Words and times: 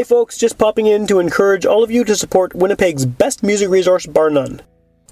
Hey 0.00 0.04
folks, 0.04 0.38
just 0.38 0.56
popping 0.56 0.86
in 0.86 1.06
to 1.08 1.18
encourage 1.18 1.66
all 1.66 1.84
of 1.84 1.90
you 1.90 2.04
to 2.04 2.16
support 2.16 2.54
Winnipeg's 2.54 3.04
best 3.04 3.42
music 3.42 3.68
resource 3.68 4.06
bar 4.06 4.30
none. 4.30 4.62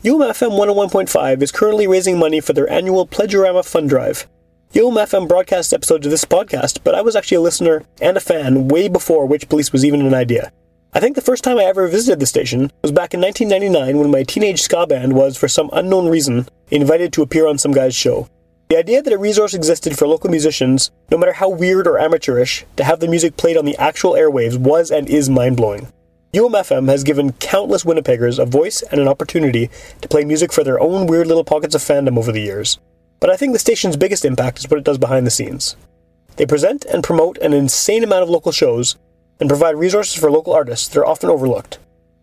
UMFM 0.02 0.58
101.5 0.58 1.42
is 1.42 1.52
currently 1.52 1.86
raising 1.86 2.18
money 2.18 2.40
for 2.40 2.54
their 2.54 2.70
annual 2.70 3.06
Pledgeorama 3.06 3.68
Fund 3.68 3.90
Drive. 3.90 4.26
UMFM 4.72 5.28
broadcasts 5.28 5.74
episodes 5.74 6.06
of 6.06 6.10
this 6.10 6.24
podcast, 6.24 6.78
but 6.84 6.94
I 6.94 7.02
was 7.02 7.16
actually 7.16 7.36
a 7.36 7.42
listener 7.42 7.84
and 8.00 8.16
a 8.16 8.20
fan 8.20 8.68
way 8.68 8.88
before 8.88 9.26
Witch 9.26 9.46
Police 9.50 9.72
was 9.72 9.84
even 9.84 10.00
an 10.00 10.14
idea. 10.14 10.52
I 10.94 11.00
think 11.00 11.16
the 11.16 11.20
first 11.20 11.44
time 11.44 11.58
I 11.58 11.64
ever 11.64 11.86
visited 11.86 12.18
the 12.18 12.24
station 12.24 12.72
was 12.80 12.90
back 12.90 13.12
in 13.12 13.20
1999 13.20 13.98
when 13.98 14.10
my 14.10 14.22
teenage 14.22 14.62
ska 14.62 14.86
band 14.86 15.12
was, 15.12 15.36
for 15.36 15.48
some 15.48 15.68
unknown 15.74 16.08
reason, 16.08 16.48
invited 16.70 17.12
to 17.12 17.20
appear 17.20 17.46
on 17.46 17.58
some 17.58 17.72
guy's 17.72 17.94
show. 17.94 18.26
The 18.68 18.76
idea 18.76 19.00
that 19.00 19.14
a 19.14 19.18
resource 19.18 19.54
existed 19.54 19.96
for 19.96 20.06
local 20.06 20.28
musicians, 20.28 20.90
no 21.10 21.16
matter 21.16 21.32
how 21.32 21.48
weird 21.48 21.86
or 21.86 21.98
amateurish, 21.98 22.66
to 22.76 22.84
have 22.84 23.00
the 23.00 23.08
music 23.08 23.38
played 23.38 23.56
on 23.56 23.64
the 23.64 23.76
actual 23.78 24.12
airwaves 24.12 24.58
was 24.58 24.90
and 24.90 25.08
is 25.08 25.30
mind 25.30 25.56
blowing. 25.56 25.90
UMFM 26.34 26.86
has 26.90 27.02
given 27.02 27.32
countless 27.32 27.84
Winnipeggers 27.84 28.38
a 28.38 28.44
voice 28.44 28.82
and 28.82 29.00
an 29.00 29.08
opportunity 29.08 29.70
to 30.02 30.08
play 30.08 30.22
music 30.26 30.52
for 30.52 30.62
their 30.62 30.78
own 30.78 31.06
weird 31.06 31.26
little 31.26 31.44
pockets 31.44 31.74
of 31.74 31.80
fandom 31.80 32.18
over 32.18 32.30
the 32.30 32.42
years. 32.42 32.78
But 33.20 33.30
I 33.30 33.38
think 33.38 33.54
the 33.54 33.58
station's 33.58 33.96
biggest 33.96 34.26
impact 34.26 34.58
is 34.58 34.70
what 34.70 34.76
it 34.76 34.84
does 34.84 34.98
behind 34.98 35.26
the 35.26 35.30
scenes. 35.30 35.74
They 36.36 36.44
present 36.44 36.84
and 36.84 37.02
promote 37.02 37.38
an 37.38 37.54
insane 37.54 38.04
amount 38.04 38.24
of 38.24 38.28
local 38.28 38.52
shows 38.52 38.96
and 39.40 39.48
provide 39.48 39.76
resources 39.76 40.20
for 40.20 40.30
local 40.30 40.52
artists 40.52 40.88
that 40.88 41.00
are 41.00 41.06
often 41.06 41.30
overlooked. 41.30 41.78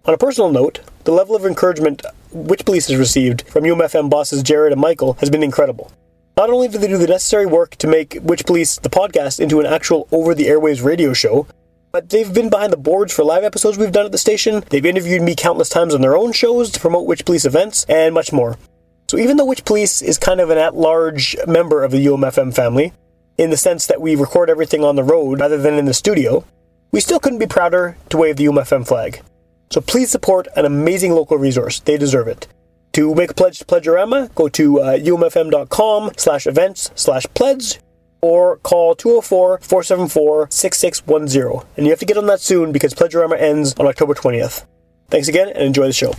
On 0.06 0.14
a 0.14 0.18
personal 0.20 0.52
note, 0.52 0.82
the 1.06 1.12
level 1.12 1.36
of 1.36 1.44
encouragement 1.44 2.06
Witch 2.32 2.66
Police 2.66 2.88
has 2.90 2.98
received 2.98 3.42
from 3.48 3.64
UMFM 3.64 4.12
bosses 4.12 4.44
Jared 4.44 4.74
and 4.74 4.80
Michael 4.80 5.14
has 5.14 5.32
been 5.32 5.42
incredible. 5.42 5.92
Not 6.38 6.50
only 6.50 6.68
do 6.68 6.78
they 6.78 6.88
do 6.88 6.98
the 6.98 7.08
necessary 7.08 7.46
work 7.46 7.78
to 7.78 7.88
make 7.88 8.18
Witch 8.22 8.46
Police, 8.46 8.78
the 8.78 8.90
podcast, 8.90 9.40
into 9.40 9.62
an 9.62 9.66
actual 9.66 10.06
over 10.12 10.36
the 10.36 10.48
airwaves 10.48 10.84
radio 10.84 11.14
show, 11.14 11.48
but 11.94 12.10
they've 12.10 12.34
been 12.34 12.50
behind 12.50 12.74
the 12.74 12.78
boards 12.78 13.14
for 13.14 13.24
live 13.24 13.46
episodes 13.46 13.78
we've 13.78 13.94
done 13.94 14.06
at 14.06 14.12
the 14.12 14.18
station, 14.18 14.62
they've 14.70 14.86
interviewed 14.86 15.22
me 15.22 15.34
countless 15.34 15.70
times 15.70 15.96
on 15.96 16.02
their 16.02 16.18
own 16.18 16.34
shows 16.34 16.72
to 16.72 16.80
promote 16.82 17.08
Witch 17.08 17.24
Police 17.24 17.46
events, 17.46 17.86
and 17.88 18.14
much 18.14 18.34
more. 18.34 18.58
So 19.08 19.18
even 19.18 19.38
though 19.38 19.46
Witch 19.46 19.64
Police 19.64 20.02
is 20.02 20.18
kind 20.18 20.42
of 20.42 20.50
an 20.50 20.58
at 20.58 20.76
large 20.76 21.38
member 21.48 21.86
of 21.86 21.92
the 21.92 22.06
UMFM 22.06 22.54
family, 22.54 22.92
in 23.38 23.50
the 23.50 23.58
sense 23.58 23.88
that 23.88 24.02
we 24.02 24.18
record 24.18 24.50
everything 24.50 24.84
on 24.84 24.98
the 24.98 25.04
road 25.04 25.40
rather 25.40 25.58
than 25.58 25.76
in 25.76 25.86
the 25.86 25.94
studio, 25.94 26.44
we 26.92 27.00
still 27.00 27.20
couldn't 27.20 27.40
be 27.40 27.48
prouder 27.48 27.96
to 28.10 28.18
wave 28.18 28.36
the 28.36 28.46
UMFM 28.46 28.86
flag. 28.86 29.22
So 29.72 29.80
please 29.80 30.12
support 30.12 30.50
an 30.58 30.66
amazing 30.66 31.14
local 31.14 31.38
resource. 31.38 31.80
They 31.80 31.98
deserve 31.98 32.28
it. 32.28 32.48
To 32.96 33.14
make 33.14 33.30
a 33.32 33.34
pledge 33.34 33.60
to 33.60 33.66
Pledgeorama, 33.66 34.34
go 34.36 34.48
to 34.48 34.80
uh, 34.80 34.98
umfm.com 34.98 36.12
slash 36.16 36.48
events 36.48 36.92
slash 36.96 37.26
pledge 37.34 37.82
or 38.22 38.56
call 38.60 38.96
204-474-6610. 38.96 41.66
And 41.76 41.86
you 41.86 41.92
have 41.92 42.00
to 42.00 42.06
get 42.06 42.18
on 42.18 42.28
that 42.28 42.40
soon 42.40 42.72
because 42.72 42.94
Pledgeorama 42.94 43.38
ends 43.38 43.76
on 43.78 43.86
October 43.86 44.14
20th. 44.14 44.64
Thanks 45.10 45.28
again 45.28 45.50
and 45.50 45.64
enjoy 45.64 45.88
the 45.88 45.92
show. 45.92 46.14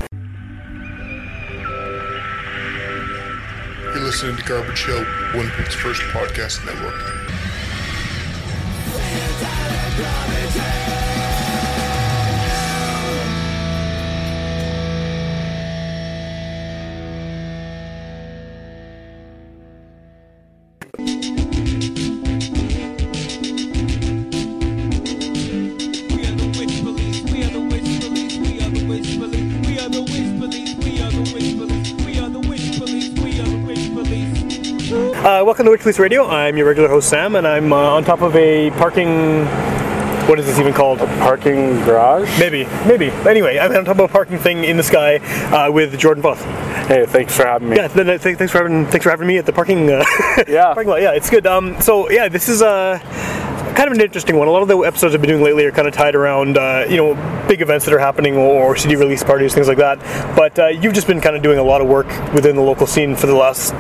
You're 3.94 4.04
listening 4.04 4.36
to 4.36 4.42
Garbage 4.42 4.84
Hill, 4.84 5.02
Winnipeg's 5.32 5.74
first 5.74 6.02
podcast 6.02 6.62
network. 6.66 6.92
Uh, 35.26 35.42
welcome 35.44 35.64
to 35.64 35.72
Witch 35.72 35.80
Police 35.80 35.98
Radio. 35.98 36.24
I'm 36.28 36.56
your 36.56 36.66
regular 36.68 36.88
host 36.88 37.08
Sam, 37.10 37.34
and 37.34 37.48
I'm 37.48 37.72
uh, 37.72 37.76
on 37.76 38.04
top 38.04 38.20
of 38.22 38.36
a 38.36 38.70
parking. 38.72 39.44
What 40.28 40.38
is 40.38 40.46
this 40.46 40.60
even 40.60 40.72
called? 40.72 41.00
A 41.00 41.06
parking 41.18 41.74
garage. 41.84 42.28
Maybe, 42.38 42.64
maybe. 42.86 43.08
Anyway, 43.28 43.58
I'm 43.58 43.72
on 43.74 43.84
top 43.84 43.98
of 43.98 44.08
a 44.08 44.12
parking 44.12 44.38
thing 44.38 44.62
in 44.62 44.76
the 44.76 44.84
sky 44.84 45.16
uh, 45.52 45.70
with 45.72 45.98
Jordan 45.98 46.22
Voth. 46.22 46.38
Hey, 46.86 47.06
thanks 47.06 47.36
for 47.36 47.44
having 47.44 47.70
me. 47.70 47.76
Yeah, 47.76 47.88
th- 47.88 48.22
th- 48.22 48.36
thanks 48.38 48.52
for 48.52 48.58
having 48.58 48.86
thanks 48.86 49.02
for 49.02 49.10
having 49.10 49.26
me 49.26 49.36
at 49.38 49.46
the 49.46 49.52
parking. 49.52 49.90
Uh, 49.90 50.04
Yeah. 50.48 50.72
parking 50.74 50.90
lot. 50.90 51.02
Yeah, 51.02 51.10
it's 51.12 51.28
good. 51.28 51.44
Um, 51.44 51.80
so 51.80 52.08
yeah, 52.08 52.28
this 52.28 52.48
is 52.48 52.62
uh, 52.62 53.00
kind 53.74 53.88
of 53.88 53.94
an 53.94 54.00
interesting 54.00 54.36
one. 54.36 54.46
A 54.46 54.52
lot 54.52 54.62
of 54.62 54.68
the 54.68 54.78
episodes 54.78 55.12
I've 55.12 55.20
been 55.20 55.30
doing 55.30 55.42
lately 55.42 55.64
are 55.64 55.72
kind 55.72 55.88
of 55.88 55.94
tied 55.94 56.14
around 56.14 56.56
uh, 56.56 56.86
you 56.88 56.96
know 56.96 57.14
big 57.48 57.62
events 57.62 57.84
that 57.86 57.92
are 57.94 57.98
happening 57.98 58.36
or 58.36 58.76
CD 58.76 58.94
release 58.94 59.24
parties, 59.24 59.54
things 59.54 59.66
like 59.66 59.78
that. 59.78 59.98
But 60.36 60.56
uh, 60.60 60.68
you've 60.68 60.94
just 60.94 61.08
been 61.08 61.20
kind 61.20 61.34
of 61.34 61.42
doing 61.42 61.58
a 61.58 61.64
lot 61.64 61.80
of 61.80 61.88
work 61.88 62.06
within 62.32 62.54
the 62.54 62.62
local 62.62 62.86
scene 62.86 63.16
for 63.16 63.26
the 63.26 63.34
last 63.34 63.74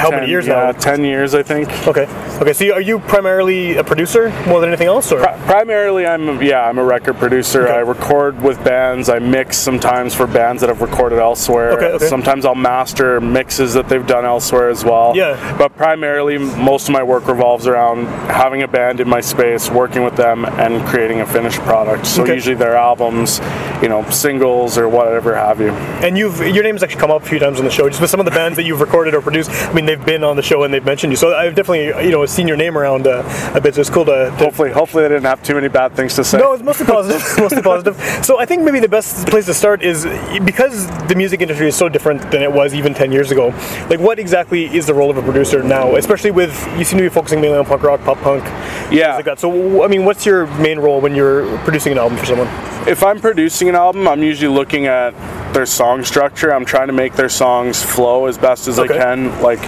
how 0.00 0.10
many 0.10 0.28
years 0.28 0.46
yeah, 0.46 0.54
now? 0.54 0.72
Ten 0.72 1.04
years, 1.04 1.34
I 1.34 1.42
think. 1.42 1.68
Okay. 1.86 2.06
Okay. 2.42 2.52
So 2.52 2.64
you- 2.64 2.72
are 2.72 2.80
you 2.80 2.98
primarily 2.98 3.76
a 3.76 3.84
producer 3.84 4.32
more 4.48 4.58
than 4.60 4.68
anything 4.70 4.88
else, 4.88 5.12
or? 5.12 5.20
Pri- 5.20 5.38
Primarily, 5.46 6.04
I'm 6.06 6.42
yeah, 6.42 6.68
I'm 6.68 6.76
a 6.76 6.82
record 6.84 7.16
producer. 7.18 7.64
Okay. 7.68 7.72
I 7.72 7.78
record 7.80 8.42
with 8.42 8.62
bands. 8.64 9.08
I 9.08 9.20
mix 9.20 9.56
sometimes 9.56 10.12
for 10.12 10.26
bands 10.26 10.60
that 10.60 10.68
have 10.68 10.80
recorded 10.82 11.20
elsewhere. 11.20 11.70
Okay, 11.72 11.86
okay. 11.92 12.06
Sometimes 12.08 12.44
I'll 12.44 12.56
master 12.56 13.20
mixes 13.20 13.74
that 13.74 13.88
they've 13.88 14.06
done 14.06 14.24
elsewhere 14.24 14.70
as 14.70 14.84
well. 14.84 15.12
Yeah. 15.14 15.36
But 15.56 15.76
primarily, 15.76 16.36
most 16.38 16.88
of 16.88 16.92
my 16.94 17.02
work 17.04 17.28
revolves 17.28 17.68
around 17.68 18.06
having 18.28 18.62
a 18.62 18.68
band 18.68 18.98
in 18.98 19.08
my 19.08 19.20
space, 19.20 19.70
working 19.70 20.02
with 20.02 20.16
them, 20.16 20.44
and 20.44 20.84
creating 20.86 21.20
a 21.20 21.26
finished 21.26 21.60
product. 21.60 22.06
So 22.06 22.22
Okay. 22.22 22.34
usually 22.34 22.56
their 22.56 22.74
albums, 22.74 23.40
you 23.82 23.88
know, 23.88 24.04
singles 24.10 24.76
or 24.78 24.88
whatever 24.88 25.36
have 25.36 25.60
you. 25.60 25.70
And 26.02 26.18
you've 26.18 26.40
your 26.44 26.64
name's 26.64 26.82
actually 26.82 27.00
come 27.00 27.12
up 27.12 27.22
a 27.22 27.26
few 27.26 27.38
times 27.38 27.60
on 27.60 27.64
the 27.66 27.70
show. 27.70 27.88
Just 27.88 28.00
with 28.00 28.10
some 28.10 28.18
of 28.20 28.26
the 28.26 28.32
bands 28.32 28.56
that 28.56 28.64
you've 28.64 28.80
recorded 28.80 29.14
or 29.14 29.20
produced. 29.20 29.50
I 29.68 29.72
mean, 29.74 29.86
they've 29.86 30.04
been 30.04 30.24
on 30.24 30.34
the 30.34 30.42
show 30.42 30.64
and 30.64 30.74
they've 30.74 30.84
mentioned 30.84 31.12
you. 31.12 31.16
So 31.16 31.34
I've 31.36 31.54
definitely 31.54 31.86
you 32.04 32.10
know 32.10 32.22
seen 32.32 32.48
your 32.48 32.56
name 32.56 32.76
around 32.78 33.06
uh, 33.06 33.22
a 33.54 33.60
bit. 33.60 33.74
So 33.74 33.80
it's 33.80 33.90
cool 33.90 34.04
to. 34.06 34.26
to 34.26 34.30
Hopefully, 34.42 34.70
hopefully, 34.70 35.04
I 35.04 35.08
didn't 35.08 35.24
have 35.24 35.42
too 35.42 35.54
many 35.54 35.68
bad 35.68 35.94
things 35.94 36.14
to 36.16 36.24
say. 36.24 36.38
no, 36.38 36.52
it's 36.54 36.62
mostly 36.62 36.86
positive. 36.86 37.22
mostly 37.38 37.62
positive. 37.62 37.96
So 38.24 38.38
I 38.38 38.46
think 38.46 38.62
maybe 38.62 38.80
the 38.80 38.88
best 38.88 39.26
place 39.28 39.46
to 39.46 39.54
start 39.54 39.82
is 39.82 40.04
because 40.44 40.86
the 41.08 41.14
music 41.14 41.40
industry 41.40 41.68
is 41.68 41.76
so 41.76 41.88
different 41.88 42.22
than 42.30 42.42
it 42.42 42.52
was 42.52 42.74
even 42.74 42.94
ten 42.94 43.12
years 43.12 43.30
ago. 43.30 43.48
Like, 43.88 44.00
what 44.00 44.18
exactly 44.18 44.64
is 44.74 44.86
the 44.86 44.94
role 44.94 45.10
of 45.10 45.16
a 45.16 45.22
producer 45.22 45.62
now? 45.62 45.96
Especially 45.96 46.30
with 46.30 46.52
you 46.78 46.84
seem 46.84 46.98
to 46.98 47.04
be 47.04 47.08
focusing 47.08 47.40
mainly 47.40 47.58
on 47.58 47.64
punk 47.66 47.82
rock, 47.82 48.00
pop 48.02 48.18
punk, 48.18 48.42
things 48.44 48.92
Yeah. 49.00 49.14
like 49.16 49.24
that. 49.26 49.38
So 49.38 49.84
I 49.84 49.88
mean, 49.88 50.04
what's 50.04 50.26
your 50.26 50.46
main 50.58 50.78
role 50.78 51.00
when 51.00 51.14
you're 51.14 51.46
producing 51.58 51.92
an 51.92 51.98
album 51.98 52.18
for 52.18 52.26
someone? 52.26 52.48
if 52.88 53.04
I'm 53.04 53.20
producing 53.20 53.68
an 53.68 53.76
album, 53.76 54.08
I'm 54.08 54.24
usually 54.24 54.52
looking 54.52 54.86
at 54.86 55.12
their 55.54 55.66
song 55.66 56.02
structure. 56.04 56.52
I'm 56.52 56.64
trying 56.64 56.88
to 56.88 56.92
make 56.92 57.12
their 57.14 57.28
songs 57.28 57.80
flow 57.80 58.26
as 58.26 58.36
best 58.38 58.66
as 58.66 58.78
Okay. 58.80 58.98
I 58.98 58.98
can. 58.98 59.40
Like, 59.40 59.60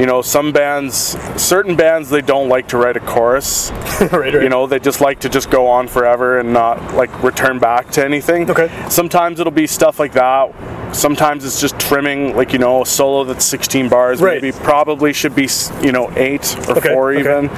you 0.00 0.06
know, 0.06 0.22
some 0.22 0.50
bands, 0.50 1.14
certain 1.36 1.76
bands, 1.76 2.08
they 2.08 2.22
don't 2.22 2.48
like 2.48 2.68
to 2.68 2.78
write 2.78 2.96
a 2.96 3.00
chorus. 3.00 3.70
right, 4.00 4.10
right. 4.12 4.32
You 4.32 4.48
know, 4.48 4.66
they 4.66 4.78
just 4.78 5.02
like 5.02 5.20
to 5.20 5.28
just 5.28 5.50
go 5.50 5.66
on 5.66 5.88
forever 5.88 6.38
and 6.38 6.54
not 6.54 6.94
like 6.94 7.22
return 7.22 7.58
back 7.58 7.90
to 7.90 8.04
anything. 8.04 8.50
Okay. 8.50 8.70
Sometimes 8.88 9.40
it'll 9.40 9.52
be 9.52 9.66
stuff 9.66 9.98
like 10.00 10.14
that. 10.14 10.96
Sometimes 10.96 11.44
it's 11.44 11.60
just 11.60 11.78
trimming, 11.78 12.34
like 12.34 12.54
you 12.54 12.58
know, 12.58 12.80
a 12.80 12.86
solo 12.86 13.24
that's 13.24 13.44
16 13.44 13.90
bars. 13.90 14.22
Right. 14.22 14.40
Maybe 14.40 14.56
probably 14.56 15.12
should 15.12 15.34
be 15.34 15.48
you 15.82 15.92
know 15.92 16.10
eight 16.16 16.56
or 16.66 16.78
Okay, 16.78 16.94
four 16.94 17.12
okay. 17.12 17.20
even. 17.20 17.48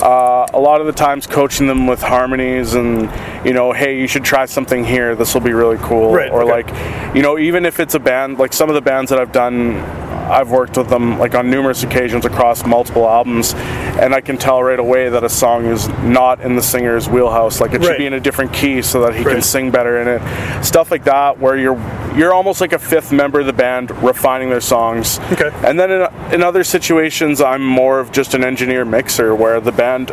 Uh, 0.00 0.46
a 0.54 0.60
lot 0.60 0.80
of 0.80 0.86
the 0.86 0.92
times, 0.92 1.26
coaching 1.26 1.66
them 1.66 1.88
with 1.88 2.00
harmonies 2.00 2.74
and 2.74 3.10
you 3.44 3.52
know, 3.52 3.72
hey, 3.72 3.98
you 4.00 4.06
should 4.06 4.24
try 4.24 4.46
something 4.46 4.84
here. 4.84 5.16
This 5.16 5.34
will 5.34 5.40
be 5.40 5.52
really 5.52 5.78
cool. 5.78 6.12
Right, 6.14 6.30
Or 6.30 6.42
okay. 6.44 6.62
like, 6.70 7.14
you 7.16 7.22
know, 7.22 7.38
even 7.38 7.66
if 7.66 7.80
it's 7.80 7.96
a 7.96 8.00
band, 8.00 8.38
like 8.38 8.52
some 8.52 8.68
of 8.68 8.76
the 8.76 8.82
bands 8.82 9.10
that 9.10 9.18
I've 9.18 9.32
done. 9.32 9.82
I've 10.28 10.50
worked 10.50 10.76
with 10.76 10.88
them 10.88 11.18
like 11.18 11.34
on 11.34 11.50
numerous 11.50 11.82
occasions 11.82 12.24
across 12.24 12.64
multiple 12.66 13.08
albums, 13.08 13.54
and 13.54 14.14
I 14.14 14.20
can 14.20 14.36
tell 14.36 14.62
right 14.62 14.78
away 14.78 15.08
that 15.08 15.24
a 15.24 15.28
song 15.28 15.64
is 15.66 15.88
not 16.02 16.40
in 16.40 16.54
the 16.54 16.62
singer's 16.62 17.08
wheelhouse. 17.08 17.60
Like 17.60 17.72
it 17.72 17.82
should 17.82 17.98
be 17.98 18.06
in 18.06 18.12
a 18.14 18.20
different 18.20 18.52
key 18.52 18.82
so 18.82 19.00
that 19.02 19.14
he 19.14 19.22
Right. 19.24 19.32
can 19.34 19.42
sing 19.42 19.70
better 19.70 20.00
in 20.00 20.08
it. 20.08 20.64
Stuff 20.64 20.90
like 20.90 21.04
that, 21.04 21.38
where 21.38 21.56
you're 21.56 21.78
you're 22.16 22.32
almost 22.34 22.60
like 22.60 22.72
a 22.72 22.78
fifth 22.78 23.12
member 23.12 23.40
of 23.40 23.46
the 23.46 23.52
band 23.52 23.90
refining 24.02 24.50
their 24.50 24.60
songs. 24.60 25.18
Okay. 25.32 25.50
And 25.64 25.78
then 25.78 25.90
in, 25.90 26.34
in 26.34 26.42
other 26.42 26.64
situations, 26.64 27.40
I'm 27.40 27.64
more 27.64 28.00
of 28.00 28.12
just 28.12 28.34
an 28.34 28.44
engineer 28.44 28.84
mixer, 28.84 29.34
where 29.34 29.60
the 29.60 29.72
band 29.72 30.08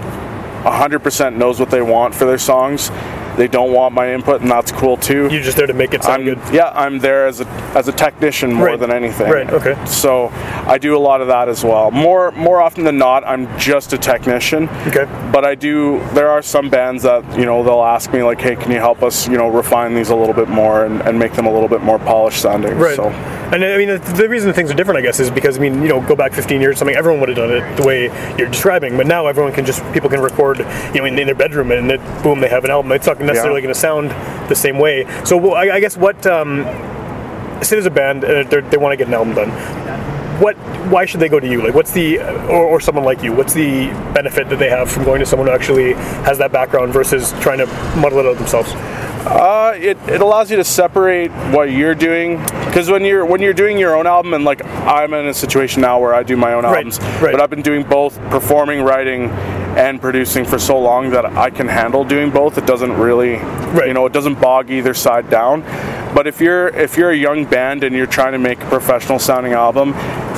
100% 0.64 1.36
knows 1.36 1.60
what 1.60 1.70
they 1.70 1.82
want 1.82 2.16
for 2.16 2.26
their 2.26 2.38
songs. 2.38 2.90
They 3.38 3.48
don't 3.48 3.74
want 3.74 3.94
my 3.94 4.14
input, 4.14 4.42
and 4.42 4.50
that's 4.50 4.72
cool 4.72 4.98
too. 4.98 5.28
You're 5.32 5.42
just 5.42 5.58
there 5.58 5.68
to 5.68 5.74
make 5.74 5.94
it 5.94 6.04
sound 6.04 6.28
I'm, 6.28 6.36
good. 6.36 6.54
yeah, 6.54 6.72
I'm 6.74 7.00
there 7.00 7.28
as 7.28 7.42
a 7.42 7.48
as 7.76 7.88
a 7.88 7.92
technician 7.92 8.54
more 8.54 8.68
Right. 8.68 8.80
than 8.80 8.92
anything. 8.92 9.30
Right, 9.30 9.50
okay. 9.50 9.76
So 9.86 10.30
I 10.66 10.78
do 10.78 10.96
a 10.96 11.00
lot 11.00 11.22
of 11.22 11.28
that 11.28 11.50
as 11.50 11.64
well. 11.64 11.92
More 11.92 12.32
more 12.32 12.62
often 12.62 12.84
than 12.84 12.98
not, 12.98 13.26
I'm 13.28 13.48
just 13.60 13.94
a 13.94 13.98
technician. 13.98 14.70
Okay. 14.88 15.06
But 15.32 15.44
I 15.46 15.56
do. 15.56 16.00
There 16.14 16.30
are 16.30 16.42
some 16.42 16.70
bands 16.70 17.04
that 17.04 17.24
you 17.38 17.46
know 17.46 17.64
they'll 17.64 17.84
ask 17.84 18.12
me 18.14 18.24
like, 18.24 18.40
"Hey, 18.40 18.56
can 18.56 18.72
you 18.72 18.80
help 18.80 19.04
us? 19.04 19.28
You 19.28 19.38
know, 19.38 19.50
refine 19.50 19.94
these 19.96 20.10
a 20.10 20.16
little 20.16 20.34
bit 20.34 20.48
more 20.50 20.86
and, 20.86 21.02
and 21.02 21.20
make 21.20 21.34
them 21.34 21.46
a 21.46 21.52
little 21.54 21.70
bit 21.70 21.82
more 21.82 22.00
polished 22.00 22.42
sounding." 22.42 22.78
Right. 22.78 22.96
So 22.96 23.10
And 23.54 23.64
I 23.64 23.78
mean, 23.78 23.90
the, 24.02 24.28
reason 24.28 24.52
things 24.54 24.72
are 24.72 24.74
different, 24.74 24.98
I 24.98 25.02
guess, 25.02 25.20
is 25.20 25.30
because 25.30 25.58
I 25.58 25.62
mean, 25.62 25.82
you 25.82 25.88
know, 25.88 26.02
go 26.02 26.16
back 26.16 26.34
15 26.34 26.60
years, 26.62 26.74
or 26.74 26.78
something 26.78 26.96
everyone 26.96 27.20
would 27.20 27.30
have 27.30 27.38
done 27.38 27.52
it 27.52 27.78
the 27.78 27.84
way 27.86 28.06
you're 28.38 28.50
describing, 28.50 28.98
but 28.98 29.06
now 29.08 29.28
everyone 29.28 29.54
can 29.54 29.66
just 29.66 29.82
people 29.94 30.10
can 30.10 30.20
record, 30.20 30.58
you 30.60 31.00
know, 31.02 31.06
in, 31.06 31.18
in 31.20 31.28
their 31.28 31.36
bedroom, 31.36 31.72
and 31.72 31.92
it, 31.92 32.00
boom, 32.24 32.40
they 32.40 32.50
have 32.50 32.66
an 32.66 32.72
album. 32.72 32.92
It's 32.92 33.06
not 33.08 33.20
necessarily 33.20 33.62
Yeah. 33.62 33.66
going 33.66 33.74
to 33.74 33.80
sound 33.80 34.10
the 34.50 34.56
same 34.56 34.80
way. 34.80 35.06
So, 35.24 35.38
well, 35.38 35.54
I, 35.54 35.76
I 35.76 35.80
guess 35.80 35.96
what, 35.96 36.26
um, 36.26 36.64
say 37.62 37.76
there's 37.76 37.86
a 37.86 37.90
band 37.92 38.24
and 38.24 38.50
they're- 38.50 38.62
they 38.62 38.78
want 38.78 38.94
to 38.94 38.98
get 38.98 39.08
an 39.08 39.14
album 39.14 39.36
done. 39.36 39.52
What? 40.40 40.56
Why 40.92 41.06
should 41.06 41.20
they 41.20 41.30
go 41.30 41.40
to 41.40 41.48
you? 41.48 41.62
Like, 41.64 41.74
what's 41.74 41.92
the 41.92 42.20
or, 42.50 42.66
or 42.66 42.80
someone 42.82 43.06
like 43.06 43.24
you? 43.24 43.32
What's 43.34 43.54
the 43.54 43.88
benefit 44.14 44.50
that 44.50 44.60
they 44.60 44.70
have 44.70 44.92
from 44.92 45.04
going 45.04 45.20
to 45.20 45.26
someone 45.26 45.48
who 45.48 45.54
actually 45.54 45.94
has 46.24 46.38
that 46.40 46.52
background 46.52 46.94
versus 46.94 47.32
trying 47.42 47.60
to 47.60 47.66
muddle 47.98 48.20
it 48.20 48.26
out 48.26 48.38
themselves? 48.38 48.72
Uh, 49.26 49.74
it, 49.76 49.98
it 50.08 50.22
allows 50.22 50.52
you 50.52 50.58
to 50.58 50.64
separate 50.64 51.30
what 51.52 51.72
you're 51.72 51.96
doing 51.96 52.38
because 52.66 52.92
when 52.92 53.04
you're 53.04 53.26
when 53.26 53.42
you're 53.42 53.54
doing 53.56 53.78
your 53.78 53.96
own 53.96 54.06
album 54.06 54.34
and 54.36 54.44
like 54.46 54.64
I'm 54.66 55.14
in 55.16 55.26
a 55.28 55.34
situation 55.34 55.82
now 55.82 56.00
where 56.00 56.14
I 56.14 56.22
do 56.22 56.38
my 56.38 56.54
own 56.54 56.64
Right, 56.64 56.78
albums, 56.86 57.00
right. 57.00 57.32
but 57.32 57.42
I've 57.42 57.50
been 57.50 57.64
doing 57.64 57.82
both 57.84 58.20
performing, 58.30 58.84
writing, 58.84 59.32
and 59.78 60.00
producing 60.00 60.46
for 60.46 60.60
so 60.60 60.78
long 60.80 61.10
that 61.10 61.26
I 61.26 61.50
can 61.50 61.68
handle 61.68 62.04
doing 62.04 62.30
both. 62.30 62.58
It 62.60 62.68
doesn't 62.68 62.94
really, 62.94 63.38
Right. 63.38 63.88
you 63.88 63.94
know, 63.96 64.06
it 64.06 64.14
doesn't 64.14 64.40
bog 64.40 64.70
either 64.70 64.94
side 64.94 65.28
down. 65.30 65.64
But 66.16 66.28
if 66.28 66.40
you're 66.40 66.70
if 66.70 66.98
you're 66.98 67.12
a 67.12 67.16
young 67.16 67.44
band 67.46 67.84
and 67.84 67.94
you're 67.96 68.08
trying 68.08 68.32
to 68.32 68.40
make 68.40 68.62
a 68.62 68.66
professional 68.68 69.20
sounding 69.20 69.52
album 69.54 69.94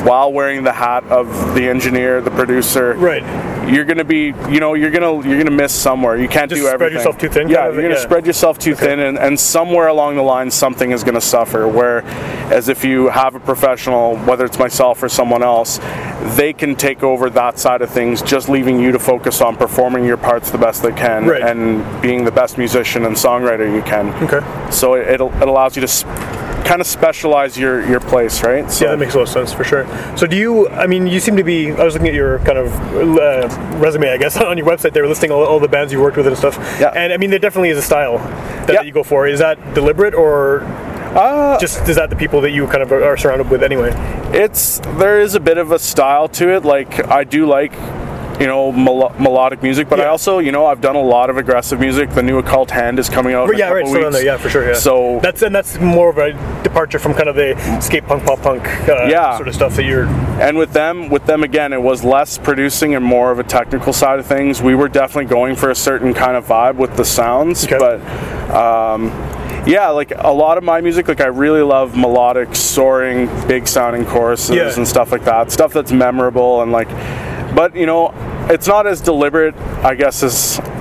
while 0.05 0.33
wearing 0.33 0.63
the 0.63 0.73
hat 0.73 1.03
of 1.05 1.27
the 1.53 1.69
engineer, 1.69 2.19
the 2.19 2.31
producer, 2.31 2.93
Right. 2.95 3.23
you're 3.69 3.85
gonna 3.85 4.03
be, 4.03 4.33
you 4.49 4.59
know, 4.59 4.73
you're 4.73 4.89
gonna 4.91 5.27
you're 5.27 5.37
gonna 5.37 5.51
miss 5.55 5.73
somewhere. 5.73 6.17
You 6.17 6.27
can't 6.27 6.49
Just 6.49 6.61
do 6.61 6.65
spread 6.67 6.73
everything. 6.75 6.95
yourself 6.97 7.17
too 7.19 7.29
thin, 7.29 7.47
Yeah, 7.47 7.57
kind 7.57 7.67
of, 7.69 7.73
you're 7.75 7.83
gonna 7.83 7.95
yeah. 7.95 8.01
spread 8.01 8.25
yourself 8.25 8.57
too 8.57 8.73
thin, 8.73 8.99
and, 8.99 9.19
and 9.19 9.39
somewhere 9.39 9.87
along 9.87 10.15
the 10.15 10.21
line, 10.23 10.49
something 10.49 10.91
is 10.91 11.03
gonna 11.03 11.21
suffer. 11.21 11.67
Where, 11.67 12.03
as 12.51 12.69
if 12.69 12.83
you 12.83 13.09
have 13.09 13.35
a 13.35 13.39
professional, 13.39 14.15
whether 14.19 14.45
it's 14.45 14.57
myself 14.57 15.03
or 15.03 15.09
someone 15.09 15.43
else, 15.43 15.79
they 16.37 16.53
can 16.53 16.75
take 16.75 17.03
over 17.03 17.29
that 17.31 17.59
side 17.59 17.81
of 17.83 17.89
things, 17.89 18.21
just 18.23 18.49
leaving 18.49 18.79
you 18.79 18.91
to 18.93 18.99
focus 18.99 19.41
on 19.41 19.55
performing 19.55 20.05
your 20.05 20.17
parts 20.17 20.49
the 20.49 20.57
best 20.57 20.81
they 20.81 20.91
can 20.93 21.25
Right. 21.27 21.41
and 21.41 21.83
being 22.01 22.23
the 22.23 22.31
best 22.31 22.57
musician 22.57 23.05
and 23.05 23.15
songwriter 23.15 23.71
you 23.71 23.81
can. 23.83 24.09
Okay. 24.23 24.39
So 24.71 24.93
it, 24.95 25.07
it, 25.07 25.21
it 25.21 25.47
allows 25.47 25.66
you 25.75 25.85
to. 25.85 26.47
kind 26.67 26.81
of 26.81 26.87
specialize 26.87 27.57
your 27.57 27.81
your 27.87 28.01
place, 28.01 28.43
right? 28.43 28.69
So 28.69 28.83
Yeah, 28.85 28.91
that 28.91 28.97
makes 28.99 29.13
a 29.13 29.17
lot 29.19 29.23
of 29.23 29.29
sense 29.29 29.53
for 29.53 29.63
sure. 29.63 29.85
So, 30.17 30.27
do 30.27 30.35
you? 30.35 30.67
I 30.69 30.85
mean, 30.85 31.07
you 31.07 31.19
seem 31.21 31.37
to 31.37 31.43
be. 31.43 31.71
I 31.71 31.83
was 31.85 31.93
looking 31.93 32.09
at 32.09 32.13
your 32.13 32.39
kind 32.39 32.57
of 32.57 32.67
uh, 33.17 33.47
resume, 33.79 34.09
I 34.09 34.17
guess, 34.17 34.35
on 34.51 34.57
your 34.57 34.67
website. 34.67 34.91
They 34.93 35.01
were 35.01 35.07
listing 35.07 35.31
all, 35.31 35.43
all 35.45 35.59
the 35.61 35.69
bands 35.69 35.93
you 35.93 36.01
worked 36.01 36.17
with 36.17 36.27
and 36.27 36.37
stuff. 36.37 36.57
Yeah. 36.79 36.89
And 36.89 37.13
I 37.13 37.17
mean, 37.17 37.29
there 37.29 37.39
definitely 37.39 37.69
is 37.69 37.77
a 37.77 37.81
style 37.81 38.17
that, 38.67 38.73
Yeah. 38.73 38.81
you 38.81 38.91
go 38.91 39.03
for. 39.03 39.27
Is 39.27 39.39
that 39.39 39.57
deliberate 39.73 40.13
or? 40.13 40.61
just 41.59 41.87
is 41.89 41.95
that 41.95 42.09
the 42.11 42.15
people 42.15 42.41
that 42.41 42.51
you 42.51 42.67
kind 42.67 42.83
of 42.83 42.91
are 42.91 43.17
surrounded 43.17 43.49
with 43.49 43.63
anyway? 43.63 43.91
it's 44.33 44.79
there 44.99 45.19
is 45.19 45.33
a 45.35 45.39
bit 45.39 45.57
of 45.57 45.71
a 45.71 45.79
style 45.79 46.27
to 46.27 46.49
it. 46.55 46.63
Like 46.65 47.07
I 47.09 47.23
do 47.23 47.47
like 47.47 47.71
you 48.39 48.47
know 48.47 48.71
melo- 48.71 49.13
melodic 49.19 49.63
music, 49.63 49.89
but 49.89 49.99
I 49.99 50.05
also 50.07 50.39
you 50.39 50.51
know 50.51 50.65
I've 50.65 50.81
done 50.81 50.95
a 50.95 51.01
lot 51.01 51.29
of 51.29 51.37
aggressive 51.37 51.79
music. 51.79 52.09
The 52.11 52.23
new 52.23 52.37
Occult 52.37 52.69
Hand 52.71 52.99
is 52.99 53.09
coming 53.09 53.33
out. 53.33 53.55
yeah, 53.57 53.69
right. 53.69 53.87
Still 53.87 54.01
weeks. 54.03 54.15
there. 54.15 54.25
Yeah, 54.25 54.37
for 54.37 54.49
sure. 54.49 54.67
Yeah. 54.67 54.73
So 54.75 55.19
that's 55.21 55.41
and 55.41 55.53
that's 55.55 55.79
more 55.79 56.09
of 56.09 56.17
a 56.17 56.33
departure 56.63 56.99
from 56.99 57.13
kind 57.13 57.29
of 57.29 57.35
the 57.35 57.55
skate 57.81 58.05
punk, 58.05 58.23
pop 58.25 58.41
punk, 58.41 58.63
uh, 58.89 59.05
Yeah. 59.09 59.35
sort 59.37 59.47
of 59.47 59.55
stuff 59.55 59.75
that 59.75 59.83
you're. 59.85 60.05
and 60.41 60.57
with 60.57 60.73
them 60.73 61.09
with 61.09 61.25
them 61.25 61.43
again 61.43 61.73
it 61.73 61.81
was 61.81 62.03
less 62.03 62.37
producing 62.37 62.93
and 62.95 63.03
more 63.03 63.31
of 63.31 63.39
a 63.39 63.43
technical 63.43 63.91
side 63.93 64.19
of 64.19 64.25
things 64.25 64.61
we 64.61 64.75
were 64.75 64.87
definitely 64.87 65.25
going 65.25 65.55
for 65.55 65.69
a 65.71 65.75
certain 65.75 66.13
kind 66.13 66.35
of 66.37 66.45
vibe 66.45 66.75
with 66.75 66.95
the 66.95 67.03
sounds 67.05 67.65
Okay. 67.65 67.77
but 67.79 67.99
um, 68.53 69.07
yeah 69.65 69.89
like 69.89 70.11
a 70.15 70.31
lot 70.31 70.57
of 70.57 70.63
my 70.63 70.79
music 70.81 71.07
like 71.07 71.21
i 71.21 71.25
really 71.27 71.61
love 71.61 71.97
melodic 71.97 72.55
soaring 72.55 73.25
big 73.47 73.67
sounding 73.67 74.05
choruses 74.05 74.55
Yeah. 74.55 74.71
and 74.75 74.87
stuff 74.87 75.11
like 75.11 75.23
that 75.25 75.51
stuff 75.51 75.73
that's 75.73 75.91
memorable 75.91 76.61
and 76.61 76.71
like 76.71 76.87
but 77.57 77.75
you 77.75 77.87
know 77.91 78.01
it's 78.53 78.67
not 78.67 78.83
as 78.87 79.01
deliberate 79.01 79.55
i 79.91 79.93
guess 80.01 80.23
as 80.23 80.37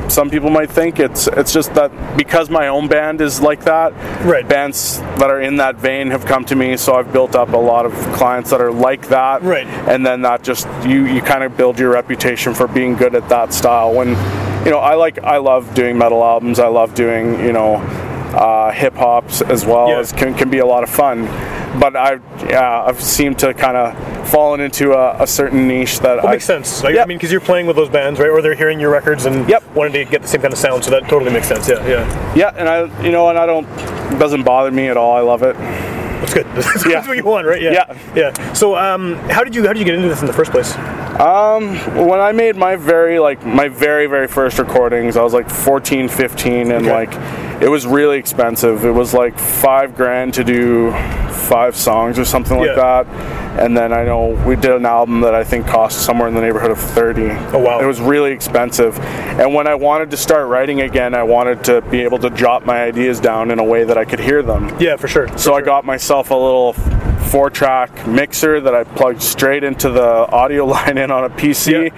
some 0.09 0.31
people 0.31 0.51
might 0.51 0.71
think. 0.71 1.01
It's 1.01 1.27
it's 1.27 1.53
just 1.53 1.75
that 1.75 1.91
because 2.17 2.49
my 2.49 2.69
own 2.69 2.87
band 2.87 3.21
is 3.21 3.41
like 3.41 3.65
that 3.65 3.93
Right. 4.25 4.47
bands 4.49 5.01
that 5.19 5.31
are 5.31 5.41
in 5.41 5.57
that 5.57 5.75
vein 5.77 6.13
have 6.13 6.25
come 6.25 6.45
to 6.45 6.55
me. 6.55 6.77
So 6.77 6.95
i've 6.95 7.13
built 7.13 7.35
up 7.35 7.49
a 7.53 7.57
lot 7.73 7.85
of 7.87 7.93
clients 8.15 8.51
that 8.51 8.61
are 8.61 8.71
like 8.71 9.09
that. 9.09 9.43
Right. 9.43 9.67
and 9.93 10.07
then 10.07 10.23
that 10.23 10.45
just 10.45 10.69
you 10.87 11.07
you 11.07 11.21
kind 11.23 11.43
of 11.43 11.57
build 11.57 11.79
your 11.81 11.91
reputation 11.91 12.55
for 12.55 12.69
being 12.69 12.95
good 12.95 13.15
at 13.17 13.29
that 13.31 13.53
style. 13.53 13.93
When 13.93 14.11
you 14.65 14.71
know 14.71 14.79
i 14.79 14.95
like 14.95 15.19
i 15.25 15.39
love 15.39 15.75
doing 15.75 15.99
metal 15.99 16.23
albums. 16.23 16.61
I 16.61 16.69
love 16.69 16.95
doing 16.95 17.41
you 17.41 17.53
know 17.53 17.73
uh, 18.37 18.71
hip 18.71 18.95
hops 18.95 19.41
as 19.43 19.65
well 19.65 19.89
Yeah. 19.89 19.99
as 20.01 20.13
can, 20.13 20.35
can 20.35 20.51
be 20.51 20.59
a 20.59 20.67
lot 20.67 20.83
of 20.83 20.91
fun 20.91 21.25
but 21.81 21.95
i 21.97 22.19
yeah 22.49 22.85
i've 22.85 23.01
seemed 23.03 23.39
to 23.41 23.53
kind 23.55 23.77
of 23.77 23.95
fallen 24.29 24.61
into 24.61 24.93
a, 24.93 25.23
a 25.23 25.27
certain 25.27 25.67
niche 25.69 26.01
that 26.01 26.25
I, 26.25 26.33
makes 26.33 26.45
sense. 26.45 26.83
Like, 26.83 26.99
I 26.99 27.05
mean, 27.05 27.17
because 27.17 27.31
you're 27.31 27.41
playing 27.41 27.67
with 27.69 27.77
those 27.77 27.89
bands, 27.89 28.19
right? 28.19 28.29
Or 28.29 28.43
they're 28.43 28.57
hearing 28.57 28.81
your 28.81 28.91
records 28.91 29.25
and 29.25 29.49
Yep. 29.49 29.63
wanting 29.77 29.93
to 29.93 30.05
get 30.05 30.21
the 30.23 30.27
same 30.27 30.41
kind 30.41 30.53
of 30.53 30.59
sound. 30.59 30.83
So 30.85 30.91
that 30.91 31.09
totally 31.09 31.31
makes 31.31 31.47
sense. 31.47 31.69
Yeah, 31.69 31.87
yeah. 31.87 32.35
yeah 32.35 32.53
and 32.57 32.69
i 32.69 33.05
you 33.05 33.13
know 33.13 33.29
and 33.29 33.39
i 33.39 33.47
don't 33.47 33.67
it 34.13 34.19
doesn't 34.19 34.43
bother 34.43 34.73
me 34.73 34.89
at 34.89 34.97
all 34.97 35.13
i 35.17 35.21
love 35.21 35.43
it 35.45 35.55
That's 35.57 36.35
good. 36.35 36.47
That's 36.55 36.87
Yeah. 36.87 37.07
what 37.07 37.17
you 37.17 37.25
want, 37.25 37.47
right? 37.47 37.63
Yeah. 37.63 37.73
Yeah. 37.73 37.99
Yeah. 38.17 38.53
So, 38.53 38.75
um, 38.77 39.15
how 39.31 39.45
did 39.45 39.55
you 39.55 39.63
how 39.65 39.73
did 39.73 39.79
you 39.79 39.85
get 39.85 39.95
into 39.95 40.09
this 40.09 40.21
in 40.23 40.27
the 40.27 40.33
first 40.33 40.51
place? 40.51 40.75
Um, 41.21 41.77
when 42.09 42.19
I 42.21 42.33
made 42.33 42.57
my 42.57 42.75
very 42.77 43.19
like 43.21 43.45
my 43.47 43.69
very 43.69 44.07
very 44.09 44.27
first 44.27 44.59
recordings, 44.59 45.17
I 45.17 45.23
was 45.23 45.35
like 45.35 45.49
14, 45.49 46.09
15 46.09 46.73
and 46.73 46.87
Okay. 46.87 46.93
like 46.93 47.13
it 47.61 47.69
was 47.69 47.87
really 47.87 48.19
expensive. 48.19 48.85
It 48.85 48.91
was 48.91 49.15
like 49.15 49.39
5 49.39 49.97
grand 49.97 50.35
to 50.35 50.45
do 50.45 50.91
5 50.93 51.77
songs 51.77 52.19
or 52.19 52.25
something 52.25 52.59
like 52.59 52.69
Yeah. 52.69 52.75
that. 53.05 53.07
And 53.61 53.75
then 53.77 53.93
I 53.93 54.05
know 54.05 54.39
we 54.47 54.57
did 54.57 54.73
an 54.73 54.85
album 54.85 55.21
that 55.23 55.35
I 55.35 55.43
think 55.43 55.67
cost 55.67 56.03
somewhere 56.03 56.29
in 56.29 56.35
the 56.35 56.43
neighborhood 56.43 56.71
of 56.71 56.79
30. 56.79 57.31
Oh, 57.55 57.59
wow. 57.59 57.81
It 57.81 57.87
was 57.87 58.01
really 58.01 58.33
expensive. 58.33 58.99
And 59.41 59.55
when 59.55 59.67
I 59.67 59.75
wanted 59.75 60.11
to 60.11 60.17
start 60.19 60.49
writing 60.49 60.83
again, 60.83 61.15
I 61.15 61.23
wanted 61.23 61.65
to 61.65 61.81
be 61.83 62.03
able 62.03 62.19
to 62.19 62.31
jot 62.31 62.67
my 62.67 62.83
ideas 62.83 63.19
down 63.21 63.51
in 63.51 63.59
a 63.59 63.65
way 63.65 63.85
that 63.85 63.97
I 63.97 64.05
could 64.05 64.21
hear 64.21 64.43
them. 64.43 64.75
Yeah, 64.79 64.97
for 64.97 65.09
sure. 65.09 65.29
So 65.39 65.55
I 65.55 65.63
got 65.63 65.85
myself 65.87 66.31
a 66.31 66.35
little 66.35 66.75
four 66.75 67.49
track 67.49 68.07
mixer 68.07 68.61
that 68.61 68.75
I 68.75 68.85
plugged 68.85 69.23
straight 69.23 69.65
into 69.65 69.89
the 69.91 70.05
audio 70.31 70.65
line 70.75 70.99
in 70.99 71.11
on 71.11 71.25
a 71.25 71.31
PC 71.31 71.91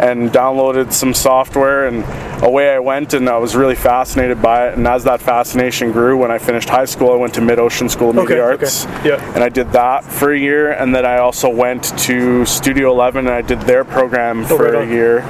and 0.00 0.30
downloaded 0.30 0.92
some 0.92 1.12
software 1.12 1.86
and 1.86 2.04
away 2.42 2.72
I 2.74 2.78
went 2.78 3.12
and 3.12 3.28
I 3.28 3.36
was 3.36 3.54
really 3.54 3.74
fascinated 3.74 4.40
by 4.40 4.68
it 4.68 4.78
and 4.78 4.86
as 4.88 5.04
that 5.04 5.20
fascination 5.20 5.92
grew 5.92 6.16
when 6.16 6.30
I 6.30 6.38
finished 6.38 6.68
high 6.70 6.86
school 6.86 7.12
I 7.12 7.16
went 7.16 7.34
to 7.34 7.40
Mid 7.42 7.58
Ocean 7.58 7.88
School 7.88 8.10
of 8.10 8.16
Media 8.16 8.42
Okay, 8.44 8.54
okay. 8.54 8.64
Arts 8.64 8.84
Yeah. 9.04 9.34
and 9.34 9.44
I 9.44 9.48
did 9.50 9.70
that 9.72 10.04
for 10.04 10.32
a 10.32 10.38
year 10.38 10.72
and 10.72 10.94
then 10.94 11.04
I 11.04 11.18
also 11.18 11.48
went 11.50 11.96
to 12.00 12.44
Studio 12.46 12.90
11 12.90 13.26
and 13.26 13.34
I 13.34 13.42
did 13.42 13.60
their 13.62 13.84
program 13.84 14.44
for 14.44 14.66
Oh, 14.68 14.72
right 14.80 14.88
a 14.88 14.92
year 14.92 15.20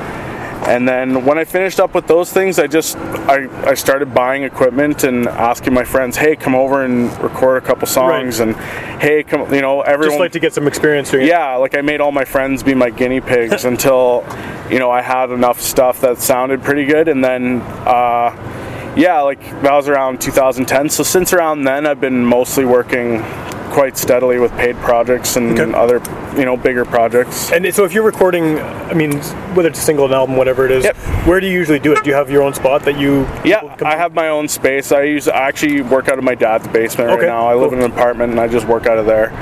and 0.70 0.88
then 0.88 1.24
when 1.24 1.36
I 1.36 1.42
finished 1.42 1.80
up 1.80 1.94
with 1.94 2.06
those 2.06 2.32
things, 2.32 2.60
I 2.60 2.68
just 2.68 2.96
I, 2.96 3.48
I 3.68 3.74
started 3.74 4.14
buying 4.14 4.44
equipment 4.44 5.02
and 5.02 5.26
asking 5.26 5.74
my 5.74 5.82
friends, 5.82 6.16
"Hey, 6.16 6.36
come 6.36 6.54
over 6.54 6.84
and 6.84 7.10
record 7.20 7.60
a 7.60 7.66
couple 7.66 7.88
songs." 7.88 8.38
And 8.38 8.54
hey, 9.02 9.24
come, 9.24 9.52
you 9.52 9.62
know, 9.62 9.80
everyone. 9.80 10.12
Just 10.12 10.20
like 10.20 10.32
to 10.32 10.38
get 10.38 10.54
some 10.54 10.68
experience 10.68 11.10
doing 11.10 11.26
yeah, 11.26 11.56
like 11.56 11.74
I 11.76 11.80
made 11.80 12.00
all 12.00 12.12
my 12.12 12.24
friends 12.24 12.62
be 12.62 12.74
my 12.74 12.88
guinea 12.88 13.20
pigs 13.20 13.64
until, 13.72 14.24
you 14.70 14.78
know, 14.78 14.92
I 14.92 15.02
had 15.02 15.30
enough 15.30 15.60
stuff 15.60 16.00
that 16.02 16.18
sounded 16.18 16.62
pretty 16.62 16.84
good, 16.84 17.08
and 17.08 17.22
then. 17.24 17.60
Uh, 17.84 18.56
yeah, 18.96 19.20
like 19.20 19.40
that 19.62 19.72
was 19.72 19.88
around 19.88 20.20
2010. 20.20 20.88
So 20.88 21.04
since 21.04 21.32
around 21.32 21.62
then, 21.62 21.86
I've 21.86 22.00
been 22.00 22.24
mostly 22.24 22.64
working 22.64 23.22
quite 23.70 23.96
steadily 23.96 24.38
with 24.38 24.52
paid 24.56 24.76
projects 24.78 25.36
and 25.36 25.58
Okay. 25.58 25.72
other, 25.78 26.00
you 26.36 26.44
know, 26.44 26.56
bigger 26.56 26.84
projects. 26.84 27.50
And 27.52 27.72
so 27.74 27.84
if 27.84 27.92
you're 27.94 28.02
recording, 28.04 28.58
I 28.60 28.94
mean, 28.94 29.18
whether 29.54 29.68
it's 29.68 29.78
a 29.78 29.82
single, 29.82 30.06
an 30.06 30.12
album, 30.12 30.36
whatever 30.36 30.66
it 30.66 30.72
is, 30.72 30.84
Yep. 30.84 30.96
where 31.26 31.40
do 31.40 31.46
you 31.46 31.52
usually 31.52 31.78
do 31.78 31.92
it? 31.92 32.02
Do 32.04 32.10
you 32.10 32.16
have 32.16 32.30
your 32.30 32.42
own 32.42 32.52
spot 32.52 32.84
that 32.84 32.98
you? 32.98 33.26
Yeah, 33.44 33.60
I 33.84 33.96
have 33.96 34.14
my 34.14 34.28
own 34.28 34.48
space. 34.48 34.92
I 34.92 35.02
use 35.02 35.28
I 35.28 35.48
actually 35.48 35.80
work 35.82 36.08
out 36.08 36.18
of 36.18 36.24
my 36.24 36.34
dad's 36.34 36.66
basement 36.68 37.10
Okay, 37.10 37.20
right 37.26 37.28
now. 37.28 37.46
I 37.48 37.54
live 37.54 37.70
cool. 37.70 37.78
in 37.78 37.84
an 37.84 37.90
apartment 37.90 38.32
and 38.32 38.40
I 38.40 38.48
just 38.48 38.66
work 38.66 38.86
out 38.86 38.98
of 38.98 39.06
there. 39.06 39.32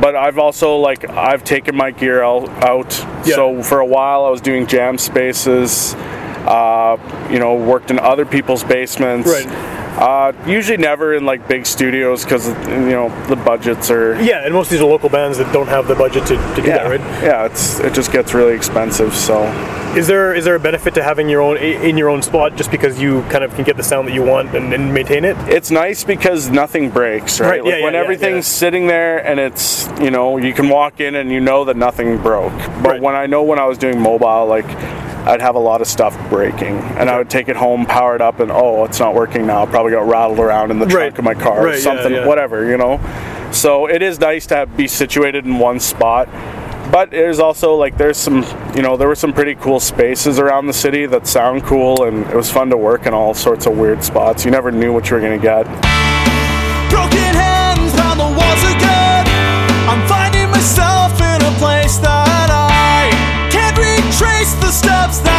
But 0.00 0.16
I've 0.16 0.38
also 0.38 0.76
like 0.76 1.08
I've 1.10 1.44
taken 1.44 1.76
my 1.76 1.90
gear 1.92 2.22
out. 2.22 2.48
out. 2.64 2.98
Yeah. 3.24 3.36
So 3.36 3.62
for 3.62 3.78
a 3.80 3.86
while 3.86 4.24
I 4.24 4.30
was 4.30 4.40
doing 4.40 4.66
jam 4.66 4.98
spaces. 4.98 5.94
Uh, 6.46 6.98
you 7.30 7.38
know, 7.38 7.54
worked 7.54 7.90
in 7.90 7.98
other 7.98 8.26
people's 8.26 8.62
basements. 8.62 9.26
Right. 9.26 9.46
Uh, 9.96 10.32
usually 10.46 10.76
never 10.76 11.14
in 11.14 11.24
like 11.24 11.46
big 11.46 11.64
studios 11.64 12.24
because 12.24 12.48
you 12.48 12.90
know 12.90 13.26
the 13.28 13.36
budgets 13.36 13.90
are. 13.90 14.20
Yeah, 14.20 14.44
and 14.44 14.52
most 14.52 14.66
of 14.66 14.70
these 14.72 14.80
are 14.80 14.86
local 14.88 15.08
bands 15.08 15.38
that 15.38 15.52
don't 15.52 15.68
have 15.68 15.86
the 15.86 15.94
budget 15.94 16.26
to, 16.26 16.36
to 16.36 16.62
do 16.62 16.68
Yeah, 16.68 16.78
that, 16.78 16.86
right? 16.88 17.00
yeah, 17.22 17.44
it's 17.46 17.78
it 17.80 17.94
just 17.94 18.10
gets 18.10 18.34
really 18.34 18.54
expensive. 18.54 19.14
So 19.14 19.44
Is 19.96 20.08
there 20.08 20.34
is 20.34 20.44
there 20.44 20.56
a 20.56 20.60
benefit 20.60 20.94
to 20.94 21.02
having 21.04 21.28
your 21.28 21.40
own 21.42 21.58
in 21.58 21.96
your 21.96 22.08
own 22.08 22.22
spot 22.22 22.56
just 22.56 22.72
because 22.72 23.00
you 23.00 23.22
kind 23.30 23.44
of 23.44 23.54
can 23.54 23.62
get 23.62 23.76
the 23.76 23.84
sound 23.84 24.08
that 24.08 24.14
you 24.14 24.24
want 24.24 24.54
and, 24.56 24.74
and 24.74 24.92
maintain 24.92 25.24
it? 25.24 25.36
it's 25.48 25.70
nice 25.70 26.02
because 26.02 26.50
nothing 26.50 26.90
breaks, 26.90 27.38
right? 27.38 27.48
Right, 27.50 27.64
Like 27.64 27.74
yeah, 27.74 27.84
when 27.84 27.94
yeah, 27.94 28.00
everything's 28.00 28.48
sitting 28.48 28.88
there 28.88 29.24
and 29.24 29.38
it's, 29.38 29.86
you 30.00 30.10
know, 30.10 30.38
you 30.38 30.52
can 30.52 30.68
walk 30.68 30.98
in 30.98 31.14
and 31.14 31.30
you 31.30 31.40
know 31.40 31.64
that 31.66 31.76
nothing 31.76 32.18
broke. 32.18 32.52
But 32.82 32.94
Right. 32.94 33.00
when 33.00 33.14
I 33.14 33.26
know 33.26 33.44
when 33.44 33.60
I 33.60 33.66
was 33.66 33.78
doing 33.78 34.00
mobile, 34.00 34.46
like 34.46 34.66
I'd 35.24 35.40
have 35.40 35.54
a 35.54 35.58
lot 35.60 35.80
of 35.80 35.86
stuff 35.86 36.16
breaking 36.28 36.76
and 36.78 37.08
I 37.08 37.16
would 37.18 37.30
take 37.30 37.48
it 37.48 37.56
home, 37.56 37.86
power 37.86 38.14
it 38.14 38.20
up, 38.20 38.40
and 38.40 38.50
oh, 38.52 38.84
it's 38.84 39.00
not 39.00 39.14
working 39.14 39.46
now. 39.46 39.62
It 39.64 39.70
probably 39.70 39.92
got 39.92 40.06
rattled 40.06 40.38
around 40.38 40.70
in 40.70 40.78
the 40.78 40.86
trunk 40.86 41.12
Right. 41.12 41.18
of 41.18 41.24
my 41.24 41.34
car 41.34 41.64
Right, 41.64 41.74
or 41.74 41.76
yeah, 41.76 41.82
something, 41.82 42.12
yeah. 42.12 42.26
whatever, 42.26 42.66
you 42.68 42.76
know. 42.76 43.00
So 43.52 43.86
it 43.88 44.02
is 44.02 44.18
nice 44.20 44.46
to 44.48 44.56
have, 44.56 44.76
be 44.76 44.86
situated 44.88 45.46
in 45.46 45.58
one 45.58 45.80
spot. 45.80 46.28
But 46.92 47.10
there's 47.10 47.38
also 47.40 47.74
like 47.74 47.96
there's 47.96 48.18
some 48.18 48.44
you 48.76 48.82
know 48.82 48.96
there 48.96 49.08
were 49.08 49.14
some 49.16 49.32
pretty 49.32 49.54
cool 49.54 49.80
spaces 49.80 50.38
around 50.38 50.66
the 50.66 50.72
city 50.74 51.06
that 51.06 51.26
sound 51.26 51.62
cool 51.64 52.04
and 52.04 52.26
it 52.26 52.36
was 52.36 52.52
fun 52.52 52.68
to 52.70 52.76
work 52.76 53.06
in 53.06 53.14
all 53.14 53.32
sorts 53.34 53.66
of 53.66 53.76
weird 53.78 54.04
spots. 54.04 54.44
You 54.44 54.50
never 54.50 54.70
knew 54.70 54.92
what 54.92 55.08
you 55.08 55.16
were 55.16 55.22
gonna 55.22 55.38
get. 55.38 55.66
Retrace 64.34 64.54
the 64.54 64.70
steps 64.70 65.33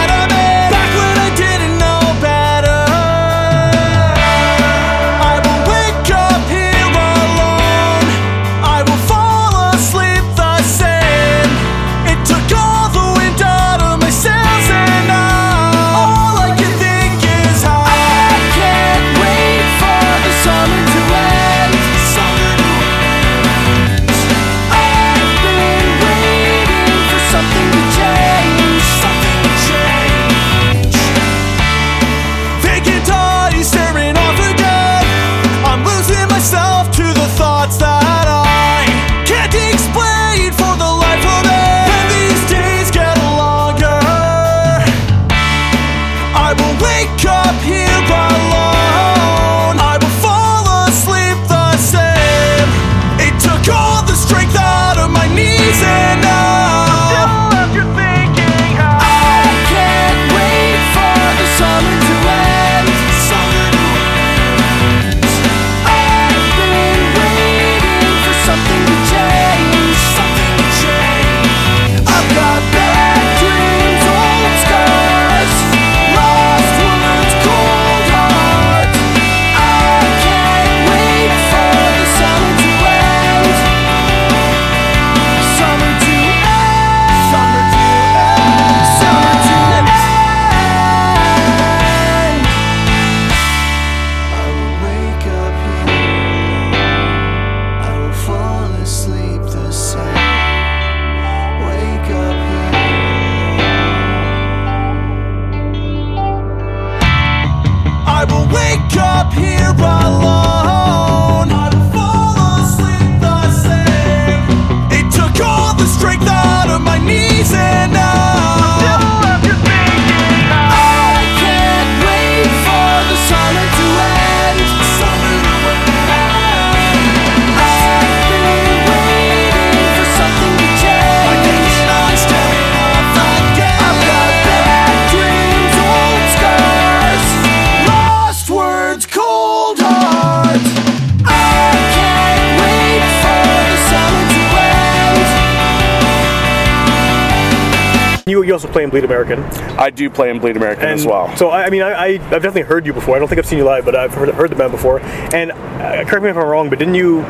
also 148.55 148.67
play 148.71 148.83
in 148.83 148.89
Bleed 148.89 149.03
American. 149.03 149.39
I 149.77 149.89
do 149.89 150.09
play 150.09 150.29
in 150.29 150.39
Bleed 150.39 150.57
American 150.57 150.85
And 150.85 150.99
as 150.99 151.05
well. 151.05 151.35
So 151.37 151.49
I, 151.49 151.65
I 151.65 151.69
mean, 151.69 151.81
I, 151.81 151.91
I, 151.91 152.05
I've 152.07 152.41
definitely 152.41 152.63
heard 152.63 152.85
you 152.85 152.93
before. 152.93 153.15
I 153.15 153.19
don't 153.19 153.27
think 153.27 153.39
I've 153.39 153.45
seen 153.45 153.57
you 153.59 153.65
live, 153.65 153.85
but 153.85 153.95
I've 153.95 154.13
heard, 154.13 154.29
heard 154.29 154.49
the 154.51 154.55
band 154.55 154.71
before. 154.71 154.99
And 155.01 155.51
uh, 155.51 156.03
correct 156.05 156.23
me 156.23 156.29
if 156.29 156.37
I'm 156.37 156.45
wrong, 156.47 156.69
but 156.69 156.79
didn't 156.79 156.95
you 156.95 157.21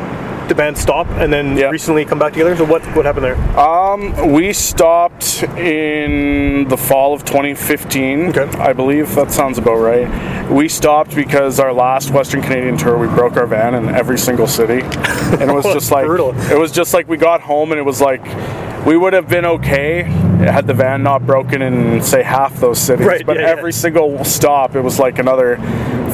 the 0.48 0.54
band 0.54 0.78
stop 0.78 1.08
and 1.08 1.32
then 1.32 1.56
recently 1.72 2.04
come 2.04 2.20
back 2.20 2.32
together? 2.32 2.56
So 2.56 2.64
what 2.64 2.80
what 2.94 3.04
happened 3.04 3.24
there? 3.24 4.26
We 4.32 4.52
stopped 4.52 5.42
in 5.58 6.68
the 6.68 6.76
fall 6.76 7.12
of 7.14 7.24
2015, 7.24 8.28
Okay. 8.28 8.42
I 8.58 8.72
believe. 8.72 9.12
That 9.16 9.32
sounds 9.32 9.58
about 9.58 9.76
right. 9.78 10.50
We 10.50 10.68
stopped 10.68 11.16
because 11.16 11.58
our 11.58 11.72
last 11.72 12.10
Western 12.12 12.42
Canadian 12.42 12.76
tour, 12.76 12.96
we 12.96 13.08
broke 13.08 13.36
our 13.36 13.46
van 13.46 13.74
in 13.74 13.88
every 13.88 14.18
single 14.18 14.46
city, 14.46 14.82
and 14.82 15.50
it 15.50 15.52
was 15.52 15.64
just 15.74 15.90
like 15.90 16.06
Brutal. 16.06 16.32
it 16.52 16.56
was 16.58 16.70
just 16.70 16.94
like 16.94 17.08
we 17.08 17.16
got 17.16 17.40
home 17.40 17.72
and 17.72 17.80
it 17.80 17.84
was 17.84 18.00
like 18.00 18.24
we 18.86 18.96
would 18.96 19.12
have 19.12 19.28
been 19.28 19.44
okay 19.44 20.04
had 20.04 20.66
the 20.66 20.74
van 20.74 21.02
not 21.02 21.26
broken 21.26 21.60
in 21.60 22.02
say 22.02 22.22
half 22.22 22.54
those 22.60 22.78
cities. 22.78 23.06
Right, 23.06 23.26
but 23.26 23.36
yeah, 23.36 23.42
yeah. 23.42 23.48
every 23.48 23.72
single 23.72 24.24
stop, 24.24 24.76
it 24.76 24.80
was 24.80 24.98
like 24.98 25.18
another 25.18 25.56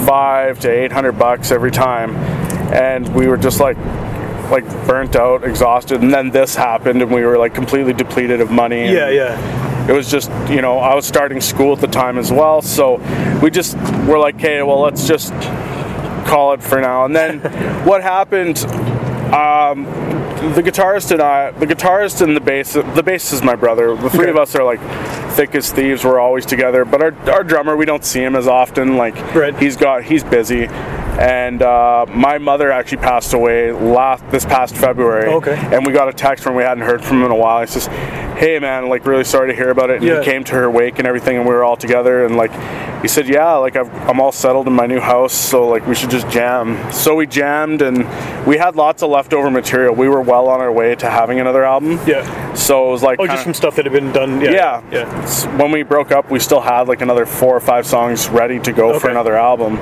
five 0.06 0.58
to 0.60 0.70
eight 0.70 0.90
hundred 0.90 1.12
bucks 1.12 1.52
every 1.52 1.70
time, 1.70 2.16
and 2.72 3.14
we 3.14 3.26
were 3.26 3.36
just 3.36 3.60
like 3.60 3.76
like 4.50 4.64
burnt 4.86 5.16
out, 5.16 5.44
exhausted, 5.44 6.02
and 6.02 6.12
then 6.12 6.30
this 6.30 6.54
happened, 6.54 7.02
and 7.02 7.12
we 7.12 7.24
were 7.24 7.38
like 7.38 7.54
completely 7.54 7.92
depleted 7.92 8.40
of 8.40 8.50
money. 8.50 8.82
and 8.82 8.92
Yeah, 8.92 9.10
yeah. 9.10 9.88
It 9.88 9.92
was 9.92 10.08
just, 10.08 10.30
you 10.48 10.62
know, 10.62 10.78
I 10.78 10.94
was 10.94 11.06
starting 11.06 11.40
school 11.40 11.72
at 11.72 11.80
the 11.80 11.88
time 11.88 12.16
as 12.16 12.30
well, 12.30 12.62
so 12.62 12.98
we 13.42 13.50
just 13.50 13.76
were 14.06 14.18
like, 14.18 14.36
okay, 14.36 14.62
well, 14.62 14.80
let's 14.80 15.08
just 15.08 15.32
call 16.26 16.52
it 16.52 16.62
for 16.62 16.80
now. 16.80 17.04
And 17.04 17.16
then 17.16 17.40
what 17.84 18.02
happened? 18.02 18.58
Um, 19.34 19.86
the 20.50 20.62
guitarist 20.62 21.10
and 21.12 21.22
I, 21.22 21.52
the 21.52 21.66
guitarist 21.66 22.20
and 22.20 22.36
the 22.36 22.40
bass, 22.40 22.72
the 22.72 22.82
bassist 22.82 23.32
is 23.34 23.42
my 23.42 23.54
brother. 23.54 23.94
The 23.96 24.10
three 24.10 24.22
Okay. 24.22 24.30
of 24.30 24.36
us 24.36 24.54
are 24.54 24.64
like 24.64 24.80
thick 25.34 25.54
as 25.54 25.72
thieves. 25.72 26.04
We're 26.04 26.18
always 26.20 26.44
together. 26.44 26.84
But 26.84 27.02
our, 27.02 27.30
our 27.30 27.44
drummer, 27.44 27.76
we 27.76 27.84
don't 27.86 28.04
see 28.04 28.20
him 28.22 28.34
as 28.36 28.46
often. 28.48 28.96
Like 28.96 29.14
Right. 29.34 29.56
he's 29.58 29.76
got, 29.76 30.02
he's 30.02 30.24
busy. 30.24 30.66
And 31.18 31.60
uh, 31.62 32.06
my 32.08 32.38
mother 32.38 32.72
actually 32.72 32.98
passed 32.98 33.34
away 33.34 33.70
last 33.70 34.28
this 34.30 34.44
past 34.46 34.76
February. 34.76 35.28
Okay. 35.34 35.54
And 35.72 35.86
we 35.86 35.92
got 35.92 36.08
a 36.08 36.12
text 36.12 36.42
from 36.42 36.54
we 36.54 36.62
hadn't 36.62 36.84
heard 36.84 37.04
from 37.04 37.18
him 37.18 37.24
in 37.26 37.30
a 37.30 37.36
while. 37.36 37.60
He 37.60 37.66
says, 37.66 37.86
"Hey 38.38 38.58
man, 38.58 38.88
like 38.88 39.04
really 39.06 39.24
sorry 39.24 39.48
to 39.50 39.54
hear 39.54 39.70
about 39.70 39.90
it." 39.90 39.96
And 39.96 40.04
Yeah. 40.06 40.18
he 40.20 40.24
came 40.24 40.42
to 40.44 40.52
her 40.54 40.70
wake 40.70 40.98
and 40.98 41.06
everything, 41.06 41.36
and 41.36 41.46
we 41.46 41.52
were 41.52 41.64
all 41.64 41.76
together. 41.76 42.24
And 42.24 42.36
like 42.36 42.50
he 43.02 43.08
said, 43.08 43.28
"Yeah, 43.28 43.52
like 43.56 43.76
I've, 43.76 43.92
I'm 44.08 44.20
all 44.20 44.32
settled 44.32 44.66
in 44.66 44.72
my 44.72 44.86
new 44.86 45.00
house, 45.00 45.34
so 45.34 45.68
like 45.68 45.86
we 45.86 45.94
should 45.94 46.10
just 46.10 46.28
jam." 46.30 46.78
So 46.92 47.14
we 47.14 47.26
jammed, 47.26 47.82
and 47.82 47.98
we 48.46 48.56
had 48.56 48.74
lots 48.74 49.02
of 49.02 49.10
leftover 49.10 49.50
material. 49.50 49.94
We 49.94 50.08
were 50.08 50.22
well 50.22 50.48
on 50.48 50.60
our 50.60 50.72
way 50.72 50.94
to 50.96 51.10
having 51.10 51.38
another 51.40 51.62
album. 51.62 52.00
Yeah. 52.06 52.54
So 52.54 52.88
it 52.88 52.90
was 52.92 53.02
like 53.02 53.18
Oh, 53.20 53.24
kinda- 53.24 53.34
just 53.34 53.44
from 53.44 53.54
stuff 53.54 53.76
that 53.76 53.84
had 53.84 53.92
been 53.92 54.12
done. 54.12 54.40
Yeah. 54.40 54.50
yeah. 54.50 54.82
Yeah. 54.90 55.56
When 55.58 55.70
we 55.72 55.82
broke 55.82 56.10
up, 56.10 56.30
we 56.30 56.38
still 56.38 56.60
had 56.60 56.88
like 56.88 57.02
another 57.02 57.26
four 57.26 57.54
or 57.54 57.60
five 57.60 57.86
songs 57.86 58.28
ready 58.30 58.58
to 58.60 58.72
go 58.72 58.98
for 58.98 59.10
another 59.10 59.34
album. 59.36 59.78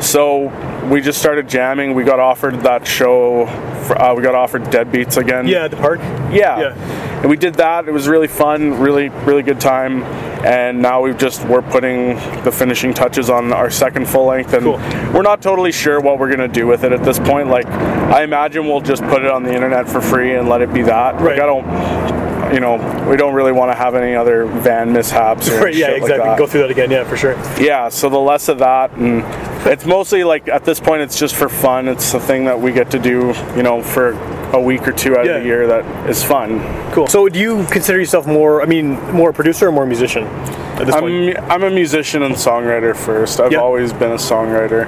So 0.00 0.48
we 0.88 1.00
just 1.00 1.18
started 1.18 1.48
jamming. 1.48 1.94
We 1.94 2.04
got 2.04 2.20
offered 2.20 2.60
that 2.60 2.86
show. 2.86 3.46
For, 3.86 4.00
uh, 4.00 4.14
we 4.14 4.22
got 4.22 4.34
offered 4.34 4.62
Deadbeats 4.64 5.16
again. 5.16 5.46
Yeah, 5.48 5.64
at 5.64 5.70
the 5.70 5.76
park. 5.76 5.98
Yeah. 6.32 6.58
Yeah. 6.60 7.20
And 7.20 7.28
we 7.30 7.36
did 7.36 7.54
that. 7.54 7.88
It 7.88 7.92
was 7.92 8.06
really 8.08 8.28
fun, 8.28 8.78
really, 8.78 9.08
really 9.08 9.42
good 9.42 9.60
time. 9.60 10.02
And 10.44 10.80
now 10.80 11.00
we've 11.02 11.18
just 11.18 11.44
we're 11.46 11.62
putting 11.62 12.14
the 12.44 12.52
finishing 12.52 12.94
touches 12.94 13.28
on 13.28 13.52
our 13.52 13.70
second 13.70 14.08
full 14.08 14.26
length, 14.26 14.52
and 14.54 14.62
Cool. 14.62 14.76
we're 15.12 15.22
not 15.22 15.42
totally 15.42 15.72
sure 15.72 16.00
what 16.00 16.20
we're 16.20 16.30
gonna 16.30 16.46
do 16.46 16.64
with 16.68 16.84
it 16.84 16.92
at 16.92 17.02
this 17.02 17.18
point. 17.18 17.48
Like, 17.48 17.66
I 17.66 18.22
imagine 18.22 18.66
we'll 18.66 18.80
just 18.80 19.02
put 19.04 19.24
it 19.24 19.30
on 19.32 19.42
the 19.42 19.52
internet 19.52 19.88
for 19.88 20.00
free 20.00 20.36
and 20.36 20.48
let 20.48 20.62
it 20.62 20.72
be 20.72 20.82
that. 20.82 21.14
Right. 21.16 21.36
Like, 21.36 21.40
I 21.40 21.46
don't, 21.46 22.54
you 22.54 22.60
know, 22.60 22.76
we 23.10 23.16
don't 23.16 23.34
really 23.34 23.50
want 23.50 23.72
to 23.72 23.76
have 23.76 23.96
any 23.96 24.14
other 24.14 24.46
van 24.46 24.92
mishaps. 24.92 25.50
Or 25.50 25.60
Right. 25.64 25.74
Yeah. 25.74 25.88
like 25.88 26.02
Exactly. 26.02 26.28
that. 26.28 26.38
Go 26.38 26.46
through 26.46 26.60
that 26.62 26.70
again. 26.70 26.90
Yeah, 26.92 27.02
for 27.02 27.16
sure. 27.16 27.34
Yeah, 27.60 27.88
so 27.88 28.08
the 28.08 28.18
less 28.20 28.48
of 28.48 28.60
that, 28.60 28.92
and 28.92 29.24
it's 29.68 29.84
mostly 29.84 30.24
like 30.24 30.48
at 30.48 30.64
this 30.64 30.80
point, 30.80 31.02
it's 31.02 31.18
just 31.18 31.34
for 31.34 31.48
fun. 31.48 31.88
It's 31.88 32.14
a 32.14 32.20
thing 32.20 32.44
that 32.46 32.60
we 32.60 32.72
get 32.72 32.90
to 32.92 32.98
do, 32.98 33.34
you 33.56 33.62
know, 33.62 33.82
for 33.82 34.10
a 34.52 34.60
week 34.60 34.88
or 34.88 34.92
two 34.92 35.16
out 35.16 35.26
Yeah. 35.26 35.32
of 35.32 35.42
the 35.42 35.46
year 35.46 35.66
that 35.66 36.08
is 36.08 36.22
fun. 36.24 36.60
Cool. 36.92 37.06
So, 37.06 37.28
do 37.28 37.38
you 37.38 37.64
consider 37.70 37.98
yourself 37.98 38.26
more? 38.26 38.62
I 38.62 38.66
mean, 38.66 38.94
more 39.12 39.30
a 39.30 39.32
producer 39.32 39.68
or 39.68 39.72
more 39.72 39.84
a 39.84 39.86
musician 39.86 40.24
at 40.24 40.86
this 40.86 40.96
point? 40.96 41.38
I'm, 41.38 41.50
I'm 41.50 41.62
a 41.64 41.70
musician 41.70 42.22
and 42.22 42.34
songwriter 42.34 42.96
first. 42.96 43.40
I've 43.40 43.52
Yeah. 43.52 43.58
always 43.60 43.92
been 43.92 44.12
a 44.12 44.16
songwriter. 44.16 44.86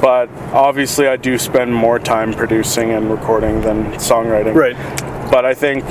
But 0.00 0.28
obviously, 0.52 1.06
I 1.06 1.16
do 1.16 1.38
spend 1.38 1.74
more 1.74 1.98
time 1.98 2.32
producing 2.34 2.90
and 2.90 3.10
recording 3.10 3.60
than 3.62 3.84
songwriting. 3.94 4.54
Right. 4.54 4.76
But 5.30 5.44
I 5.44 5.54
think 5.54 5.84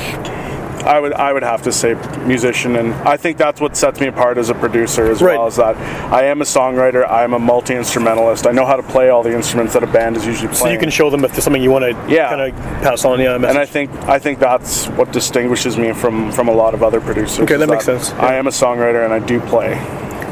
I 0.85 0.99
would 0.99 1.13
I 1.13 1.31
would 1.33 1.43
have 1.43 1.61
to 1.63 1.71
say 1.71 1.95
musician, 2.25 2.75
and 2.75 2.93
I 3.07 3.17
think 3.17 3.37
that's 3.37 3.61
what 3.61 3.75
sets 3.77 3.99
me 3.99 4.07
apart 4.07 4.37
as 4.37 4.49
a 4.49 4.53
producer 4.53 5.09
as 5.09 5.21
Right. 5.21 5.37
well. 5.37 5.47
as 5.47 5.55
that 5.57 5.75
I 6.11 6.23
am 6.25 6.41
a 6.41 6.45
songwriter. 6.45 7.09
I 7.09 7.23
am 7.23 7.33
a 7.33 7.39
multi 7.39 7.73
instrumentalist. 7.75 8.45
I 8.47 8.51
know 8.51 8.65
how 8.65 8.75
to 8.75 8.83
play 8.83 9.09
all 9.09 9.23
the 9.23 9.33
instruments 9.33 9.73
that 9.73 9.83
a 9.83 9.87
band 9.87 10.17
is 10.17 10.25
usually 10.25 10.47
playing. 10.49 10.57
So 10.65 10.69
you 10.69 10.79
can 10.79 10.89
show 10.89 11.09
them 11.09 11.23
if 11.25 11.31
there's 11.31 11.43
something 11.43 11.61
you 11.63 11.71
want 11.71 11.85
to 11.85 11.95
Yeah. 12.13 12.29
kind 12.29 12.41
of 12.41 12.55
pass 12.81 13.05
on. 13.05 13.19
Yeah. 13.19 13.35
and 13.35 13.45
I 13.57 13.65
think 13.65 13.89
I 14.07 14.19
think 14.19 14.39
that's 14.39 14.87
what 14.97 15.11
distinguishes 15.11 15.77
me 15.77 15.93
from 15.93 16.31
from 16.31 16.47
a 16.47 16.53
lot 16.53 16.73
of 16.73 16.83
other 16.83 16.99
producers. 17.01 17.39
Okay, 17.41 17.53
is 17.55 17.59
that 17.59 17.69
makes 17.69 17.85
sense, 17.85 18.13
I 18.19 18.35
am 18.35 18.47
a 18.47 18.51
songwriter 18.51 19.03
and 19.05 19.13
I 19.13 19.19
do 19.19 19.39
play. 19.39 19.77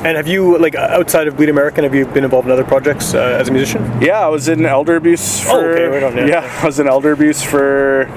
And 0.04 0.18
have 0.18 0.28
you 0.28 0.58
like 0.58 0.74
outside 0.76 1.28
of 1.28 1.38
Bleed 1.38 1.50
American? 1.50 1.84
Have 1.84 1.94
you 1.94 2.06
been 2.08 2.24
involved 2.24 2.48
in 2.48 2.52
other 2.52 2.64
projects 2.64 3.14
uh, 3.14 3.38
as 3.40 3.50
a 3.50 3.52
musician? 3.52 3.82
Yeah, 4.02 4.20
I 4.20 4.30
was 4.30 4.48
in 4.50 4.66
elder 4.66 4.96
abuse 4.96 5.40
for. 5.40 5.52
Oh, 5.52 5.72
okay, 5.74 5.86
right 5.86 6.02
on, 6.04 6.18
yeah. 6.28 6.50
I 6.62 6.66
was 6.66 6.80
in 6.80 6.88
elder 6.88 7.12
abuse 7.12 7.44
for 7.44 8.08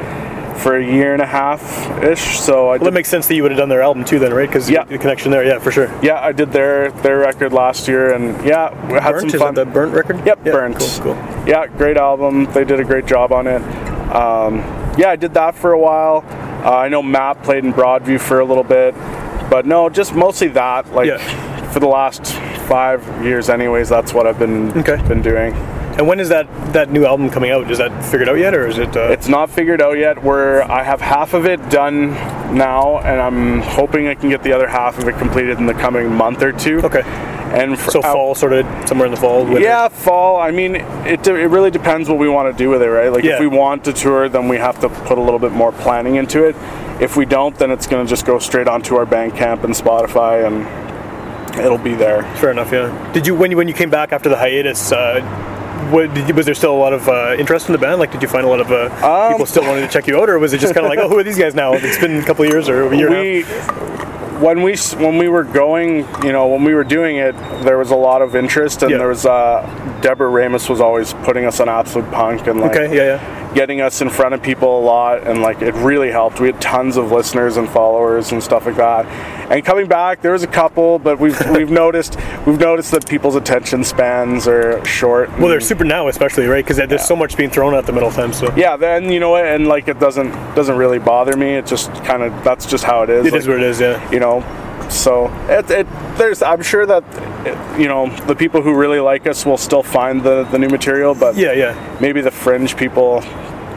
for 0.58 0.76
a 0.76 0.84
year 0.84 1.12
and 1.12 1.20
a 1.22 1.26
half 1.26 1.62
ish. 2.02 2.38
So 2.40 2.64
I 2.68 2.70
Well, 2.70 2.78
did, 2.78 2.86
that 2.86 2.92
makes 2.94 3.08
sense 3.08 3.26
that 3.28 3.34
you 3.34 3.42
would 3.42 3.50
have 3.52 3.58
done 3.58 3.68
their 3.68 3.82
album 3.82 4.04
too, 4.04 4.18
then, 4.18 4.32
right? 4.32 4.48
Because 4.48 4.70
Yeah. 4.70 4.84
the 4.84 4.98
connection 4.98 5.30
there. 5.30 5.44
Yeah, 5.44 5.58
for 5.58 5.70
sure. 5.70 5.90
yeah, 6.02 6.20
I 6.20 6.32
did 6.32 6.52
their 6.52 6.90
their 7.02 7.18
record 7.18 7.52
last 7.52 7.88
year, 7.88 8.12
and 8.14 8.44
yeah, 8.44 8.70
we 8.88 8.94
had 8.94 9.12
Burnt 9.12 9.20
some 9.20 9.28
is 9.30 9.34
fun. 9.42 9.54
that 9.54 9.64
the 9.66 9.70
Burnt 9.70 9.92
record? 9.94 10.24
Yep, 10.24 10.38
yeah, 10.44 10.52
Burnt. 10.52 10.78
Cool. 10.78 11.14
Cool. 11.14 11.16
Yeah, 11.46 11.66
great 11.66 11.96
album. 11.96 12.46
They 12.52 12.64
did 12.64 12.80
a 12.80 12.84
great 12.84 13.06
job 13.06 13.32
on 13.32 13.46
it. 13.46 13.62
Um, 14.14 14.58
yeah, 14.96 15.10
I 15.10 15.16
did 15.16 15.34
that 15.34 15.54
for 15.54 15.72
a 15.72 15.78
while. 15.78 16.24
Uh, 16.64 16.70
I 16.76 16.88
know 16.88 17.02
Matt 17.02 17.42
played 17.42 17.64
in 17.64 17.72
Broadview 17.72 18.20
for 18.20 18.40
a 18.40 18.44
little 18.44 18.64
bit, 18.64 18.94
but 19.50 19.66
no, 19.66 19.88
just 19.88 20.14
mostly 20.14 20.48
that. 20.48 20.92
Like 20.94 21.08
Yeah. 21.08 21.18
for 21.72 21.80
the 21.80 21.88
last 21.88 22.32
five 22.68 23.02
years, 23.24 23.50
anyways. 23.50 23.88
That's 23.88 24.14
what 24.14 24.26
I've 24.26 24.38
been 24.38 24.70
Okay. 24.78 24.96
been 25.08 25.20
doing. 25.20 25.54
And 25.96 26.08
when 26.08 26.18
is 26.18 26.28
that 26.30 26.46
that 26.72 26.90
new 26.90 27.04
album 27.06 27.30
coming 27.30 27.50
out? 27.50 27.70
Is 27.70 27.78
that 27.78 28.04
figured 28.04 28.28
out 28.28 28.36
yet, 28.38 28.52
or 28.54 28.66
is 28.66 28.78
it? 28.78 28.96
Uh, 28.96 29.10
It's 29.10 29.28
not 29.28 29.48
figured 29.50 29.80
out 29.80 29.96
yet. 29.96 30.22
Where 30.22 30.68
I 30.70 30.82
have 30.82 31.00
half 31.00 31.34
of 31.34 31.46
it 31.46 31.60
done 31.70 32.10
now, 32.56 32.98
and 32.98 33.20
I'm 33.20 33.60
hoping 33.60 34.08
I 34.08 34.14
can 34.14 34.28
get 34.28 34.42
the 34.42 34.52
other 34.52 34.66
half 34.66 34.98
of 34.98 35.06
it 35.08 35.16
completed 35.18 35.58
in 35.58 35.66
the 35.66 35.74
coming 35.74 36.12
month 36.12 36.42
or 36.42 36.52
two. 36.52 36.80
okay. 36.82 37.02
And 37.54 37.78
for, 37.78 37.92
So 37.92 38.02
fall, 38.02 38.34
sort 38.34 38.52
of 38.52 38.66
somewhere 38.88 39.06
in 39.06 39.12
the 39.14 39.20
fall. 39.20 39.44
winter. 39.44 39.60
Yeah, 39.60 39.86
fall. 39.86 40.40
I 40.40 40.50
mean, 40.50 40.74
it, 41.06 41.24
it 41.28 41.48
really 41.50 41.70
depends 41.70 42.08
what 42.08 42.18
we 42.18 42.28
want 42.28 42.50
to 42.52 42.58
do 42.64 42.68
with 42.68 42.82
it, 42.82 42.88
right? 42.88 43.12
Like, 43.12 43.22
Yeah. 43.22 43.34
if 43.34 43.40
we 43.40 43.46
want 43.46 43.84
to 43.84 43.92
tour, 43.92 44.28
then 44.28 44.48
we 44.48 44.56
have 44.56 44.80
to 44.80 44.88
put 44.88 45.18
a 45.18 45.20
little 45.20 45.38
bit 45.38 45.52
more 45.52 45.70
planning 45.70 46.16
into 46.16 46.42
it. 46.42 46.56
If 47.00 47.16
we 47.16 47.24
don't, 47.26 47.56
then 47.56 47.70
it's 47.70 47.86
going 47.86 48.04
to 48.04 48.10
just 48.10 48.26
go 48.26 48.40
straight 48.40 48.66
onto 48.66 48.96
our 48.96 49.06
Bandcamp 49.06 49.62
and 49.62 49.72
Spotify, 49.72 50.44
and 50.44 51.60
it'll 51.64 51.78
be 51.78 51.94
there. 51.94 52.24
Fair 52.38 52.50
enough. 52.50 52.72
Yeah. 52.72 52.90
Did 53.12 53.24
you 53.28 53.36
when 53.36 53.52
you 53.52 53.56
when 53.56 53.68
you 53.68 53.74
came 53.74 53.90
back 53.90 54.12
after 54.12 54.28
the 54.28 54.36
hiatus? 54.36 54.90
Uh, 54.90 55.20
what, 55.90 56.12
did 56.14 56.28
you, 56.28 56.34
was 56.34 56.46
there 56.46 56.54
still 56.54 56.72
a 56.74 56.76
lot 56.78 56.92
of 56.92 57.08
uh, 57.08 57.36
interest 57.38 57.66
in 57.68 57.72
the 57.72 57.78
band? 57.78 57.98
Like, 58.00 58.12
did 58.12 58.22
you 58.22 58.28
find 58.28 58.44
a 58.44 58.48
lot 58.48 58.60
of 58.60 58.70
uh, 58.70 58.90
Um, 59.06 59.32
people 59.32 59.46
still 59.46 59.62
wanting 59.64 59.86
to 59.86 59.92
check 59.92 60.06
you 60.06 60.20
out, 60.20 60.28
or 60.28 60.38
was 60.38 60.52
it 60.52 60.58
just 60.58 60.74
kind 60.74 60.84
of 60.86 60.90
like, 60.90 60.98
oh, 60.98 61.08
who 61.08 61.18
are 61.18 61.22
these 61.24 61.38
guys 61.38 61.54
now? 61.54 61.72
It's 61.74 61.98
been 61.98 62.16
a 62.18 62.24
couple 62.24 62.44
of 62.44 62.50
years 62.50 62.68
or 62.68 62.92
a 62.92 62.96
year 62.96 63.10
we 63.10 63.42
when 64.40 64.62
we 64.62 64.76
when 64.98 65.16
we 65.16 65.28
were 65.28 65.44
going, 65.44 65.98
you 66.24 66.32
know, 66.32 66.48
when 66.48 66.64
we 66.64 66.74
were 66.74 66.82
doing 66.84 67.16
it, 67.16 67.34
there 67.62 67.78
was 67.78 67.90
a 67.92 67.96
lot 67.96 68.20
of 68.20 68.34
interest, 68.34 68.82
and 68.82 68.90
Yeah. 68.90 68.98
there 68.98 69.08
was 69.08 69.24
uh, 69.24 69.62
Deborah 70.02 70.28
Ramus 70.28 70.68
was 70.68 70.80
always 70.80 71.14
putting 71.22 71.44
us 71.44 71.60
on 71.60 71.68
Absolute 71.68 72.10
Punk 72.10 72.46
and 72.48 72.60
like. 72.60 72.72
Okay. 72.72 72.96
Yeah. 72.96 73.04
Yeah. 73.16 73.43
Getting 73.54 73.80
us 73.80 74.00
in 74.00 74.10
front 74.10 74.34
of 74.34 74.42
people 74.42 74.78
a 74.78 74.82
lot, 74.82 75.26
and 75.26 75.42
like 75.42 75.62
it 75.62 75.74
really 75.74 76.10
helped. 76.10 76.40
We 76.40 76.48
had 76.48 76.60
tons 76.60 76.96
of 76.96 77.12
listeners 77.12 77.56
and 77.56 77.68
followers 77.68 78.32
and 78.32 78.42
stuff 78.42 78.66
like 78.66 78.76
that. 78.76 79.06
And 79.50 79.64
coming 79.64 79.86
back, 79.86 80.20
there 80.22 80.32
was 80.32 80.42
a 80.42 80.48
couple, 80.48 80.98
but 80.98 81.18
we've 81.18 81.38
we've 81.50 81.70
noticed 81.70 82.16
we've 82.46 82.58
noticed 82.58 82.90
that 82.90 83.08
people's 83.08 83.36
attention 83.36 83.84
spans 83.84 84.46
are 84.46 84.84
short. 84.84 85.30
Well, 85.38 85.48
they're 85.48 85.60
super 85.60 85.84
now, 85.84 86.08
especially 86.08 86.46
right 86.46 86.64
because 86.64 86.76
there's 86.76 87.06
so 87.06 87.16
much 87.16 87.36
being 87.36 87.50
thrown 87.50 87.74
at 87.74 87.86
them 87.86 87.96
at 87.96 88.02
all 88.02 88.12
times. 88.12 88.38
So 88.38 88.54
yeah, 88.56 88.76
then 88.76 89.10
you 89.10 89.20
know 89.20 89.30
what, 89.30 89.44
and 89.44 89.68
like 89.68 89.88
it 89.88 89.98
doesn't 89.98 90.30
doesn't 90.54 90.76
really 90.76 90.98
bother 90.98 91.36
me. 91.36 91.54
It 91.54 91.66
just 91.66 91.92
kind 92.04 92.22
of 92.22 92.44
that's 92.44 92.66
just 92.66 92.84
how 92.84 93.02
it 93.02 93.10
is. 93.10 93.26
it 93.26 93.32
Like, 93.32 93.40
is 93.40 93.48
what 93.48 93.56
it 93.58 93.62
is. 93.62 93.80
Yeah. 93.80 94.10
you 94.10 94.20
know 94.20 94.42
so 94.90 95.28
it, 95.48 95.68
it 95.70 95.86
there's 96.18 96.42
i'm 96.42 96.62
sure 96.62 96.84
that 96.84 97.02
you 97.78 97.88
know 97.88 98.08
the 98.26 98.34
people 98.34 98.62
who 98.62 98.74
really 98.74 99.00
like 99.00 99.26
us 99.26 99.44
will 99.46 99.58
still 99.58 99.82
find 99.82 100.22
the 100.22 100.44
the 100.44 100.58
new 100.58 100.68
material 100.68 101.14
but 101.14 101.36
Yeah. 101.36 101.52
Yeah. 101.52 101.98
maybe 102.00 102.20
the 102.20 102.30
fringe 102.30 102.76
people 102.76 103.22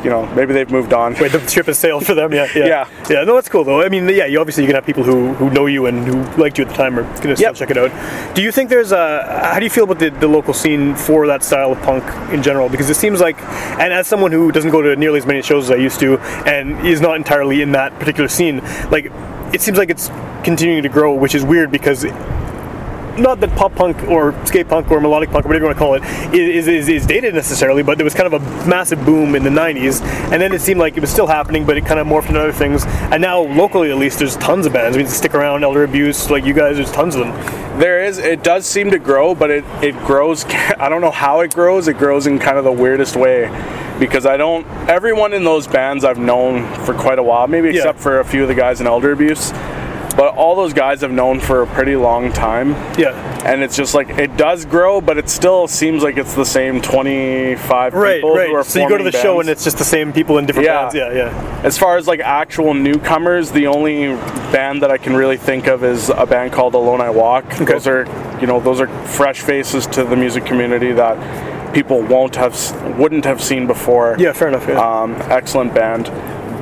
you 0.03 0.12
know 0.12 0.27
maybe 0.36 0.53
they've 0.53 0.69
moved 0.69 0.93
on 0.93 1.15
Wait, 1.19 1.32
the 1.32 1.45
ship 1.47 1.65
has 1.65 1.80
sailed 1.80 2.06
for 2.06 2.13
them. 2.13 2.32
Yeah. 2.32 2.47
Yeah. 2.56 2.65
Yeah. 2.67 2.89
Yeah. 3.10 3.23
No, 3.23 3.34
that's 3.34 3.49
cool 3.49 3.63
though. 3.63 3.82
I 3.82 3.89
mean, 3.89 4.08
yeah, 4.08 4.25
you 4.27 4.39
obviously 4.39 4.63
you 4.63 4.67
can 4.67 4.75
have 4.75 4.86
people 4.86 5.03
who, 5.03 5.34
who 5.34 5.49
know 5.49 5.65
you 5.65 5.88
and 5.88 6.06
who 6.06 6.21
liked 6.41 6.60
you 6.60 6.65
at 6.65 6.69
the 6.69 6.75
time 6.77 6.99
are 6.99 7.03
gonna 7.21 7.36
still 7.36 7.53
check 7.53 7.71
it 7.71 7.77
out. 7.77 7.91
Do 8.36 8.41
you 8.43 8.51
think 8.51 8.69
there's 8.69 8.91
a? 8.91 9.49
How 9.51 9.58
do 9.60 9.65
you 9.65 9.71
feel 9.71 9.86
about 9.86 9.97
the, 9.99 10.10
the 10.12 10.27
local 10.27 10.53
scene 10.53 10.95
for 10.95 11.25
that 11.27 11.43
style 11.43 11.71
of 11.71 11.82
punk 11.82 12.03
in 12.32 12.43
general? 12.43 12.69
Because 12.69 12.89
it 12.91 12.95
seems 12.95 13.19
like, 13.19 13.41
and 13.82 13.91
as 13.91 14.06
someone 14.08 14.32
who 14.32 14.51
doesn't 14.51 14.69
go 14.71 14.84
to 14.84 14.95
nearly 14.95 15.17
as 15.17 15.25
many 15.25 15.41
shows 15.41 15.63
as 15.65 15.71
I 15.71 15.80
used 15.82 15.99
to, 16.01 16.19
and 16.45 16.86
is 16.86 17.01
not 17.01 17.15
entirely 17.15 17.63
in 17.63 17.71
that 17.71 17.91
particular 17.99 18.30
scene, 18.30 18.62
like 18.91 19.12
it 19.51 19.62
seems 19.62 19.77
like 19.80 19.89
it's 19.89 20.10
continuing 20.43 20.84
to 20.84 20.89
grow, 20.89 21.15
which 21.15 21.34
is 21.34 21.43
weird 21.43 21.71
because 21.71 22.06
not 23.17 23.39
that 23.41 23.56
pop 23.56 23.73
punk 23.75 24.03
or 24.10 24.34
skate 24.45 24.67
punk 24.67 24.89
or 24.91 24.99
melodic 25.01 25.30
punk 25.32 25.45
or 25.45 25.49
whatever 25.49 25.65
you 25.65 25.67
want 25.67 25.77
to 25.77 25.80
call 25.80 25.93
it 25.95 26.34
is, 26.36 26.67
is, 26.67 26.88
is 26.89 27.06
dated 27.06 27.34
necessarily, 27.36 27.84
but 27.84 27.97
there 27.97 28.06
was 28.06 28.13
kind 28.13 28.32
of 28.34 28.41
a 28.41 28.67
massive 28.67 29.03
boom 29.06 29.36
in 29.36 29.43
the 29.43 29.49
90s, 29.49 30.01
and 30.32 30.41
then 30.41 30.53
it 30.53 30.62
seemed 30.62 30.80
like 30.80 30.97
it 30.97 31.01
was 31.01 31.10
still 31.12 31.27
happening, 31.27 31.65
but 31.65 31.77
it 31.77 31.86
kind 31.86 31.99
of 31.99 32.08
morphed 32.08 32.27
into 32.27 32.39
other 32.39 32.51
things. 32.51 32.86
And 32.86 33.21
now, 33.21 33.41
locally 33.41 33.91
at 33.91 33.97
least, 33.97 34.19
there's 34.19 34.36
tons 34.38 34.65
of 34.65 34.73
bands. 34.73 34.95
I 34.95 34.99
mean, 34.99 35.08
Stick 35.10 35.34
Around, 35.34 35.63
Elder 35.63 35.84
Abuse, 35.84 36.30
like 36.30 36.45
you 36.45 36.53
guys, 36.53 36.77
there's 36.77 36.91
tons 36.91 37.15
of 37.15 37.21
them. 37.25 37.80
there 37.80 38.03
is 38.03 38.17
it 38.17 38.43
does 38.43 38.65
seem 38.65 38.89
to 38.89 38.97
grow 38.97 39.36
but 39.36 39.51
it 39.51 39.63
it 39.84 39.95
grows 39.99 40.43
i 40.80 40.89
don't 40.89 40.99
know 41.01 41.12
how 41.12 41.41
it 41.41 41.53
grows 41.53 41.88
it 41.88 41.93
grows 41.97 42.25
in 42.25 42.39
kind 42.39 42.58
of 42.58 42.63
the 42.63 42.71
weirdest 42.71 43.15
way 43.15 43.45
because 43.99 44.25
i 44.25 44.36
don't 44.36 44.65
everyone 44.89 45.32
in 45.32 45.43
those 45.43 45.67
bands 45.67 46.03
i've 46.03 46.17
known 46.17 46.65
for 46.86 46.95
quite 46.95 47.19
a 47.19 47.23
while 47.23 47.45
maybe 47.47 47.67
Yeah. 47.69 47.75
except 47.75 47.99
for 47.99 48.19
a 48.19 48.25
few 48.25 48.41
of 48.41 48.47
the 48.47 48.56
guys 48.56 48.82
in 48.82 48.88
elder 48.88 49.12
abuse 49.12 49.51
but 50.17 50.36
all 50.36 50.56
those 50.56 50.73
guys 50.73 51.03
i've 51.03 51.12
known 51.12 51.39
for 51.39 51.62
a 51.62 51.67
pretty 51.67 51.95
long 51.95 52.34
time 52.34 52.71
Yeah. 52.97 53.13
and 53.45 53.63
it's 53.63 53.77
just 53.77 53.93
like 53.93 54.10
it 54.10 54.36
does 54.36 54.65
grow, 54.65 54.99
but 54.99 55.17
it 55.17 55.30
still 55.30 55.67
seems 55.67 56.03
like 56.03 56.17
it's 56.17 56.34
the 56.34 56.43
same 56.45 56.82
25 56.82 57.93
Right, 57.93 58.15
people 58.15 58.32
who 58.34 58.38
are 58.39 58.58
right. 58.58 58.65
So 58.65 58.82
you 58.82 58.89
go 58.89 58.97
to 58.97 59.03
the 59.03 59.12
forming 59.12 59.23
show 59.23 59.39
and 59.39 59.49
it's 59.49 59.63
just 59.63 59.77
the 59.77 59.84
same 59.86 60.12
people 60.12 60.38
in 60.39 60.45
different 60.45 60.65
Yeah. 60.65 60.82
bands. 60.89 60.95
Yeah, 60.95 61.13
yeah. 61.13 61.62
As 61.63 61.77
far 61.77 61.97
as 61.97 62.08
like 62.08 62.19
actual 62.19 62.73
newcomers, 62.73 63.51
the 63.51 63.67
only 63.67 64.08
band 64.51 64.82
that 64.82 64.91
I 64.91 64.97
can 64.97 65.15
really 65.15 65.38
think 65.38 65.67
of 65.67 65.84
is 65.84 66.10
a 66.10 66.25
band 66.25 66.51
called 66.51 66.73
Alone 66.73 67.01
I 67.01 67.10
Walk. 67.12 67.47
Those 67.58 67.88
are, 67.88 68.06
you 68.41 68.47
know, 68.47 68.60
those 68.60 68.82
are 68.82 68.88
fresh 69.06 69.41
faces 69.41 69.86
to 69.88 70.03
the 70.03 70.15
music 70.15 70.45
community 70.45 70.91
that 70.93 71.15
people 71.73 72.01
won't 72.01 72.36
have, 72.36 72.56
wouldn't 72.97 73.25
have 73.25 73.41
seen 73.43 73.67
before. 73.67 74.15
Yeah, 74.17 74.34
fair 74.34 74.47
enough. 74.47 74.67
Yeah. 74.67 74.80
Um, 74.80 75.13
excellent 75.30 75.73
band. 75.73 76.08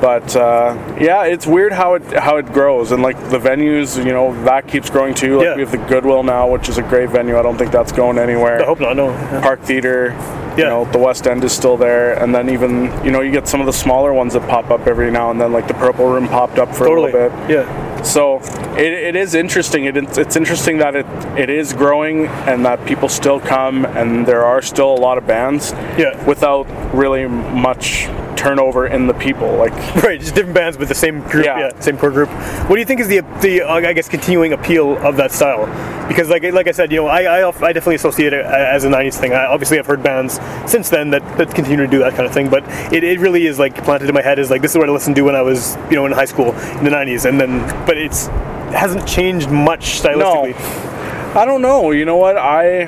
But 0.01 0.35
uh, 0.35 0.75
yeah, 0.99 1.23
it's 1.23 1.47
weird 1.47 1.71
how 1.71 1.95
it 1.95 2.03
how 2.13 2.37
it 2.37 2.45
grows 2.51 2.91
and 2.91 3.01
like 3.01 3.17
the 3.29 3.39
venues, 3.39 3.97
you 3.97 4.11
know, 4.13 4.33
that 4.43 4.67
keeps 4.67 4.89
growing 4.89 5.13
too. 5.13 5.37
Like 5.37 5.45
Yeah. 5.45 5.55
we 5.55 5.61
have 5.61 5.71
the 5.71 5.77
Goodwill 5.77 6.23
now, 6.23 6.49
which 6.49 6.69
is 6.69 6.77
a 6.77 6.83
great 6.83 7.09
venue. 7.09 7.37
I 7.39 7.41
don't 7.41 7.57
think 7.57 7.71
that's 7.71 7.91
going 7.91 8.17
anywhere. 8.17 8.61
I 8.61 8.65
hope 8.65 8.79
not. 8.79 8.95
No. 8.95 9.09
Yeah. 9.09 9.41
Park 9.41 9.61
Theater. 9.61 10.13
You 10.57 10.63
Yeah. 10.63 10.69
know, 10.69 10.85
the 10.85 10.99
West 10.99 11.27
End 11.27 11.43
is 11.43 11.51
still 11.51 11.75
there, 11.75 12.13
and 12.21 12.33
then 12.33 12.49
even 12.49 12.91
you 13.03 13.11
know 13.11 13.21
you 13.21 13.31
get 13.31 13.47
some 13.47 13.59
of 13.59 13.65
the 13.65 13.73
smaller 13.73 14.13
ones 14.13 14.33
that 14.33 14.47
pop 14.47 14.69
up 14.69 14.85
every 14.87 15.11
now 15.11 15.31
and 15.31 15.39
then, 15.39 15.51
like 15.51 15.67
the 15.67 15.73
Purple 15.73 16.07
Room 16.07 16.27
popped 16.27 16.59
up 16.59 16.73
for 16.75 16.85
Totally. 16.85 17.11
a 17.11 17.13
little 17.15 17.29
bit. 17.29 17.49
Yeah. 17.49 18.01
So 18.03 18.39
it, 18.77 18.93
it 18.93 19.15
is 19.15 19.33
interesting. 19.33 19.85
It, 19.85 19.97
it's 19.97 20.35
interesting 20.35 20.77
that 20.77 20.95
it 20.95 21.05
it 21.37 21.49
is 21.49 21.73
growing 21.73 22.27
and 22.47 22.65
that 22.65 22.85
people 22.85 23.09
still 23.09 23.39
come, 23.39 23.85
and 23.85 24.25
there 24.25 24.45
are 24.45 24.61
still 24.61 24.93
a 24.93 25.01
lot 25.07 25.17
of 25.17 25.25
bands. 25.27 25.73
Yeah. 25.97 26.13
Without 26.25 26.67
really 26.93 27.27
much 27.27 28.07
turnover 28.35 28.87
in 28.87 29.07
the 29.07 29.13
people, 29.13 29.55
like 29.55 29.73
Right, 30.03 30.19
just 30.19 30.35
different 30.35 30.55
bands, 30.55 30.77
but 30.77 30.87
the 30.87 30.95
same 30.95 31.21
group, 31.21 31.45
yeah, 31.45 31.59
Yeah. 31.59 31.79
same 31.79 31.97
core 31.97 32.11
group. 32.11 32.29
What 32.69 32.75
do 32.75 32.79
you 32.79 32.85
think 32.85 32.99
is 32.99 33.07
the 33.07 33.21
the 33.41 33.61
uh, 33.61 33.73
I 33.73 33.93
guess 33.93 34.07
continuing 34.09 34.53
appeal 34.53 34.97
of 35.05 35.17
that 35.17 35.31
style? 35.31 35.65
Because 36.07 36.29
like 36.29 36.43
like 36.43 36.67
I 36.67 36.71
said, 36.71 36.91
you 36.91 36.97
know, 36.97 37.07
I 37.07 37.23
I, 37.23 37.47
I 37.47 37.73
definitely 37.73 37.95
associate 37.95 38.33
it 38.33 38.45
as 38.45 38.83
a 38.83 38.89
'90s 38.89 39.15
thing. 39.19 39.33
I, 39.33 39.45
obviously, 39.45 39.79
I've 39.79 39.87
heard 39.87 40.03
bands 40.03 40.39
since 40.67 40.89
then 40.89 41.09
that, 41.11 41.23
that 41.37 41.53
continue 41.55 41.77
to 41.77 41.87
do 41.87 41.99
that 41.99 42.13
kind 42.13 42.25
of 42.27 42.33
thing, 42.33 42.49
but 42.49 42.63
it, 42.93 43.03
it 43.03 43.19
really 43.19 43.47
is 43.47 43.57
like 43.57 43.83
planted 43.83 44.07
in 44.09 44.13
my 44.15 44.21
head 44.21 44.37
is 44.39 44.49
like 44.49 44.61
this 44.61 44.71
is 44.71 44.77
what 44.77 44.89
I 44.89 44.91
listened 44.91 45.15
to 45.15 45.21
when 45.23 45.35
I 45.35 45.41
was 45.41 45.75
you 45.89 45.95
know 45.95 46.05
in 46.05 46.11
high 46.11 46.25
school 46.25 46.53
in 46.77 46.83
the 46.83 46.91
'90s, 46.91 47.25
and 47.27 47.39
then 47.41 47.59
but 47.85 47.97
it's 47.97 48.27
it 48.27 48.73
hasn't 48.77 49.07
changed 49.07 49.49
much 49.49 50.01
stylistically. 50.01 50.53
No. 50.59 51.41
I 51.41 51.45
don't 51.45 51.61
know. 51.61 51.91
You 51.91 52.05
know 52.05 52.17
what? 52.17 52.37
I 52.37 52.85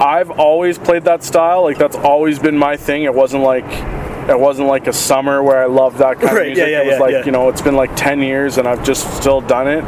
I've 0.00 0.30
always 0.30 0.78
played 0.78 1.04
that 1.04 1.22
style. 1.22 1.62
Like 1.62 1.78
that's 1.78 1.96
always 1.96 2.38
been 2.38 2.56
my 2.56 2.76
thing. 2.76 3.04
It 3.04 3.14
wasn't 3.14 3.42
like 3.42 3.64
it 4.28 4.38
wasn't 4.38 4.68
like 4.68 4.86
a 4.86 4.92
summer 4.92 5.42
where 5.42 5.60
I 5.62 5.66
loved 5.66 5.98
that 5.98 6.20
kind 6.20 6.36
Right, 6.36 6.52
of 6.52 6.56
yeah, 6.58 6.64
music. 6.64 6.70
yeah, 6.72 6.80
it 6.82 6.86
was 6.86 6.94
yeah, 6.94 7.00
like 7.00 7.12
yeah. 7.12 7.24
you 7.24 7.32
know, 7.32 7.48
it's 7.48 7.62
been 7.62 7.76
like 7.76 7.94
ten 7.96 8.20
years 8.20 8.58
and 8.58 8.66
I've 8.68 8.84
just 8.84 9.16
still 9.16 9.40
done 9.40 9.68
it. 9.68 9.84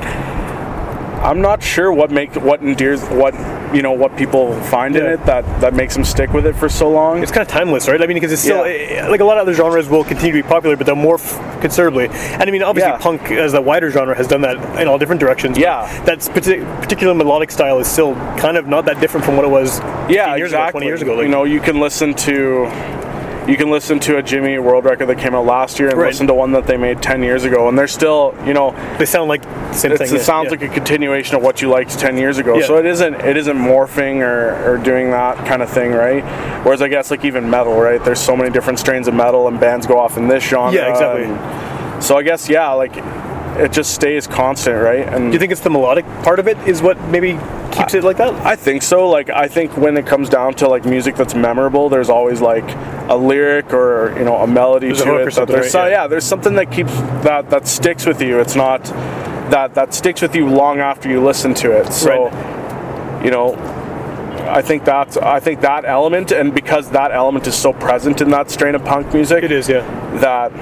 I'm 1.25 1.41
not 1.41 1.63
sure 1.63 1.93
what 1.93 2.11
make 2.11 2.35
what 2.37 2.61
endears 2.61 3.03
what 3.09 3.33
you 3.75 3.83
know 3.83 3.93
what 3.93 4.17
people 4.17 4.55
find 4.63 4.97
in 4.97 5.05
it 5.05 5.25
that 5.27 5.45
that 5.61 5.75
makes 5.75 5.95
them 5.95 6.05
stick 6.05 6.33
with 6.33 6.47
it 6.47 6.55
for 6.55 6.69
so 6.69 6.89
long. 6.91 7.23
it's 7.23 7.33
kind 7.33 7.43
of 7.43 7.49
timeless, 7.49 7.89
right? 7.89 8.01
I 8.01 8.07
mean, 8.07 8.15
because 8.17 8.33
it's 8.33 8.43
still 8.43 8.67
Yeah. 8.67 9.03
eh, 9.03 9.09
like 9.09 9.21
a 9.21 9.25
lot 9.25 9.37
of 9.39 9.43
other 9.43 9.53
genres 9.55 9.89
will 9.89 10.05
continue 10.05 10.33
to 10.33 10.43
be 10.43 10.49
popular, 10.49 10.77
but 10.77 10.87
they'll 10.87 10.95
morph 10.97 11.27
considerably. 11.61 12.09
And 12.09 12.43
I 12.43 12.51
mean, 12.51 12.63
obviously, 12.63 12.93
Yeah. 12.93 12.99
punk 12.99 13.31
as 13.33 13.53
the 13.53 13.61
wider 13.61 13.91
genre 13.91 14.15
has 14.17 14.27
done 14.29 14.43
that 14.43 14.57
in 14.81 14.87
all 14.89 14.99
different 14.99 15.21
directions. 15.21 15.59
Yeah. 15.59 15.89
that's 16.05 16.29
partic- 16.29 16.65
particular 16.81 17.15
melodic 17.15 17.51
style 17.51 17.79
is 17.79 17.87
still 17.87 18.15
kind 18.37 18.57
of 18.57 18.67
not 18.67 18.85
that 18.87 19.01
different 19.01 19.25
from 19.27 19.37
what 19.37 19.45
it 19.45 19.51
was. 19.51 19.81
yeah, 20.09 20.27
15 20.27 20.39
years 20.39 20.51
exactly. 20.53 20.69
ago, 20.69 20.71
20 20.73 20.87
years 20.87 21.03
ago. 21.03 21.15
Like, 21.15 21.23
you 21.25 21.29
know, 21.31 21.45
you 21.45 21.61
can 21.61 21.81
listen 21.81 22.15
to 22.15 22.67
you 23.47 23.57
can 23.57 23.71
listen 23.71 24.01
to 24.01 24.17
a 24.17 24.23
Jimmy 24.23 24.59
World 24.59 24.85
record 24.85 25.07
that 25.07 25.19
came 25.19 25.35
out 25.35 25.45
last 25.45 25.79
year 25.79 25.91
and 25.91 25.99
Right. 25.99 26.09
listen 26.09 26.27
to 26.29 26.35
one 26.35 26.53
that 26.53 26.67
they 26.67 26.77
made 26.77 27.03
10 27.03 27.23
years 27.23 27.45
ago 27.45 27.69
and 27.69 27.79
they're 27.79 27.87
still, 27.87 28.35
you 28.47 28.55
know, 28.55 28.75
they 28.99 29.05
sound 29.05 29.29
like 29.29 29.43
the 29.43 29.73
same 29.75 29.93
it 29.93 29.99
sounds 30.21 30.47
yeah. 30.47 30.51
like 30.51 30.63
a 30.63 30.69
continuation 30.69 31.37
of 31.37 31.43
what 31.43 31.61
you 31.61 31.69
liked 31.69 31.99
10 31.99 32.17
years 32.17 32.39
ago. 32.39 32.57
Yeah. 32.59 32.67
So 32.67 32.79
it 32.79 32.87
isn't 32.87 33.15
it 33.15 33.37
isn't 33.37 33.57
morphing 33.57 34.21
or, 34.21 34.75
or 34.75 34.79
doing 34.79 35.11
that 35.11 35.37
kind 35.47 35.63
of 35.63 35.69
thing, 35.69 35.93
right? 35.93 36.23
Whereas 36.65 36.81
I 36.81 36.89
guess 36.89 37.11
like 37.11 37.25
even 37.25 37.49
metal, 37.51 37.79
right? 37.79 38.03
There's 38.03 38.21
so 38.21 38.37
many 38.37 38.51
different 38.51 38.79
strains 38.79 39.09
of 39.09 39.15
metal 39.15 39.49
and 39.49 39.61
bands 39.61 39.87
go 39.87 39.99
off 39.99 40.17
in 40.17 40.29
this 40.29 40.45
genre. 40.45 40.73
Yeah, 40.73 40.91
exactly. 40.91 41.25
and 41.25 42.03
so 42.03 42.17
I 42.17 42.23
guess 42.23 42.49
yeah, 42.49 42.71
like 42.73 42.95
it 43.57 43.73
just 43.73 43.95
stays 43.95 44.27
constant, 44.27 44.83
right? 44.83 45.07
And 45.07 45.27
Do 45.31 45.33
you 45.33 45.39
think 45.39 45.53
it's 45.53 45.61
the 45.61 45.71
melodic 45.71 46.05
part 46.23 46.39
of 46.39 46.49
it 46.49 46.57
is 46.67 46.83
what 46.83 47.01
maybe 47.09 47.39
keeps 47.73 47.95
it 47.95 48.05
like 48.05 48.17
that? 48.19 48.35
I 48.47 48.57
think 48.57 48.83
so. 48.83 49.09
Like 49.09 49.31
I 49.31 49.49
think 49.49 49.77
when 49.77 49.97
it 49.97 50.07
comes 50.07 50.29
down 50.29 50.55
to 50.55 50.69
like 50.69 50.85
music 50.85 51.17
that's 51.17 51.35
memorable, 51.35 51.89
there's 51.89 52.11
always 52.11 52.41
like 52.41 52.65
a 53.09 53.17
lyric 53.17 53.73
or 53.73 54.15
you 54.19 54.25
know 54.25 54.37
a 54.37 54.47
melody 54.47 54.87
There's 54.89 55.01
a 55.01 55.05
to 55.05 55.11
hook 55.11 55.29
it. 55.29 55.35
that 55.35 55.49
there's 55.49 55.61
right? 55.63 55.71
so- 55.71 55.85
Yeah. 55.87 55.91
yeah, 56.03 56.07
there's 56.07 56.25
something 56.25 56.55
that 56.55 56.71
keeps 56.71 56.93
that 57.25 57.51
that 57.51 57.67
sticks 57.67 58.07
with 58.07 58.21
you. 58.23 58.39
It's 58.41 58.57
not 58.57 58.83
that 59.51 59.75
that 59.75 59.95
sticks 59.95 60.21
with 60.23 60.35
you 60.35 60.49
long 60.49 60.81
after 60.81 61.09
you 61.09 61.23
listen 61.23 61.55
to 61.55 61.73
it. 61.73 61.93
So 61.93 62.25
you 63.25 63.31
know. 63.31 63.55
I 64.47 64.61
think 64.61 64.85
that's 64.85 65.17
I 65.17 65.41
think 65.41 65.63
that 65.63 65.87
element, 65.87 66.31
and 66.31 66.55
because 66.55 66.91
that 66.91 67.13
element 67.13 67.47
is 67.47 67.55
so 67.57 67.73
present 67.73 68.21
in 68.21 68.31
that 68.31 68.51
strain 68.51 68.75
of 68.75 68.85
punk 68.85 69.13
music, 69.15 69.43
It 69.43 69.51
is, 69.51 69.69
yeah. 69.71 69.81
that 70.21 70.53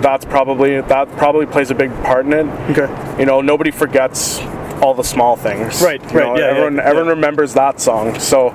that's 0.00 0.24
probably 0.24 0.80
that 0.80 1.08
probably 1.16 1.46
plays 1.46 1.70
a 1.70 1.74
big 1.74 1.90
part 2.04 2.26
in 2.26 2.32
it. 2.32 2.46
Okay. 2.76 3.18
You 3.20 3.26
know, 3.26 3.40
nobody 3.40 3.70
forgets 3.70 4.40
all 4.82 4.94
the 4.94 5.04
small 5.04 5.36
things. 5.36 5.80
Right, 5.82 6.00
You 6.02 6.08
right, 6.08 6.26
know, 6.26 6.38
yeah, 6.38 6.46
everyone 6.46 6.76
yeah, 6.76 6.82
everyone 6.82 7.06
yeah. 7.06 7.12
remembers 7.14 7.54
that 7.54 7.80
song. 7.80 8.18
So 8.18 8.50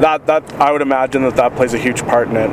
that 0.00 0.26
that 0.26 0.52
I 0.54 0.72
would 0.72 0.82
imagine 0.82 1.22
that 1.22 1.36
that 1.36 1.54
plays 1.56 1.74
a 1.74 1.78
huge 1.78 2.02
part 2.02 2.28
in 2.28 2.36
it. 2.36 2.50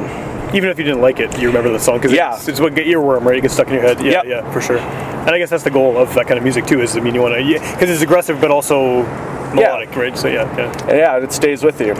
Even 0.56 0.69
if 0.69 0.78
you 0.78 0.86
didn't 0.86 1.02
like 1.02 1.19
it, 1.19 1.38
you 1.38 1.47
remember 1.47 1.69
the 1.69 1.80
song 1.80 1.97
because 1.97 2.13
Yeah. 2.13 2.36
it's, 2.36 2.47
it's 2.47 2.60
what 2.62 2.73
get 2.73 2.88
earworm, 2.88 3.26
right? 3.26 3.38
It 3.38 3.41
gets 3.41 3.54
stuck 3.56 3.67
in 3.67 3.73
your 3.73 3.84
head. 3.84 4.00
Yeah, 4.00 4.12
Yep. 4.12 4.26
yeah, 4.28 4.52
for 4.54 4.62
sure. 4.62 4.78
And 4.80 5.32
I 5.32 5.39
guess 5.39 5.50
that's 5.50 5.63
the 5.63 5.69
goal 5.71 5.97
of 5.97 6.13
that 6.15 6.26
kind 6.28 6.38
of 6.38 6.43
music 6.43 6.65
too. 6.65 6.80
Is 6.82 6.95
I 6.95 7.02
mean, 7.02 7.13
you 7.15 7.21
want 7.21 7.34
to, 7.36 7.41
yeah, 7.43 7.60
because 7.73 7.89
it's 7.89 8.02
aggressive 8.02 8.39
but 8.39 8.50
also 8.50 9.04
melodic, 9.54 9.93
right? 9.95 10.17
So 10.17 10.30
yeah, 10.30 10.43
yeah. 10.58 10.95
Yeah, 10.95 11.17
it 11.17 11.34
stays 11.34 11.63
with. 11.65 11.82
You 11.82 11.95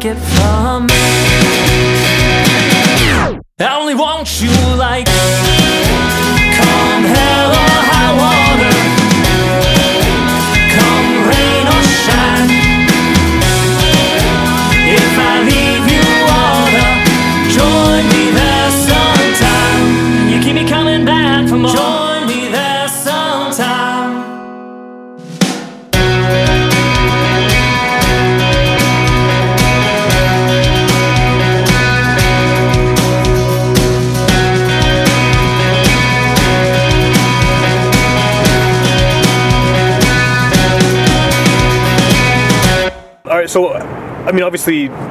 take 0.00 0.39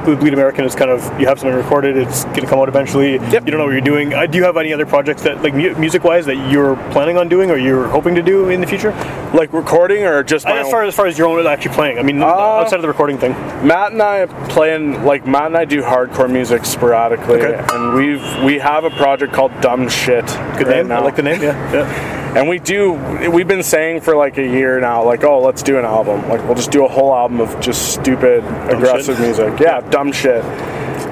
Bleed 0.04 0.32
American 0.32 0.64
is 0.64 0.74
kind 0.74 0.90
of 0.90 1.02
you 1.20 1.26
have 1.26 1.38
something 1.38 1.56
recorded. 1.56 1.96
It's 1.96 2.24
going 2.24 2.40
to 2.42 2.46
come 2.46 2.58
out 2.58 2.68
eventually. 2.68 3.14
Yep. 3.14 3.44
You 3.44 3.50
don't 3.52 3.58
know 3.58 3.64
what 3.64 3.72
you're 3.72 3.80
doing. 3.80 4.14
Uh, 4.14 4.26
do 4.26 4.38
you 4.38 4.44
have 4.44 4.56
any 4.56 4.72
other 4.72 4.86
projects 4.86 5.22
that, 5.22 5.42
like, 5.42 5.54
mu- 5.54 5.74
music-wise, 5.76 6.26
that 6.26 6.36
you're 6.50 6.76
planning 6.92 7.16
on 7.16 7.28
doing 7.28 7.50
or 7.50 7.56
you're 7.58 7.86
hoping 7.88 8.14
to 8.14 8.22
do 8.22 8.48
in 8.50 8.60
the 8.60 8.66
future? 8.66 8.92
Like 9.34 9.52
recording 9.52 10.04
or 10.04 10.22
just 10.24 10.44
my 10.46 10.58
as 10.60 10.70
far 10.70 10.84
as 10.84 10.94
far 10.94 11.06
as 11.06 11.16
your 11.16 11.28
own 11.28 11.46
actually 11.46 11.74
playing. 11.74 11.98
I 11.98 12.02
mean, 12.02 12.20
outside 12.22 12.76
of 12.76 12.82
the 12.82 12.88
recording 12.88 13.18
thing. 13.18 13.32
Matt 13.66 13.92
and 13.92 14.02
I 14.02 14.26
playing 14.48 15.04
like 15.04 15.26
Matt 15.26 15.46
and 15.46 15.56
I 15.56 15.64
do 15.64 15.82
hardcore 15.82 16.30
music 16.30 16.64
sporadically, 16.64 17.40
Okay. 17.40 17.64
and 17.74 17.94
we've 17.94 18.42
we 18.44 18.58
have 18.58 18.84
a 18.84 18.90
project 18.90 19.32
called 19.32 19.52
Dumb 19.60 19.88
Shit. 19.88 20.26
Good 20.58 20.66
right 20.66 20.76
name. 20.78 20.88
now. 20.88 21.00
I 21.00 21.04
like 21.04 21.16
the 21.16 21.22
name. 21.22 21.40
Yeah. 21.42 21.56
Yeah. 21.72 22.19
And 22.36 22.48
we 22.48 22.60
do. 22.60 22.92
We've 23.28 23.48
been 23.48 23.62
saying 23.62 24.02
for 24.02 24.14
like 24.14 24.38
a 24.38 24.46
year 24.46 24.80
now, 24.80 25.04
like, 25.04 25.24
oh, 25.24 25.40
let's 25.40 25.62
do 25.62 25.78
an 25.78 25.84
album. 25.84 26.28
Like, 26.28 26.44
we'll 26.44 26.54
just 26.54 26.70
do 26.70 26.84
a 26.84 26.88
whole 26.88 27.12
album 27.12 27.40
of 27.40 27.60
just 27.60 27.92
stupid, 27.94 28.44
aggressive 28.70 29.16
shit. 29.16 29.24
music. 29.24 29.58
Yeah, 29.58 29.80
dumb 29.90 30.12
shit. 30.12 30.44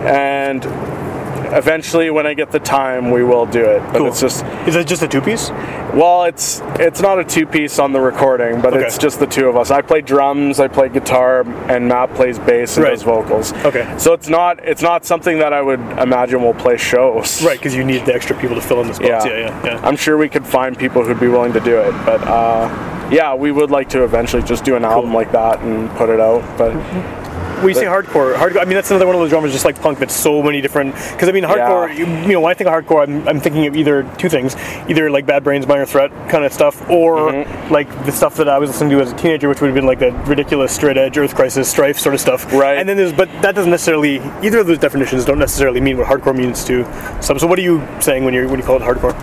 And 0.04 0.64
eventually, 1.56 2.10
when 2.10 2.26
I 2.26 2.34
get 2.34 2.50
the 2.50 2.58
time, 2.60 3.10
we 3.10 3.22
will 3.24 3.46
do 3.46 3.64
it. 3.64 3.80
But 3.92 3.98
Cool. 3.98 4.06
it's 4.08 4.20
just, 4.20 4.44
Is 4.66 4.76
it 4.76 4.86
just 4.86 5.02
a 5.02 5.08
two-piece? 5.08 5.50
well, 5.94 6.24
it's 6.24 6.60
it's 6.78 7.00
not 7.00 7.18
a 7.18 7.24
two 7.24 7.46
piece 7.46 7.78
on 7.78 7.92
the 7.92 8.00
recording, 8.00 8.60
but 8.60 8.74
Okay. 8.74 8.84
it's 8.84 8.98
just 8.98 9.18
the 9.20 9.26
two 9.26 9.48
of 9.48 9.56
us. 9.56 9.70
I 9.70 9.80
play 9.82 10.00
drums, 10.00 10.60
I 10.60 10.68
play 10.68 10.88
guitar, 10.88 11.40
and 11.68 11.88
Matt 11.88 12.14
plays 12.14 12.38
bass 12.38 12.76
and 12.76 12.84
Right. 12.84 12.90
does 12.90 13.02
vocals. 13.02 13.52
Okay. 13.64 13.86
So 13.96 14.12
it's 14.12 14.28
not 14.28 14.60
it's 14.64 14.82
not 14.82 15.04
something 15.06 15.38
that 15.38 15.52
I 15.52 15.62
would 15.62 15.80
imagine 15.98 16.42
will 16.42 16.54
play 16.54 16.76
shows. 16.76 17.42
Right, 17.44 17.58
because 17.58 17.74
you 17.74 17.84
need 17.84 18.04
the 18.04 18.14
extra 18.14 18.36
people 18.36 18.54
to 18.56 18.62
fill 18.62 18.80
in 18.82 18.88
the 18.88 18.94
spots. 18.94 19.24
Yeah. 19.24 19.32
Yeah. 19.32 19.38
Yeah. 19.38 19.64
Yeah. 19.64 19.80
I'm 19.82 19.96
sure 19.96 20.16
we 20.18 20.28
could 20.28 20.46
find 20.46 20.76
people 20.78 21.02
who'd 21.04 21.20
be 21.20 21.28
willing 21.28 21.52
to 21.54 21.60
do 21.60 21.78
it, 21.78 21.92
but 22.04 22.20
uh, 22.26 22.68
yeah, 23.10 23.34
we 23.34 23.50
would 23.52 23.70
like 23.70 23.88
to 23.90 24.04
eventually 24.04 24.42
just 24.42 24.64
do 24.64 24.76
an 24.76 24.84
album 24.84 25.14
like 25.14 25.32
that 25.32 25.60
and 25.60 25.90
put 25.96 26.10
it 26.10 26.20
out. 26.20 26.42
But 26.58 26.72
When 27.58 27.68
you 27.68 27.74
say 27.74 27.84
hardcore, 27.84 28.34
hardcore, 28.36 28.60
I 28.60 28.64
mean 28.64 28.74
that's 28.74 28.90
another 28.90 29.06
one 29.06 29.14
of 29.14 29.20
those 29.20 29.30
genres, 29.30 29.52
just 29.52 29.64
like 29.64 29.80
punk, 29.80 29.98
that's 29.98 30.14
so 30.14 30.42
many 30.42 30.60
different. 30.60 30.94
Because 30.94 31.28
I 31.28 31.32
mean, 31.32 31.44
hardcore. 31.44 31.88
Yeah. 31.88 31.94
You, 31.94 32.06
you 32.26 32.32
know, 32.34 32.40
when 32.40 32.50
I 32.50 32.54
think 32.54 32.68
of 32.68 32.74
hardcore, 32.74 33.02
I'm, 33.06 33.26
I'm 33.28 33.40
thinking 33.40 33.66
of 33.66 33.76
either 33.76 34.02
two 34.18 34.28
things: 34.28 34.56
either 34.88 35.10
like 35.10 35.26
Bad 35.26 35.44
Brains, 35.44 35.66
Minor 35.66 35.86
Threat 35.86 36.10
kind 36.28 36.44
of 36.44 36.52
stuff, 36.52 36.88
or 36.88 37.18
Mm-hmm. 37.18 37.72
like 37.72 37.88
the 38.06 38.12
stuff 38.12 38.36
that 38.36 38.48
I 38.48 38.58
was 38.58 38.70
listening 38.70 38.90
to 38.90 39.00
as 39.02 39.12
a 39.12 39.16
teenager, 39.16 39.48
which 39.48 39.60
would 39.60 39.68
have 39.68 39.74
been 39.74 39.86
like 39.86 39.98
the 39.98 40.12
ridiculous 40.26 40.72
straight 40.74 40.96
edge, 40.96 41.18
Earth 41.18 41.34
Crisis, 41.34 41.68
Strife 41.68 41.98
sort 41.98 42.14
of 42.14 42.20
stuff. 42.20 42.50
Right. 42.52 42.78
And 42.78 42.88
then 42.88 42.96
there's, 42.96 43.12
but 43.12 43.28
that 43.42 43.54
doesn't 43.54 43.70
necessarily 43.70 44.16
either 44.42 44.58
of 44.60 44.66
those 44.66 44.78
definitions 44.78 45.24
don't 45.24 45.38
necessarily 45.38 45.80
mean 45.80 45.98
what 45.98 46.06
hardcore 46.06 46.36
means 46.36 46.64
to 46.66 46.84
some. 47.22 47.38
So 47.38 47.46
what 47.46 47.58
are 47.58 47.62
you 47.62 47.86
saying 48.00 48.24
when 48.24 48.34
you 48.34 48.48
when 48.48 48.58
you 48.60 48.64
call 48.64 48.76
it 48.76 48.82
hardcore? 48.82 49.14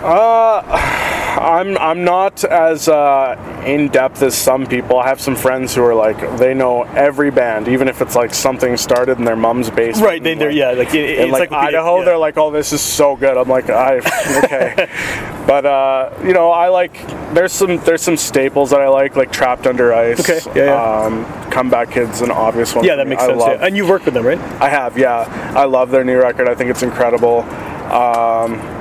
I'm 1.36 1.76
I'm 1.78 2.04
not 2.04 2.44
as 2.44 2.88
uh, 2.88 3.62
in 3.66 3.88
depth 3.88 4.22
as 4.22 4.34
some 4.34 4.66
people. 4.66 4.98
I 4.98 5.08
have 5.08 5.20
some 5.20 5.36
friends 5.36 5.74
who 5.74 5.84
are 5.84 5.94
like 5.94 6.38
they 6.38 6.54
know 6.54 6.82
every 6.82 7.30
band, 7.30 7.68
even 7.68 7.88
if 7.88 8.00
it's 8.00 8.16
like 8.16 8.32
something 8.34 8.76
started 8.76 9.18
in 9.18 9.24
their 9.24 9.36
mom's 9.36 9.70
basement. 9.70 10.06
right. 10.06 10.22
They, 10.22 10.34
they're 10.34 10.50
yeah, 10.50 10.70
like 10.70 10.94
it, 10.94 11.18
in 11.18 11.24
it's 11.24 11.32
like, 11.32 11.50
like 11.50 11.68
Idaho, 11.68 12.04
they're 12.04 12.18
like, 12.18 12.36
"Oh, 12.36 12.50
this 12.50 12.72
is 12.72 12.80
so 12.80 13.16
good." 13.16 13.36
I'm 13.36 13.48
like, 13.48 13.68
"I 13.70 13.98
okay," 14.44 15.44
but 15.46 15.66
uh, 15.66 16.10
you 16.24 16.32
know, 16.32 16.50
I 16.50 16.68
like. 16.68 17.06
There's 17.34 17.52
some 17.52 17.78
there's 17.78 18.02
some 18.02 18.16
staples 18.16 18.70
that 18.70 18.80
I 18.80 18.88
like, 18.88 19.16
like 19.16 19.32
Trapped 19.32 19.66
Under 19.66 19.92
Ice. 19.92 20.20
Okay, 20.20 20.40
yeah, 20.54 20.66
yeah. 20.66 21.02
Um, 21.04 21.50
Comeback 21.50 21.90
Kids, 21.90 22.20
an 22.20 22.30
obvious 22.30 22.74
one. 22.74 22.84
yeah, 22.84 22.96
that 22.96 23.06
me. 23.06 23.10
makes 23.10 23.22
I 23.22 23.26
sense. 23.28 23.40
love. 23.40 23.60
Yeah. 23.60 23.66
And 23.66 23.76
you've 23.76 23.88
worked 23.88 24.04
with 24.04 24.14
them, 24.14 24.24
right? 24.24 24.38
I 24.60 24.68
have, 24.68 24.96
yeah. 24.98 25.52
I 25.56 25.64
love 25.64 25.90
their 25.90 26.04
new 26.04 26.18
record. 26.18 26.48
I 26.48 26.54
think 26.54 26.70
it's 26.70 26.82
incredible. 26.82 27.40
Um, 27.40 28.75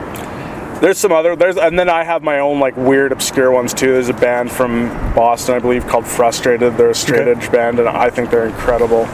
there's 0.82 0.98
some 0.98 1.12
other 1.12 1.36
there's 1.36 1.58
and 1.58 1.78
then 1.80 1.90
I 1.90 2.04
have 2.04 2.22
my 2.22 2.40
own 2.40 2.60
like 2.60 2.76
weird 2.76 3.12
obscure 3.12 3.52
ones 3.52 3.74
too. 3.74 3.94
There's 3.94 4.10
a 4.10 4.14
band 4.14 4.52
from 4.52 4.90
Boston, 5.14 5.56
I 5.56 5.60
believe, 5.60 5.88
called 5.88 6.06
Frustrated. 6.06 6.78
They're 6.78 6.90
a 6.90 6.96
straight 6.96 7.28
edge 7.28 7.52
band, 7.52 7.80
and 7.80 7.88
I 7.88 8.10
think 8.10 8.30
they're 8.30 8.46
incredible. 8.46 9.08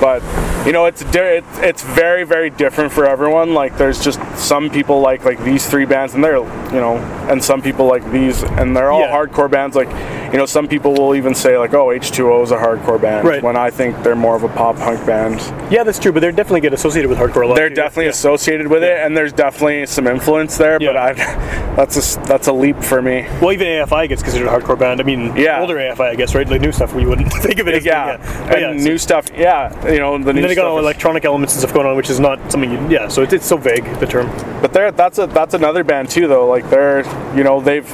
But 0.00 0.22
you 0.66 0.72
know, 0.72 0.86
it's 0.86 1.02
it's 1.02 1.58
it's 1.58 1.82
very 1.82 2.24
very 2.24 2.50
different 2.50 2.92
for 2.92 3.06
everyone. 3.06 3.54
Like 3.54 3.78
there's 3.78 4.02
just 4.02 4.20
some 4.36 4.68
people 4.70 5.00
like 5.00 5.24
like 5.24 5.42
these 5.44 5.66
three 5.68 5.84
bands, 5.86 6.14
and 6.14 6.22
they're 6.22 6.36
you 6.36 6.80
know, 6.80 6.96
and 7.30 7.42
some 7.42 7.62
people 7.62 7.86
like 7.86 8.08
these, 8.10 8.42
and 8.42 8.76
they're 8.76 8.90
all 8.90 9.00
Yeah. 9.00 9.12
hardcore 9.12 9.50
bands. 9.50 9.76
Like 9.76 9.88
you 10.32 10.38
know, 10.38 10.46
some 10.46 10.66
people 10.66 10.92
will 10.92 11.14
even 11.14 11.34
say 11.34 11.56
like, 11.56 11.72
oh, 11.72 11.86
H2O 11.88 12.42
is 12.42 12.50
a 12.50 12.56
hardcore 12.56 13.00
band, 13.00 13.26
Right. 13.26 13.42
when 13.42 13.56
I 13.56 13.70
think 13.70 14.02
they're 14.02 14.16
more 14.16 14.34
of 14.34 14.42
a 14.42 14.48
pop 14.48 14.76
punk 14.76 15.06
band. 15.06 15.40
Yeah, 15.70 15.84
that's 15.84 16.00
true. 16.00 16.10
But 16.12 16.20
they're 16.20 16.32
definitely 16.32 16.62
get 16.62 16.72
associated 16.74 17.08
with 17.08 17.18
hardcore 17.18 17.44
a 17.44 17.46
lot. 17.46 17.54
They're 17.56 17.68
too. 17.68 17.76
definitely 17.76 18.04
Yeah. 18.06 18.10
associated 18.10 18.66
with 18.66 18.82
it, 18.82 18.98
and 18.98 19.16
there's 19.16 19.32
definitely 19.32 19.86
some 19.86 20.06
influence 20.08 20.58
there. 20.58 20.78
But 20.80 20.96
I, 20.96 21.12
that's 21.76 22.16
a 22.16 22.20
that's 22.26 22.48
a 22.48 22.52
leap 22.52 22.82
for 22.82 23.00
me. 23.00 23.24
Well, 23.40 23.52
even 23.52 23.66
AFI 23.68 24.08
gets 24.08 24.22
considered 24.22 24.48
a 24.48 24.50
hardcore 24.50 24.78
band. 24.78 25.00
I 25.00 25.04
mean, 25.04 25.34
Yeah. 25.36 25.60
older 25.60 25.76
AFI, 25.78 26.08
I 26.10 26.14
guess, 26.16 26.34
right? 26.34 26.48
Like 26.48 26.60
new 26.60 26.72
stuff, 26.72 26.92
we 26.92 27.06
wouldn't 27.06 27.32
think 27.42 27.58
of 27.60 27.68
it 27.68 27.74
as 27.76 27.84
Yeah, 27.84 28.16
But 28.48 28.58
and 28.58 28.78
yeah, 28.78 28.84
new 28.84 28.98
stuff. 28.98 29.26
Yeah, 29.36 29.70
you 29.92 29.98
know 29.98 30.10
the 30.18 30.30
And 30.30 30.36
new 30.36 30.42
then 30.42 30.48
they 30.48 30.54
got 30.54 30.66
all 30.66 30.78
electronic 30.78 31.24
elements 31.24 31.54
and 31.54 31.60
stuff 31.60 31.74
going 31.74 31.86
on, 31.86 31.96
which 31.96 32.10
is 32.10 32.20
not 32.20 32.38
something. 32.50 32.70
You, 32.70 32.88
yeah, 32.88 33.08
so 33.08 33.22
it's, 33.22 33.32
it's 33.32 33.46
so 33.46 33.56
vague 33.56 33.84
the 34.00 34.06
term. 34.06 34.26
but 34.60 34.72
they're 34.72 34.92
that's 34.92 35.18
a 35.18 35.26
that's 35.26 35.54
another 35.54 35.84
band 35.84 36.10
too, 36.10 36.26
though. 36.28 36.46
Like 36.48 36.68
they're 36.70 37.04
you 37.36 37.44
know 37.44 37.60
they've 37.60 37.88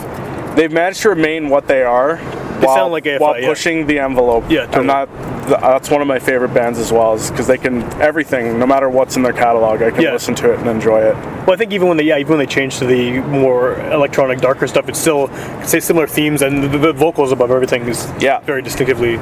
they've 0.57 0.73
managed 0.73 1.03
to 1.03 1.09
remain 1.11 1.49
what 1.49 1.67
they 1.69 1.83
are. 1.83 2.17
They 2.61 2.67
while, 2.69 2.77
sound 2.77 2.93
like 2.93 3.05
AFI, 3.05 3.19
while 3.21 3.41
yeah. 3.41 3.49
pushing 3.49 3.87
the 3.87 3.99
envelope. 3.99 4.45
Yeah, 4.49 4.67
totally. 4.67 4.81
and 4.81 4.91
that 4.91 5.09
that's 5.61 5.91
one 5.91 6.01
of 6.01 6.07
my 6.07 6.21
favorite 6.21 6.55
bands 6.55 6.79
as 6.79 6.93
well, 6.93 7.15
is 7.15 7.29
because 7.31 7.49
they 7.49 7.59
can 7.59 7.83
everything, 8.01 8.61
no 8.61 8.67
matter 8.67 8.89
what's 8.89 9.17
in 9.17 9.23
their 9.23 9.33
catalog, 9.33 9.83
I 9.83 9.91
can 9.91 10.03
Yeah. 10.03 10.13
listen 10.13 10.37
to 10.37 10.53
it 10.53 10.61
and 10.61 10.69
enjoy 10.69 11.01
it. 11.01 11.17
Well, 11.47 11.53
I 11.53 11.57
think 11.57 11.73
even 11.73 11.89
when 11.89 11.97
they 11.97 12.05
yeah 12.05 12.19
even 12.19 12.31
when 12.37 12.39
they 12.39 12.47
change 12.47 12.79
to 12.79 12.85
the 12.87 13.19
more 13.21 13.75
electronic, 13.91 14.41
darker 14.41 14.69
stuff, 14.69 14.89
it's 14.89 15.01
still 15.01 15.29
say 15.65 15.81
similar 15.81 16.07
themes 16.07 16.43
and 16.43 16.63
the, 16.63 16.79
the 16.79 16.93
vocals 16.93 17.33
above 17.33 17.51
everything 17.51 17.83
is 17.89 18.09
Yeah. 18.21 18.39
very 18.41 18.63
distinctively 18.63 19.19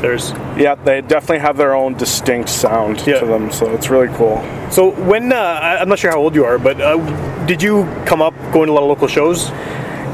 theirs. 0.00 0.32
Yeah, 0.56 0.74
they 0.74 1.00
definitely 1.00 1.38
have 1.40 1.56
their 1.56 1.74
own 1.74 1.94
distinct 1.94 2.48
sound 2.48 3.02
Yeah. 3.06 3.20
to 3.20 3.26
them, 3.26 3.50
so 3.52 3.70
it's 3.74 3.88
really 3.90 4.08
cool. 4.16 4.42
So 4.70 4.90
when 4.90 5.32
uh, 5.32 5.78
I'm 5.80 5.88
not 5.88 5.98
sure 5.98 6.10
how 6.10 6.18
old 6.18 6.34
you 6.34 6.44
are, 6.44 6.58
but 6.58 6.80
uh, 6.80 6.96
did 7.46 7.62
you 7.62 7.84
come 8.06 8.20
up 8.22 8.34
going 8.52 8.66
to 8.66 8.72
a 8.72 8.74
lot 8.74 8.82
of 8.82 8.88
local 8.88 9.08
shows? 9.08 9.50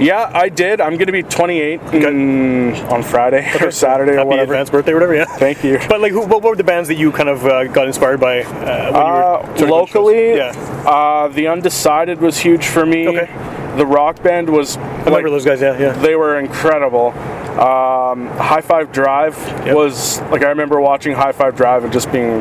Yeah, 0.00 0.30
I 0.34 0.48
did. 0.48 0.80
I'm 0.80 0.94
going 0.94 1.06
to 1.06 1.12
be 1.12 1.22
28 1.22 1.80
in, 1.94 2.74
on 2.90 3.02
Friday 3.02 3.46
or 3.60 3.70
Saturday 3.70 4.12
Happy 4.12 4.22
or 4.22 4.26
whatever. 4.26 4.52
advance 4.54 4.70
birthday, 4.70 4.92
or 4.92 4.94
whatever. 4.94 5.14
Yeah. 5.14 5.26
Thank 5.26 5.62
you. 5.62 5.78
But 5.88 6.00
like, 6.00 6.12
who, 6.12 6.22
what 6.26 6.42
were 6.42 6.56
the 6.56 6.64
bands 6.64 6.88
that 6.88 6.96
you 6.96 7.12
kind 7.12 7.28
of 7.28 7.44
uh, 7.46 7.64
got 7.64 7.86
inspired 7.86 8.18
by 8.18 8.40
uh, 8.42 8.44
when 8.44 8.56
you 8.56 9.12
were 9.12 9.22
Uh, 9.22 9.42
starting 9.42 9.46
going 9.46 9.54
to 9.54 9.60
shows? 9.60 9.70
locally, 9.70 10.36
Yeah, 10.36 10.50
uh, 10.88 11.28
the 11.28 11.46
Undecided 11.46 12.20
was 12.20 12.38
huge 12.38 12.66
for 12.66 12.84
me. 12.86 13.06
Okay. 13.06 13.28
The 13.76 13.86
rock 13.86 14.22
band 14.22 14.50
was. 14.50 14.76
I 14.76 15.04
remember 15.04 15.30
those 15.30 15.44
guys. 15.44 15.60
Yeah, 15.60 15.78
yeah. 15.78 15.92
They 15.92 16.14
were 16.14 16.38
incredible. 16.38 17.08
Um, 17.52 18.28
High 18.28 18.60
Five 18.62 18.92
Drive 18.92 19.36
Yep. 19.66 19.74
was 19.76 20.20
like 20.30 20.42
I 20.42 20.48
remember 20.48 20.80
watching 20.80 21.14
High 21.14 21.32
Five 21.32 21.54
Drive 21.56 21.84
and 21.84 21.92
just 21.92 22.10
being 22.10 22.40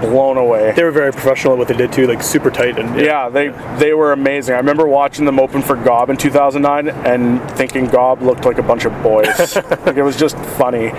blown 0.00 0.36
away. 0.36 0.72
They 0.72 0.82
were 0.84 0.90
very 0.90 1.12
professional 1.12 1.54
at 1.54 1.58
what 1.58 1.68
they 1.68 1.76
did 1.76 1.92
too, 1.92 2.06
like 2.06 2.22
super 2.22 2.50
tight 2.50 2.78
and 2.78 2.98
yeah, 3.00 3.28
they 3.30 3.48
they 3.78 3.94
were 3.94 4.12
amazing. 4.12 4.54
I 4.54 4.58
remember 4.58 4.86
watching 4.86 5.24
them 5.24 5.40
open 5.40 5.62
for 5.62 5.76
Gob 5.76 6.10
in 6.10 6.16
2009 6.18 6.88
and 7.06 7.40
thinking 7.52 7.86
Gob 7.86 8.20
looked 8.22 8.44
like 8.44 8.58
a 8.58 8.62
bunch 8.62 8.84
of 8.84 9.02
boys. 9.02 9.56
like 9.86 9.96
it 9.96 10.02
was 10.02 10.16
just 10.18 10.36
funny. 10.36 10.90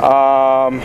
Um, 0.00 0.80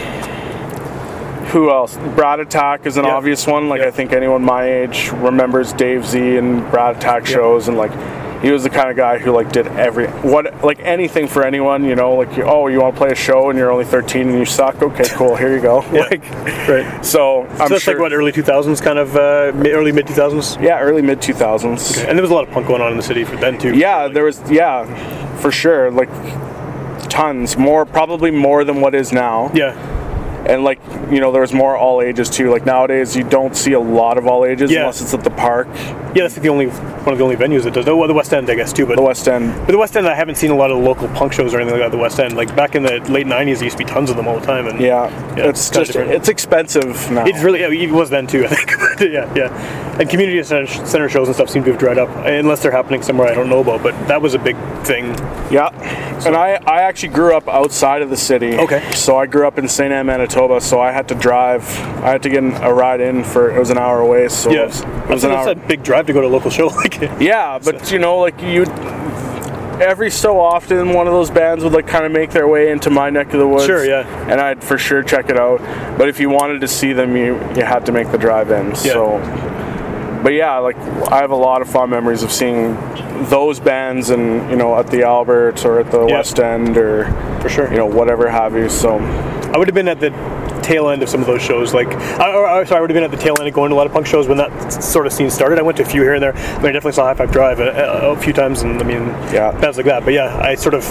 who 1.52 1.69
else? 1.71 1.97
Brad 2.15 2.39
Attack 2.39 2.86
is 2.86 2.97
an 2.97 3.06
Yeah. 3.06 3.15
obvious 3.15 3.47
one. 3.47 3.69
Like 3.69 3.82
Yeah. 3.82 3.88
I 3.88 3.91
think 3.91 4.12
anyone 4.13 4.43
my 4.43 4.65
age 4.65 5.10
remembers 5.13 5.71
Dave 5.73 6.06
Z 6.06 6.38
and 6.38 6.69
Brad 6.69 6.97
Attack 6.97 7.25
shows, 7.25 7.67
and 7.69 7.78
like 7.78 7.91
he 8.41 8.52
was 8.52 8.63
the 8.63 8.69
kind 8.69 8.89
of 8.89 8.95
guy 8.95 9.17
who 9.17 9.32
like 9.32 9.52
did 9.52 9.67
every 9.67 10.08
what 10.08 10.63
like 10.63 10.80
anything 10.80 11.28
for 11.28 11.45
anyone. 11.45 11.84
You 11.84 11.95
know, 11.95 12.15
like 12.15 12.38
oh 12.39 12.67
you 12.67 12.80
want 12.82 12.95
to 12.95 12.97
play 12.97 13.12
a 13.12 13.15
show 13.15 13.49
and 13.49 13.60
you're 13.60 13.71
only 13.71 13.86
13 13.86 14.30
and 14.30 14.38
you 14.39 14.45
suck. 14.45 14.82
Okay, 14.82 15.04
cool. 15.10 15.36
Here 15.36 15.54
you 15.54 15.62
go. 15.62 15.82
Yeah. 15.93 16.02
Like 16.10 16.23
right. 16.69 17.06
so, 17.06 17.43
I'm 17.45 17.58
So 17.58 17.67
that's 17.69 17.84
sure. 17.84 17.93
like 17.95 18.02
what 18.02 18.13
early 18.13 18.32
2000s, 18.32 18.82
kind 18.82 18.99
of 18.99 19.15
uh, 19.15 19.52
early 19.69 19.91
mid 19.91 20.06
2000s. 20.08 20.62
yeah, 20.62 20.80
early 20.80 21.02
mid 21.02 21.19
2000s. 21.19 21.97
And 22.08 22.17
there 22.17 22.21
was 22.21 22.32
a 22.32 22.34
lot 22.34 22.47
of 22.47 22.54
punk 22.54 22.67
going 22.67 22.82
on 22.82 22.91
in 22.91 22.97
the 22.97 23.04
city 23.04 23.23
for 23.23 23.36
then 23.38 23.58
too. 23.60 23.73
Yeah, 23.75 24.08
there 24.08 24.23
was 24.23 24.39
yeah, 24.49 24.86
for 25.38 25.52
sure. 25.52 25.91
Like 25.91 26.10
tons 27.10 27.58
more, 27.58 27.86
probably 27.86 28.32
more 28.32 28.63
than 28.63 28.82
what 28.82 28.93
is 28.95 29.12
now. 29.12 29.52
Yeah. 29.54 29.73
And 30.47 30.63
like 30.63 30.80
you 31.12 31.19
know, 31.19 31.32
there 31.32 31.41
was 31.41 31.54
more 31.54 31.75
all 31.78 32.02
ages 32.02 32.30
too. 32.30 32.49
Like 32.49 32.65
nowadays, 32.65 33.15
you 33.15 33.23
don't 33.23 33.56
see 33.56 33.73
a 33.73 33.80
lot 33.80 34.17
of 34.17 34.25
all 34.28 34.45
ages 34.45 34.71
Yeah. 34.71 34.82
unless 34.82 35.02
it's 35.02 35.13
at 35.13 35.23
the 35.23 35.30
park, 35.32 35.67
Yeah, 36.15 36.23
that's 36.23 36.36
the 36.36 36.49
only 36.49 36.67
one 36.67 37.13
of 37.13 37.17
the 37.17 37.23
only 37.23 37.36
venues 37.36 37.63
that 37.63 37.73
does. 37.73 37.88
Oh, 37.88 37.95
well, 37.95 38.08
the 38.08 38.13
West 38.13 38.34
End, 38.34 38.49
I 38.49 38.56
guess 38.56 38.71
too. 38.73 38.86
But 38.86 38.95
the 38.95 39.02
West 39.02 39.28
End. 39.28 39.54
but 39.65 39.71
the 39.71 39.78
West 39.78 39.95
End, 39.97 40.08
I 40.08 40.15
haven't 40.15 40.36
seen 40.36 40.52
a 40.52 40.56
lot 40.56 40.71
of 40.71 40.78
local 40.78 41.08
punk 41.10 41.34
shows 41.34 41.54
or 41.54 41.60
anything 41.60 41.73
like 41.80 41.82
that. 41.82 41.86
at 41.88 41.91
The 41.91 41.97
West 41.97 42.19
End, 42.19 42.36
like 42.36 42.56
back 42.56 42.75
in 42.75 42.84
the 42.84 42.99
late 43.12 43.28
'90s, 43.28 43.56
there 43.60 43.65
used 43.65 43.78
to 43.78 43.84
be 43.84 43.89
tons 43.89 44.10
of 44.10 44.15
them 44.17 44.28
all 44.28 44.39
the 44.39 44.45
time. 44.45 44.67
And 44.67 44.80
Yeah, 44.80 45.10
Yeah, 45.36 45.49
it's 45.49 45.69
just 45.69 45.93
different. 45.93 46.12
it's 46.12 46.30
expensive 46.30 47.12
now. 47.12 47.25
It's 47.25 47.43
really 47.43 47.60
yeah, 47.62 47.69
it 47.69 47.91
was 47.91 48.10
then 48.10 48.25
too. 48.28 48.45
I 48.49 48.49
think. 48.49 49.12
yeah, 49.12 49.32
yeah. 49.36 49.97
And 49.99 50.10
community 50.10 50.41
center, 50.43 51.10
shows 51.10 51.28
and 51.28 51.36
stuff 51.36 51.49
seem 51.49 51.63
to 51.65 51.71
have 51.71 51.80
dried 51.80 51.97
up, 51.97 52.08
unless 52.25 52.62
they're 52.63 52.71
happening 52.71 53.02
somewhere 53.02 53.28
I 53.28 53.34
don't 53.34 53.49
know 53.49 53.60
about. 53.60 53.84
But 53.84 53.93
that 54.08 54.21
was 54.21 54.34
a 54.34 54.39
big 54.39 54.56
thing. 54.84 55.08
Yeah, 55.52 55.69
and 56.25 56.36
I, 56.36 56.60
I 56.65 56.82
actually 56.84 57.10
grew 57.10 57.36
up 57.36 57.47
outside 57.49 58.02
of 58.02 58.10
the 58.10 58.15
city. 58.17 58.58
Okay. 58.58 58.89
So 58.91 59.17
I 59.17 59.25
grew 59.25 59.45
up 59.45 59.58
in 59.58 59.67
St. 59.67 59.91
Anne, 59.91 60.06
Manitoba. 60.06 60.29
So 60.32 60.80
I 60.80 60.92
had 60.92 61.08
to 61.10 61.15
drive. 61.15 61.63
I 62.04 62.12
had 62.12 62.24
to 62.24 62.30
get 62.30 62.44
a 62.44 62.74
ride 62.74 63.02
in 63.02 63.24
for 63.24 63.50
it 63.50 63.60
was 63.60 63.70
an 63.70 63.78
hour 63.78 64.00
away. 64.00 64.28
So 64.30 64.52
Yeah, 64.52 64.63
it 64.63 64.65
was, 64.68 64.82
it 64.82 65.10
was 65.10 65.24
an 65.24 65.32
that's 65.32 65.48
hour. 65.48 65.52
a 65.54 65.56
big 65.68 65.84
drive 65.84 66.06
to 66.08 66.13
go 66.13 66.22
to 66.22 66.28
a 66.28 66.30
local 66.30 66.52
show. 66.52 66.68
Like, 66.76 67.00
Yeah, 67.20 67.60
but 67.63 67.92
you 67.92 68.00
know, 68.00 68.18
like 68.20 68.42
you, 68.42 68.63
every 69.82 70.12
so 70.12 70.39
often 70.39 70.94
one 70.94 71.08
of 71.08 71.13
those 71.13 71.30
bands 71.32 71.63
would 71.63 71.74
like 71.74 71.88
kind 71.88 72.06
of 72.06 72.12
make 72.12 72.32
their 72.32 72.48
way 72.48 72.72
into 72.72 72.89
my 72.89 73.10
neck 73.10 73.34
of 73.34 73.39
the 73.39 73.48
woods. 73.48 73.65
Sure, 73.65 73.86
yeah. 73.86 74.06
And 74.32 74.39
I'd 74.39 74.63
for 74.63 74.78
sure 74.78 75.04
check 75.04 75.30
it 75.30 75.38
out. 75.39 75.60
But 75.98 76.10
if 76.10 76.20
you 76.20 76.30
wanted 76.30 76.62
to 76.62 76.68
see 76.68 76.94
them, 76.94 77.15
you 77.18 77.36
you 77.56 77.63
had 77.65 77.86
to 77.88 77.92
make 77.92 78.12
the 78.12 78.18
drive 78.18 78.52
in. 78.52 78.76
So. 78.76 79.18
But 80.23 80.34
yeah, 80.34 80.58
like 80.58 80.75
I 80.77 81.17
have 81.21 81.32
a 81.32 81.36
lot 81.36 81.62
of 81.62 81.69
fond 81.69 81.91
memories 81.91 82.23
of 82.23 82.32
seeing 82.32 82.75
those 83.29 83.60
bands 83.60 84.10
and 84.10 84.49
you 84.49 84.55
know 84.58 84.77
at 84.77 84.88
the 84.88 85.03
Alberts 85.03 85.65
or 85.65 85.79
at 85.79 85.91
the 85.91 86.05
Yeah. 86.05 86.15
West 86.15 86.39
End 86.39 86.77
or 86.77 87.05
For 87.41 87.49
sure. 87.49 87.69
you 87.71 87.77
know 87.77 87.86
whatever 87.86 88.29
have 88.29 88.55
you. 88.55 88.69
So 88.69 88.97
I 88.99 89.58
would 89.58 89.67
have 89.67 89.75
been 89.75 89.88
at 89.88 89.99
the 89.99 90.10
tail 90.62 90.89
end 90.89 91.01
of 91.01 91.10
some 91.10 91.21
of 91.21 91.25
those 91.27 91.41
shows. 91.41 91.73
Like, 91.73 91.88
I, 91.88 92.32
or, 92.32 92.47
or, 92.47 92.65
sorry, 92.65 92.77
I 92.77 92.82
would 92.82 92.89
have 92.91 92.95
been 92.95 93.03
at 93.03 93.10
the 93.12 93.17
tail 93.17 93.36
end 93.39 93.47
of 93.47 93.53
going 93.55 93.69
to 93.71 93.75
a 93.75 93.77
lot 93.77 93.88
of 93.88 93.93
punk 93.93 94.05
shows 94.05 94.27
when 94.27 94.38
that 94.38 94.69
sort 94.84 95.08
of 95.08 95.13
scene 95.13 95.32
started. 95.32 95.58
I 95.58 95.63
went 95.63 95.77
to 95.77 95.84
a 95.84 95.86
few 95.88 96.01
here 96.03 96.13
and 96.13 96.21
there. 96.21 96.36
I 96.36 96.58
mean, 96.58 96.67
I 96.67 96.71
definitely 96.73 96.91
saw 96.91 97.05
High 97.05 97.15
Five 97.15 97.32
Drive 97.32 97.60
a, 97.60 97.69
a, 97.71 98.12
a 98.12 98.17
few 98.17 98.34
times, 98.34 98.62
and 98.62 98.79
I 98.79 98.84
mean, 98.84 99.08
Yeah. 99.34 99.51
bands 99.60 99.77
like 99.77 99.88
that. 99.88 100.03
But 100.05 100.13
yeah, 100.13 100.38
I 100.38 100.53
sort 100.55 100.75
of 100.75 100.84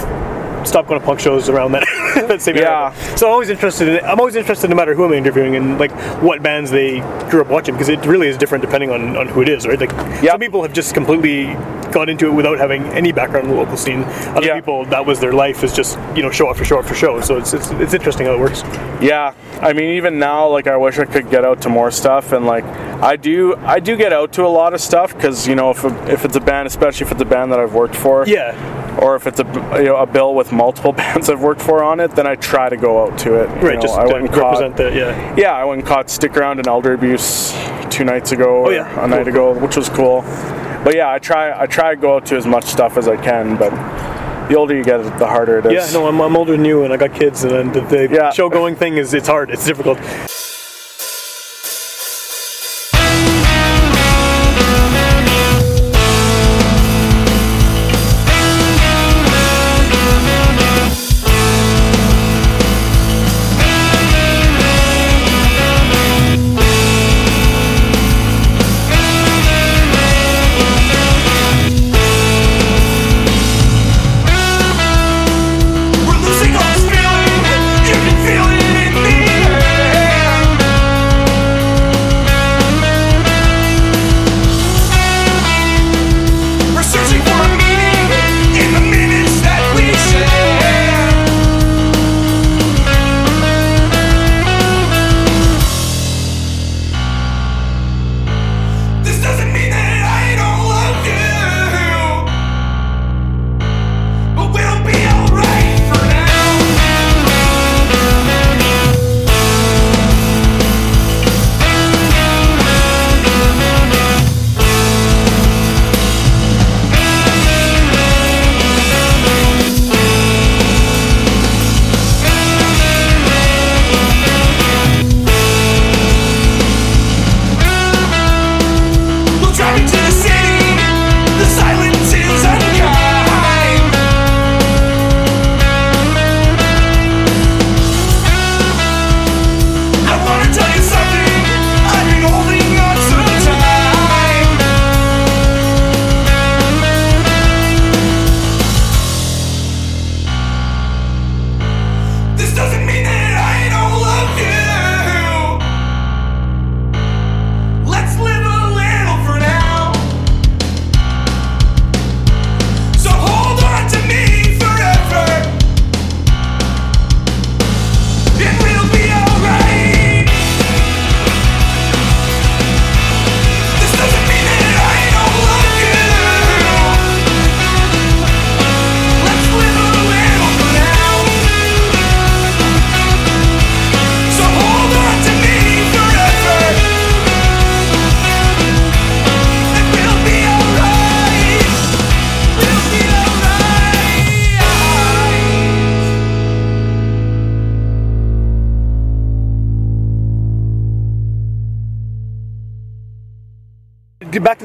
stopped 0.65 0.87
going 0.89 0.99
to 0.99 1.05
punk 1.05 1.19
shows 1.19 1.49
around 1.49 1.71
that, 1.73 1.83
that 2.27 2.41
same 2.41 2.55
Yeah. 2.57 2.93
So 3.15 3.27
I'm 3.27 3.33
always 3.33 3.49
interested. 3.49 3.87
In, 3.87 4.05
I'm 4.05 4.19
always 4.19 4.35
interested, 4.35 4.69
no 4.69 4.75
matter 4.75 4.93
who 4.93 5.05
I'm 5.05 5.13
interviewing, 5.13 5.55
and 5.55 5.79
like 5.79 5.91
what 6.21 6.41
bands 6.43 6.71
they 6.71 6.99
grew 7.29 7.41
up 7.41 7.47
watching, 7.49 7.75
because 7.75 7.89
it 7.89 8.05
really 8.05 8.27
is 8.27 8.37
different 8.37 8.61
depending 8.63 8.91
on, 8.91 9.15
on 9.17 9.27
who 9.27 9.41
it 9.41 9.49
is, 9.49 9.65
right? 9.67 9.79
Like, 9.79 9.91
Yeah. 10.21 10.31
some 10.31 10.39
people 10.39 10.61
have 10.61 10.73
just 10.73 10.93
completely 10.93 11.53
gone 11.91 12.07
into 12.09 12.27
it 12.27 12.31
without 12.33 12.57
having 12.59 12.83
any 12.89 13.11
background 13.11 13.47
in 13.47 13.51
the 13.51 13.57
local 13.57 13.77
scene. 13.77 14.03
Other 14.35 14.45
Yeah. 14.45 14.55
people, 14.55 14.85
that 14.85 15.05
was 15.05 15.19
their 15.19 15.33
life, 15.33 15.63
is 15.63 15.73
just 15.73 15.97
you 16.15 16.21
know 16.21 16.29
show 16.31 16.49
after 16.49 16.63
show 16.65 16.79
after 16.79 16.93
show. 16.93 17.19
So 17.21 17.37
it's 17.37 17.53
it's, 17.53 17.71
it's 17.71 17.93
interesting 17.93 18.27
how 18.27 18.33
it 18.33 18.39
works. 18.39 18.63
Yeah, 19.01 19.33
I 19.61 19.73
mean, 19.73 19.91
even 19.95 20.19
now, 20.19 20.47
like 20.49 20.67
I 20.67 20.77
wish 20.77 20.99
I 20.99 21.05
could 21.05 21.29
get 21.31 21.43
out 21.45 21.61
to 21.61 21.69
more 21.69 21.89
stuff, 21.91 22.31
and 22.31 22.45
like 22.45 22.65
I 23.01 23.15
do, 23.15 23.55
I 23.55 23.79
do 23.79 23.95
get 23.95 24.11
out 24.11 24.33
to 24.33 24.45
a 24.45 24.47
lot 24.49 24.73
of 24.73 24.81
stuff 24.81 25.13
because 25.15 25.47
you 25.47 25.55
know, 25.55 25.71
if 25.71 25.83
a, 25.83 26.11
if 26.11 26.25
it's 26.25 26.35
a 26.35 26.41
band, 26.41 26.67
especially 26.67 27.05
if 27.05 27.11
it's 27.13 27.21
a 27.21 27.25
band 27.25 27.51
that 27.51 27.59
I've 27.59 27.73
worked 27.73 27.95
for, 27.95 28.25
Yeah. 28.27 28.99
or 29.01 29.15
if 29.15 29.25
it's 29.25 29.39
a 29.39 29.45
you 29.77 29.85
know, 29.85 29.95
a 29.97 30.05
bill 30.05 30.35
with 30.35 30.51
multiple 30.51 30.91
bands 31.03 31.29
I've 31.29 31.41
worked 31.41 31.61
for 31.61 31.81
on 31.83 31.99
it, 32.01 32.11
then 32.15 32.27
I 32.27 32.35
try 32.35 32.67
to 32.67 32.75
go 32.77 33.03
out 33.05 33.17
to 33.19 33.35
it. 33.35 33.47
Right, 33.63 33.75
know. 33.75 33.81
just 33.81 33.97
I 33.97 34.05
went 34.05 34.17
and 34.25 34.29
caught- 34.29 34.59
represent 34.61 34.77
the 34.77 34.93
yeah. 34.95 35.35
Yeah, 35.37 35.53
I 35.53 35.63
went 35.63 35.79
and 35.79 35.87
caught 35.87 36.09
Stick 36.09 36.35
Around 36.35 36.59
and 36.59 36.67
Elder 36.67 36.93
Abuse 36.93 37.53
two 37.89 38.03
nights 38.03 38.31
ago, 38.33 38.65
Oh, 38.67 38.69
yeah. 38.69 39.03
a 39.03 39.07
night 39.07 39.27
ago, 39.27 39.53
which 39.57 39.77
was 39.77 39.87
cool. 39.89 40.21
But 40.83 40.95
yeah, 40.95 41.09
I 41.11 41.19
try, 41.19 41.57
I 41.59 41.65
try 41.67 41.95
to 41.95 41.99
go 42.01 42.15
out 42.17 42.25
to 42.27 42.35
as 42.35 42.45
much 42.45 42.65
stuff 42.65 42.97
as 42.97 43.07
I 43.07 43.15
can, 43.17 43.55
but 43.57 43.69
the 44.49 44.55
older 44.55 44.75
you 44.75 44.83
get, 44.83 44.97
the 45.19 45.27
harder 45.27 45.59
it 45.59 45.65
is. 45.67 45.73
Yeah, 45.93 45.99
no, 45.99 46.07
I'm, 46.07 46.19
I'm 46.21 46.35
older 46.35 46.53
than 46.53 46.65
you, 46.65 46.83
and 46.83 46.91
I 46.93 46.97
got 46.97 47.13
kids, 47.13 47.43
and 47.43 47.51
then 47.51 47.71
the, 47.71 47.81
the 47.81 48.09
Yeah. 48.11 48.31
show 48.31 48.49
going 48.49 48.75
thing 48.75 48.97
is 48.97 49.13
it's 49.13 49.27
hard, 49.27 49.49
it's 49.51 49.65
difficult. 49.65 49.99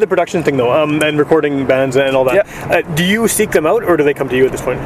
The 0.05 0.09
production 0.09 0.43
thing 0.43 0.57
though, 0.57 0.73
um, 0.73 1.03
and 1.03 1.19
recording 1.19 1.67
bands 1.67 1.97
and 1.97 2.15
all 2.15 2.25
that. 2.25 2.35
Yeah. 2.47 2.69
Uh, 2.79 2.95
do 2.95 3.05
you 3.05 3.27
seek 3.29 3.51
them 3.51 3.67
out, 3.67 3.83
or 3.85 3.97
do 3.97 4.05
they 4.05 4.15
come 4.15 4.29
to 4.29 4.37
you 4.37 4.45
at 4.47 4.53
this 4.53 4.63
point? 4.63 4.81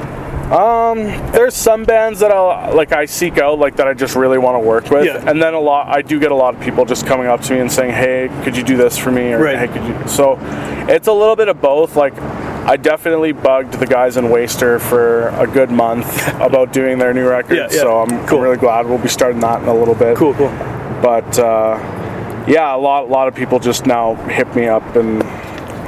There's 1.32 1.54
some 1.54 1.84
bands 1.84 2.20
that 2.20 2.30
I'll 2.30 2.74
like 2.74 2.92
I 2.92 3.04
seek 3.04 3.38
out 3.38 3.58
like 3.58 3.76
that 3.76 3.86
I 3.88 3.94
just 3.94 4.16
really 4.16 4.38
want 4.38 4.54
to 4.54 4.60
work 4.66 4.90
with, 4.90 5.04
Yeah. 5.06 5.28
and 5.28 5.42
then 5.42 5.54
a 5.54 5.60
lot 5.60 5.88
I 5.88 6.00
do 6.02 6.18
get 6.18 6.30
a 6.32 6.34
lot 6.34 6.54
of 6.54 6.60
people 6.60 6.84
just 6.84 7.06
coming 7.06 7.26
up 7.26 7.40
to 7.42 7.52
me 7.54 7.60
and 7.60 7.70
saying, 7.70 7.92
"Hey, 7.92 8.30
could 8.44 8.56
you 8.56 8.62
do 8.62 8.76
this 8.76 8.96
for 8.96 9.10
me?" 9.10 9.32
or 9.32 9.42
Right. 9.42 9.58
"Hey, 9.58 9.68
could 9.68 9.84
you?" 9.84 9.94
So 10.06 10.38
it's 10.88 11.08
a 11.08 11.12
little 11.12 11.36
bit 11.36 11.48
of 11.48 11.60
both. 11.60 11.96
Like 11.96 12.14
I 12.66 12.76
definitely 12.76 13.32
bugged 13.32 13.74
the 13.74 13.86
guys 13.86 14.16
in 14.16 14.28
Waster 14.30 14.78
for 14.78 15.28
a 15.38 15.46
good 15.46 15.70
month 15.70 16.08
about 16.40 16.72
doing 16.72 16.98
their 16.98 17.12
new 17.14 17.28
record, 17.28 17.56
Yeah, 17.56 17.68
yeah. 17.70 17.80
so 17.82 18.00
I'm 18.00 18.26
Cool. 18.26 18.40
really 18.40 18.56
glad 18.58 18.86
we'll 18.86 18.98
be 18.98 19.08
starting 19.08 19.40
that 19.40 19.62
in 19.62 19.68
a 19.68 19.74
little 19.74 19.94
bit. 19.94 20.16
Cool, 20.16 20.34
cool. 20.34 20.50
But 21.02 21.38
uh, 21.38 21.78
yeah, 22.48 22.74
a 22.74 22.78
lot, 22.78 23.04
a 23.04 23.06
lot 23.06 23.28
of 23.28 23.34
people 23.34 23.58
just 23.58 23.86
now 23.86 24.14
hit 24.28 24.52
me 24.56 24.66
up, 24.66 24.82
and 24.96 25.22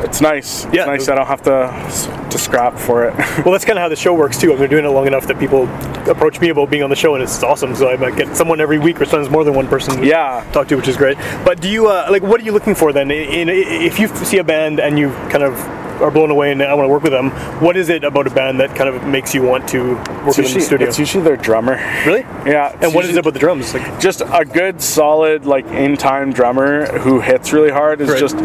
it's 0.05 0.21
nice. 0.21 0.65
It's 0.67 0.75
Yeah. 0.75 0.85
nice. 0.87 1.09
I 1.09 1.15
don't 1.15 1.27
have 1.27 1.43
to 1.43 2.11
to 2.31 2.39
scrap 2.39 2.79
for 2.79 3.05
it. 3.07 3.15
Well, 3.45 3.51
that's 3.53 3.65
kind 3.65 3.77
of 3.79 3.83
how 3.83 3.89
the 3.89 3.97
show 3.97 4.15
works 4.15 4.39
too. 4.39 4.53
I've 4.53 4.59
been 4.61 4.71
doing 4.71 4.85
it 4.85 4.89
long 4.91 5.07
enough 5.09 5.27
that 5.27 5.39
people 5.39 5.65
approach 6.09 6.41
me 6.41 6.51
about 6.51 6.71
being 6.71 6.83
on 6.85 6.91
the 6.91 6.97
show, 6.97 7.15
and 7.15 7.23
it's 7.23 7.43
awesome. 7.43 7.75
So 7.75 7.89
I 7.91 7.97
might 7.97 8.17
get 8.17 8.37
someone 8.37 8.61
every 8.61 8.79
week, 8.79 9.01
or 9.01 9.05
sometimes 9.05 9.31
more 9.31 9.43
than 9.45 9.55
one 9.55 9.67
person. 9.67 9.97
To 9.97 10.07
Yeah. 10.07 10.45
talk 10.53 10.69
to, 10.69 10.77
which 10.77 10.87
is 10.89 10.97
great. 10.97 11.17
But 11.45 11.61
do 11.61 11.69
you 11.69 11.89
uh, 11.89 12.07
like? 12.11 12.23
What 12.23 12.41
are 12.41 12.45
you 12.45 12.53
looking 12.53 12.75
for 12.77 12.93
then? 12.93 13.11
In, 13.11 13.49
if 13.49 13.99
you 13.99 14.07
see 14.09 14.39
a 14.39 14.45
band 14.45 14.79
and 14.81 14.99
you 14.99 15.11
kind 15.29 15.43
of 15.43 15.55
are 16.01 16.11
blown 16.11 16.31
away 16.31 16.53
and 16.53 16.63
I 16.63 16.75
want 16.75 16.87
to 16.87 16.91
work 16.93 17.03
with 17.03 17.13
them, 17.13 17.31
what 17.61 17.77
is 17.77 17.89
it 17.89 18.05
about 18.05 18.27
a 18.27 18.31
band 18.31 18.61
that 18.61 18.75
kind 18.77 18.89
of 18.89 19.05
makes 19.07 19.35
you 19.35 19.43
want 19.43 19.69
to 19.69 19.95
work 19.95 20.27
with 20.27 20.37
them 20.37 20.45
in 20.47 20.55
the 20.55 20.61
studio? 20.61 20.89
it's 20.89 20.99
usually 20.99 21.25
their 21.25 21.37
drummer. 21.37 21.77
really? 22.07 22.21
Yeah. 22.47 22.77
And 22.81 22.95
what 22.95 23.05
is 23.05 23.17
it 23.17 23.19
about 23.19 23.35
the 23.35 23.39
drums? 23.41 23.75
Like, 23.75 24.01
just 24.01 24.21
a 24.21 24.45
good 24.45 24.81
solid 24.83 25.47
like 25.47 25.67
in 25.67 25.97
time 25.97 26.33
drummer 26.33 26.87
who 26.99 27.21
hits 27.21 27.53
really 27.53 27.71
hard 27.71 28.01
is 28.01 28.09
Right. 28.11 28.19
just 28.19 28.37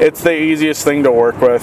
it's 0.00 0.22
the 0.22 0.34
easiest 0.36 0.84
thing 0.84 1.02
to 1.02 1.10
work 1.12 1.40
with 1.40 1.62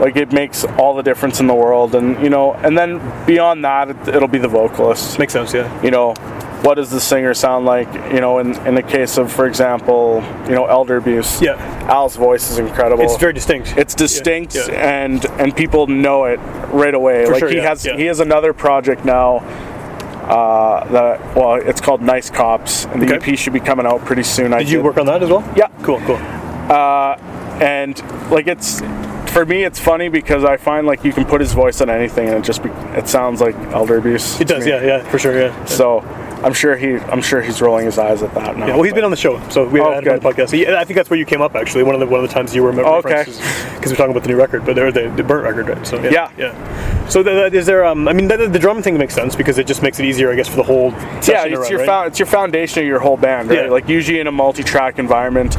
like 0.00 0.16
it 0.16 0.32
makes 0.32 0.64
all 0.78 0.94
the 0.94 1.02
difference 1.02 1.38
in 1.40 1.46
the 1.46 1.54
world 1.54 1.94
and 1.94 2.20
you 2.22 2.28
know 2.30 2.54
and 2.54 2.76
then 2.76 2.98
beyond 3.26 3.64
that 3.64 3.90
it, 3.90 4.08
it'll 4.08 4.26
be 4.28 4.38
the 4.38 4.48
vocalist 4.48 5.18
Makes 5.18 5.32
sense, 5.34 5.54
yeah. 5.54 5.82
you 5.82 5.90
know 5.92 6.14
what 6.64 6.74
does 6.76 6.90
the 6.90 7.00
singer 7.00 7.34
sound 7.34 7.66
like 7.66 7.92
you 8.12 8.20
know 8.20 8.38
in, 8.38 8.54
in 8.66 8.74
the 8.74 8.82
case 8.82 9.18
of 9.18 9.30
for 9.30 9.46
example 9.46 10.22
you 10.48 10.54
know 10.54 10.64
elder 10.66 10.96
abuse 10.96 11.40
Yeah. 11.42 11.56
al's 11.88 12.16
voice 12.16 12.50
is 12.50 12.58
incredible 12.58 13.04
It's 13.04 13.16
very 13.18 13.32
distinct. 13.34 13.74
it's 13.76 13.94
distinct 13.94 14.54
Yeah, 14.54 14.66
yeah. 14.70 15.02
and 15.04 15.24
and 15.40 15.54
people 15.54 15.86
know 15.86 16.24
it 16.24 16.38
right 16.72 16.94
away 16.94 17.26
For 17.26 17.32
like 17.32 17.40
sure, 17.40 17.48
he 17.50 17.56
yeah, 17.56 17.68
has 17.68 17.82
he 17.84 18.06
has 18.06 18.20
another 18.20 18.52
project 18.52 19.04
now 19.04 19.38
uh, 20.24 20.84
that 20.90 21.36
well 21.36 21.54
it's 21.56 21.80
called 21.82 22.00
nice 22.00 22.30
cops 22.30 22.86
and 22.86 23.02
the 23.02 23.14
Okay. 23.14 23.32
ep 23.32 23.38
should 23.38 23.52
be 23.52 23.60
coming 23.60 23.86
out 23.86 24.00
pretty 24.06 24.22
soon 24.22 24.54
I 24.54 24.60
Did 24.60 24.70
you 24.70 24.82
work 24.82 24.96
on 24.96 25.06
that 25.06 25.22
as 25.22 25.28
well? 25.30 25.44
Yeah. 25.54 25.68
Cool, 25.82 26.00
cool. 26.06 26.16
and 27.60 27.94
like 28.30 28.46
it's 28.46 28.80
for 29.34 29.44
me 29.44 29.64
it's 29.64 29.80
funny 29.80 30.08
because 30.08 30.44
i 30.44 30.56
find 30.56 30.86
like 30.86 31.04
you 31.04 31.12
can 31.12 31.24
put 31.24 31.40
his 31.40 31.52
voice 31.52 31.80
on 31.80 31.90
anything 31.90 32.28
and 32.28 32.36
it 32.38 32.44
just 32.44 32.62
be, 32.62 32.70
it 32.96 33.08
sounds 33.08 33.40
like 33.40 33.54
elder 33.72 33.96
abuse 33.98 34.40
It 34.40 34.48
does, 34.48 34.64
me. 34.64 34.70
yeah, 34.70 34.82
yeah, 34.82 35.10
for 35.10 35.18
sure, 35.18 35.36
yeah. 35.38 35.64
so 35.64 36.00
i'm 36.44 36.52
sure 36.52 36.76
he 36.76 36.96
i'm 37.12 37.22
sure 37.22 37.40
he's 37.42 37.60
rolling 37.62 37.86
his 37.86 37.98
eyes 37.98 38.22
at 38.22 38.32
that 38.34 38.56
now 38.56 38.66
Yeah, 38.66 38.74
well, 38.74 38.82
he's 38.84 38.92
been 38.92 39.04
on 39.04 39.10
the 39.10 39.16
show, 39.16 39.40
so 39.48 39.66
we 39.66 39.80
Oh, 39.80 39.92
had 39.92 40.04
him 40.04 40.12
on 40.12 40.18
the 40.20 40.28
podcast. 40.28 40.52
I 40.76 40.84
think 40.84 40.96
that's 40.96 41.10
where 41.10 41.18
you 41.18 41.24
came 41.26 41.40
up 41.42 41.54
actually. 41.56 41.82
One 41.82 41.94
of 41.94 42.00
the 42.00 42.06
one 42.06 42.22
of 42.22 42.28
the 42.28 42.32
times 42.34 42.54
you 42.54 42.62
were 42.62 42.70
Oh, 42.84 42.96
okay. 42.98 43.24
because 43.24 43.90
we're 43.90 43.96
talking 43.96 44.10
about 44.12 44.22
the 44.22 44.28
new 44.28 44.36
record, 44.36 44.64
but 44.64 44.76
they're 44.76 44.92
the, 44.92 45.08
the 45.16 45.22
burnt 45.24 45.44
record, 45.44 45.68
right? 45.76 45.86
So 45.86 45.96
yeah, 46.02 46.10
Yeah. 46.10 46.30
yeah. 46.38 47.08
So 47.08 47.22
the, 47.22 47.48
the- 47.50 47.56
is 47.58 47.66
there? 47.66 47.84
Um, 47.84 48.06
I 48.08 48.12
mean, 48.12 48.28
the, 48.28 48.36
the 48.48 48.58
drum 48.58 48.82
thing 48.82 48.96
makes 48.98 49.14
sense 49.14 49.34
because 49.36 49.58
it 49.58 49.66
just 49.66 49.82
makes 49.82 49.98
it 50.00 50.06
easier, 50.06 50.30
I 50.30 50.36
guess, 50.36 50.48
for 50.48 50.56
the 50.56 50.62
whole 50.62 50.90
yeah 50.92 51.44
it's 51.44 51.58
run, 51.58 51.70
your 51.70 51.78
right? 51.80 51.86
fou- 51.88 52.06
it's 52.08 52.18
your 52.18 52.26
foundation 52.26 52.82
of 52.82 52.86
your 52.86 53.00
whole 53.00 53.16
band 53.16 53.48
right 53.50 53.64
Yeah. 53.64 53.70
like 53.70 53.88
usually 53.88 54.20
in 54.20 54.26
a 54.26 54.32
multi-track 54.32 54.98
environment 54.98 55.56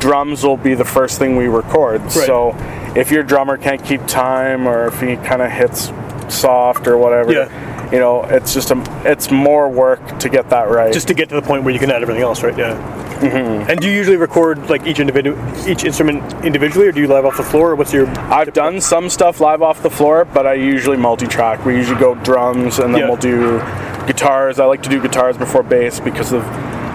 drums 0.00 0.44
will 0.44 0.56
be 0.56 0.74
the 0.74 0.84
first 0.84 1.18
thing 1.18 1.34
we 1.36 1.48
record 1.48 2.10
so 2.12 2.54
if 2.94 3.10
your 3.10 3.22
drummer 3.24 3.56
can't 3.56 3.84
keep 3.84 4.06
time 4.06 4.66
or 4.68 4.86
if 4.86 5.00
he 5.00 5.16
kind 5.16 5.42
of 5.42 5.50
hits 5.50 5.90
soft 6.28 6.86
or 6.86 6.96
whatever 6.98 7.32
Yeah. 7.32 7.48
You 7.92 7.98
know 7.98 8.22
it's 8.24 8.52
just 8.54 8.70
a 8.70 8.82
it's 9.04 9.30
more 9.30 9.68
work 9.68 10.18
to 10.18 10.28
get 10.28 10.50
that 10.50 10.68
right 10.68 10.92
just 10.92 11.08
to 11.08 11.14
get 11.14 11.28
to 11.28 11.34
the 11.34 11.42
point 11.42 11.64
where 11.64 11.72
you 11.72 11.80
can 11.80 11.90
add 11.90 12.02
everything 12.02 12.22
else, 12.22 12.42
right? 12.42 12.56
Yeah. 12.56 12.74
Mm-hmm. 13.18 13.68
And 13.68 13.80
do 13.80 13.88
you 13.88 13.94
usually 13.94 14.16
record 14.16 14.70
like 14.70 14.86
each 14.86 15.00
individual, 15.00 15.36
each 15.68 15.82
instrument 15.82 16.22
individually, 16.44 16.86
or 16.86 16.92
do 16.92 17.00
you 17.00 17.08
live 17.08 17.24
off 17.24 17.36
the 17.36 17.42
floor? 17.42 17.72
Or 17.72 17.74
what's 17.74 17.92
your? 17.92 18.06
I've 18.30 18.52
done 18.52 18.80
some 18.80 19.10
stuff 19.10 19.40
live 19.40 19.60
off 19.60 19.82
the 19.82 19.90
floor, 19.90 20.24
but 20.24 20.46
I 20.46 20.54
usually 20.54 20.96
multi-track. 20.96 21.64
We 21.64 21.74
usually 21.74 21.98
go 21.98 22.14
drums 22.16 22.78
and 22.78 22.94
then 22.94 23.00
Yeah. 23.02 23.08
we'll 23.08 23.16
do 23.16 23.58
guitars. 24.06 24.60
I 24.60 24.66
like 24.66 24.82
to 24.84 24.88
do 24.88 25.00
guitars 25.02 25.36
before 25.36 25.64
bass 25.64 25.98
because 25.98 26.32
of 26.32 26.44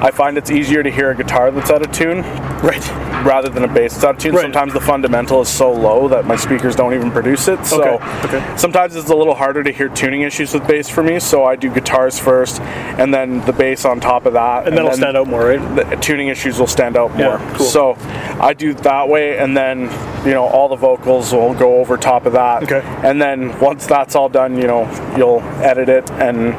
I 0.04 0.12
find 0.12 0.38
it's 0.38 0.51
easier 0.51 0.84
to 0.84 0.91
hear 0.91 1.12
a 1.12 1.16
guitar 1.16 1.49
that's 1.49 1.72
out 1.72 1.82
of 1.82 1.91
tune 1.93 2.22
Right. 2.62 2.86
rather 3.26 3.47
than 3.49 3.64
a 3.64 3.68
bass 3.70 3.93
that's 3.93 4.04
out 4.04 4.16
of 4.16 4.22
tune. 4.22 4.36
Right. 4.36 4.41
Sometimes 4.41 4.74
the 4.74 4.82
fundamental 4.82 5.39
is 5.41 5.47
so 5.47 5.72
low 5.72 6.10
that 6.10 6.26
my 6.26 6.36
speakers 6.36 6.76
don't 6.76 6.93
even 6.93 7.10
produce 7.10 7.47
it. 7.47 7.66
So 7.66 7.82
Okay, 7.82 8.06
okay. 8.38 8.58
sometimes 8.58 8.95
it's 8.97 9.10
a 9.10 9.16
little 9.16 9.34
harder 9.34 9.64
to 9.64 9.72
hear 9.72 9.88
tuning 9.88 10.22
issues 10.24 10.54
with 10.54 10.68
bass 10.68 10.89
for 10.89 11.04
me. 11.04 11.20
So 11.20 11.45
I 11.45 11.56
do 11.56 11.70
guitars 11.70 12.20
first 12.20 12.60
and 12.62 13.14
then 13.14 13.39
the 13.45 13.54
bass 13.54 13.86
on 13.86 14.01
top 14.01 14.26
of 14.26 14.34
that. 14.34 14.68
And 14.68 14.76
that'll 14.76 14.89
then 14.91 14.97
stand 14.97 15.18
out 15.18 15.28
more, 15.28 15.45
right? 15.47 15.76
the 15.76 15.95
tuning 15.97 16.28
issues 16.28 16.60
will 16.60 16.68
stand 16.68 16.97
out 16.97 17.12
Yeah, 17.18 17.38
more. 17.38 17.56
cool. 17.56 17.66
So 17.66 17.95
I 18.41 18.54
do 18.54 18.74
that 18.74 19.08
way, 19.08 19.38
and 19.38 19.56
then 19.56 19.84
you 20.26 20.32
know 20.34 20.45
all 20.45 20.68
the 20.68 20.76
vocals 20.76 21.32
will 21.32 21.54
go 21.54 21.78
over 21.80 21.95
top 21.97 22.26
of 22.26 22.34
that. 22.34 22.64
Okay. 22.64 22.82
And 23.04 23.22
then 23.22 23.58
once 23.60 23.86
that's 23.88 24.16
all 24.16 24.28
done, 24.28 24.58
you 24.58 24.68
know 24.68 24.84
you'll 25.18 25.41
edit 25.62 25.88
it 25.88 26.10
and 26.12 26.54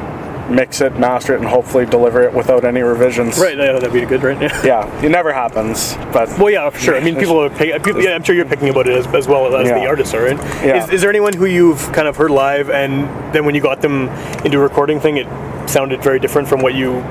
mix 0.49 0.81
it, 0.81 0.97
master 0.97 1.33
it, 1.33 1.39
and 1.39 1.47
hopefully 1.47 1.85
deliver 1.85 2.23
it 2.23 2.33
without 2.33 2.65
any 2.65 2.81
revisions. 2.81 3.37
Right. 3.39 3.57
Yeah, 3.57 3.73
that'd 3.73 3.91
be 3.93 4.05
good, 4.05 4.23
right? 4.23 4.39
Yeah. 4.41 4.61
Yeah, 4.65 5.01
it 5.05 5.09
never 5.09 5.31
happens, 5.33 5.95
but 6.11 6.27
Well, 6.39 6.49
yeah, 6.49 6.69
for 6.69 6.79
sure. 6.79 6.95
I 6.95 6.99
mean, 6.99 7.15
people 7.15 7.39
are 7.41 7.49
pay, 7.49 7.71
uh, 7.71 7.79
people, 7.79 8.01
yeah, 8.03 8.15
I'm 8.15 8.23
sure 8.23 8.35
you're 8.35 8.45
picking 8.45 8.69
about 8.69 8.87
it 8.87 8.97
as, 8.97 9.07
as 9.13 9.27
well 9.27 9.55
as 9.55 9.67
Yeah. 9.67 9.79
the 9.79 9.85
artists 9.87 10.13
are, 10.13 10.23
right? 10.23 10.37
Yeah. 10.65 10.83
Is, 10.83 10.89
is 10.89 11.01
there 11.01 11.09
anyone 11.09 11.33
who 11.33 11.45
you've 11.45 11.91
kind 11.93 12.07
of 12.07 12.15
heard 12.17 12.31
live, 12.31 12.69
and 12.69 13.07
then 13.33 13.45
when 13.45 13.55
you 13.55 13.61
got 13.61 13.81
them 13.81 14.09
into 14.43 14.57
a 14.57 14.61
recording 14.61 14.99
thing, 14.99 15.17
it 15.17 15.27
sounded 15.69 16.01
very 16.03 16.19
different 16.19 16.47
from 16.47 16.61
what 16.61 16.73
you 16.73 17.01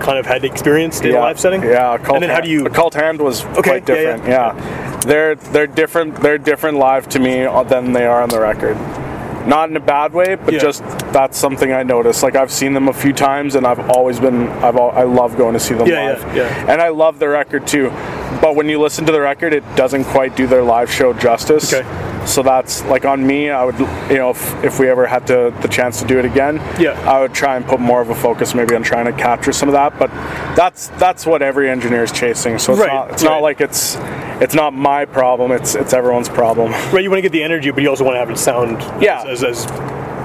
kind 0.00 0.18
of 0.18 0.26
had 0.26 0.44
experienced 0.44 1.04
in 1.04 1.12
yeah, 1.12 1.18
a 1.18 1.20
live 1.20 1.38
setting? 1.38 1.62
Yeah, 1.62 1.94
occult 1.94 2.16
And 2.16 2.22
then 2.24 2.30
how 2.30 2.40
do 2.40 2.48
you? 2.50 2.66
occult 2.66 2.94
hand 2.94 3.20
was 3.20 3.44
Okay, 3.44 3.80
quite 3.80 3.88
yeah, 3.88 3.94
yeah. 3.94 4.02
different. 4.16 4.28
Yeah, 4.28 5.00
they're 5.06 5.34
they're 5.36 5.66
different. 5.68 6.16
They're 6.16 6.38
different 6.38 6.78
live 6.78 7.08
to 7.10 7.18
me 7.20 7.46
than 7.68 7.92
they 7.92 8.04
are 8.06 8.20
on 8.22 8.28
the 8.28 8.40
record. 8.40 8.76
Not 9.46 9.68
in 9.70 9.76
a 9.76 9.80
bad 9.80 10.12
way, 10.12 10.36
but 10.36 10.54
Yeah. 10.54 10.60
just 10.60 10.82
that's 11.12 11.36
something 11.36 11.72
I 11.72 11.82
noticed. 11.82 12.22
Like 12.22 12.36
I've 12.36 12.52
seen 12.52 12.74
them 12.74 12.88
a 12.88 12.92
few 12.92 13.12
times, 13.12 13.54
and 13.54 13.66
I've 13.66 13.90
always 13.90 14.20
been 14.20 14.48
I've 14.62 14.76
al- 14.76 14.92
I 14.96 15.02
love 15.02 15.36
going 15.36 15.54
to 15.54 15.60
see 15.60 15.74
them 15.74 15.86
Yeah, 15.88 16.06
live. 16.12 16.24
yeah, 16.36 16.42
yeah. 16.44 16.72
And 16.72 16.80
I 16.80 16.88
love 16.88 17.18
their 17.18 17.30
record 17.30 17.66
too. 17.66 17.90
But 18.40 18.54
when 18.56 18.68
you 18.68 18.80
listen 18.80 19.04
to 19.06 19.12
the 19.12 19.20
record, 19.20 19.52
it 19.52 19.64
doesn't 19.76 20.04
quite 20.04 20.36
do 20.36 20.46
their 20.46 20.62
live 20.62 20.90
show 20.90 21.12
justice. 21.12 21.72
Okay. 21.72 21.86
So 22.26 22.42
that's 22.42 22.84
like 22.84 23.04
on 23.04 23.26
me. 23.26 23.50
I 23.50 23.64
would, 23.64 23.78
you 23.78 24.16
know, 24.18 24.30
if, 24.30 24.64
if 24.64 24.78
we 24.78 24.88
ever 24.88 25.06
had 25.06 25.26
to, 25.26 25.52
the 25.60 25.68
chance 25.68 26.00
to 26.00 26.06
do 26.06 26.18
it 26.18 26.24
again, 26.24 26.56
Yeah. 26.80 26.92
I 27.10 27.20
would 27.20 27.34
try 27.34 27.56
and 27.56 27.66
put 27.66 27.80
more 27.80 28.00
of 28.00 28.10
a 28.10 28.14
focus 28.14 28.54
maybe 28.54 28.74
on 28.74 28.82
trying 28.82 29.06
to 29.06 29.12
capture 29.12 29.52
some 29.52 29.68
of 29.68 29.72
that. 29.72 29.98
But 29.98 30.08
that's 30.54 30.88
that's 30.98 31.26
what 31.26 31.42
every 31.42 31.68
engineer 31.68 32.02
is 32.04 32.12
chasing. 32.12 32.58
So 32.58 32.72
it's 32.72 32.80
Right, 32.80 32.92
not 32.92 33.10
it's 33.10 33.22
right. 33.22 33.30
not 33.30 33.42
like 33.42 33.60
it's 33.60 33.96
it's 34.40 34.54
not 34.54 34.72
my 34.72 35.04
problem. 35.04 35.52
It's 35.52 35.74
it's 35.74 35.92
everyone's 35.92 36.28
problem. 36.28 36.72
Right, 36.92 37.02
you 37.02 37.10
want 37.10 37.18
to 37.18 37.22
get 37.22 37.32
the 37.32 37.42
energy, 37.42 37.70
but 37.70 37.82
you 37.82 37.88
also 37.90 38.04
want 38.04 38.14
to 38.14 38.20
have 38.20 38.30
it 38.30 38.38
sound 38.38 38.80
Yeah. 39.02 39.22
as, 39.26 39.42
as, 39.42 39.64
as 39.66 39.72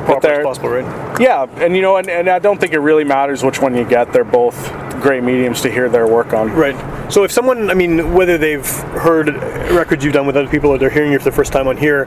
proper 0.08 0.28
as 0.28 0.34
they're- 0.38 0.44
possible, 0.44 0.70
right? 0.70 1.20
Yeah, 1.22 1.46
and 1.64 1.76
you 1.76 1.82
know, 1.82 1.98
and, 1.98 2.10
and 2.10 2.30
I 2.30 2.40
don't 2.40 2.60
think 2.60 2.74
it 2.74 2.80
really 2.80 3.04
matters 3.04 3.44
which 3.44 3.62
one 3.62 3.76
you 3.76 3.84
get. 3.86 4.12
They're 4.14 4.24
both 4.24 4.56
great 5.02 5.24
mediums 5.24 5.62
to 5.62 5.72
hear 5.72 5.90
their 5.90 6.08
work 6.08 6.34
on. 6.34 6.52
Right. 6.52 6.76
So 7.12 7.24
if 7.24 7.32
someone, 7.32 7.70
I 7.70 7.74
mean, 7.76 8.14
whether 8.14 8.38
they've 8.38 8.66
heard 8.68 9.28
records 9.72 10.04
you've 10.04 10.14
done 10.14 10.26
with 10.28 10.36
other 10.36 10.50
people 10.50 10.72
or 10.72 10.78
they're 10.78 10.90
hearing 10.90 11.12
you 11.12 11.20
for 11.20 11.26
the 11.26 11.32
first 11.36 11.54
time 11.54 11.68
on 11.68 11.78
here, 11.78 12.06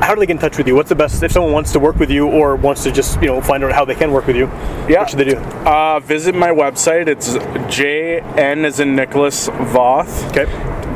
how 0.00 0.14
do 0.14 0.20
they 0.20 0.26
get 0.26 0.32
in 0.34 0.38
touch 0.38 0.58
with 0.58 0.66
you? 0.68 0.74
What's 0.74 0.90
the 0.90 0.94
best 0.94 1.22
if 1.22 1.32
someone 1.32 1.52
wants 1.52 1.72
to 1.72 1.80
work 1.80 1.96
with 1.96 2.10
you 2.10 2.26
or 2.28 2.54
wants 2.56 2.82
to 2.82 2.92
just 2.92 3.20
you 3.22 3.28
know 3.28 3.40
find 3.40 3.64
out 3.64 3.72
how 3.72 3.84
they 3.84 3.94
can 3.94 4.12
work 4.12 4.26
with 4.26 4.36
you? 4.36 4.46
Yeah. 4.88 5.00
What 5.00 5.10
should 5.10 5.18
they 5.20 5.24
do? 5.24 5.36
Uh, 5.38 6.00
visit 6.00 6.34
my 6.34 6.50
website. 6.50 7.08
It's 7.08 7.30
jn 7.30 8.64
as 8.64 8.78
in 8.80 8.94
Nicholas 8.96 9.48
Voth. 9.48 10.28
Okay. 10.30 10.46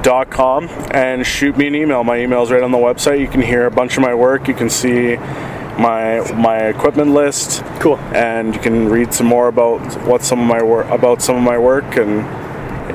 dot 0.03 0.30
com 0.30 0.68
and 0.93 1.26
shoot 1.26 1.57
me 1.57 1.66
an 1.66 1.74
email. 1.74 2.03
My 2.05 2.18
email's 2.18 2.51
right 2.51 2.62
on 2.62 2.70
the 2.72 2.78
website. 2.78 3.20
You 3.20 3.28
can 3.28 3.41
hear 3.43 3.66
a 3.66 3.70
bunch 3.70 3.97
of 3.97 4.03
my 4.03 4.14
work. 4.14 4.49
You 4.49 4.55
can 4.55 4.68
see 4.70 5.16
my 5.81 6.20
my 6.33 6.59
equipment 6.68 7.11
list. 7.12 7.62
Cool. 7.81 7.99
And 8.14 8.55
you 8.55 8.61
can 8.61 8.89
read 8.89 9.12
some 9.14 9.26
more 9.26 9.49
about 9.49 9.81
what 10.07 10.22
some 10.22 10.41
of 10.41 10.47
my 10.47 10.62
work 10.62 10.87
about 10.91 11.22
some 11.22 11.37
of 11.37 11.43
my 11.43 11.59
work 11.59 11.97
and 11.97 12.18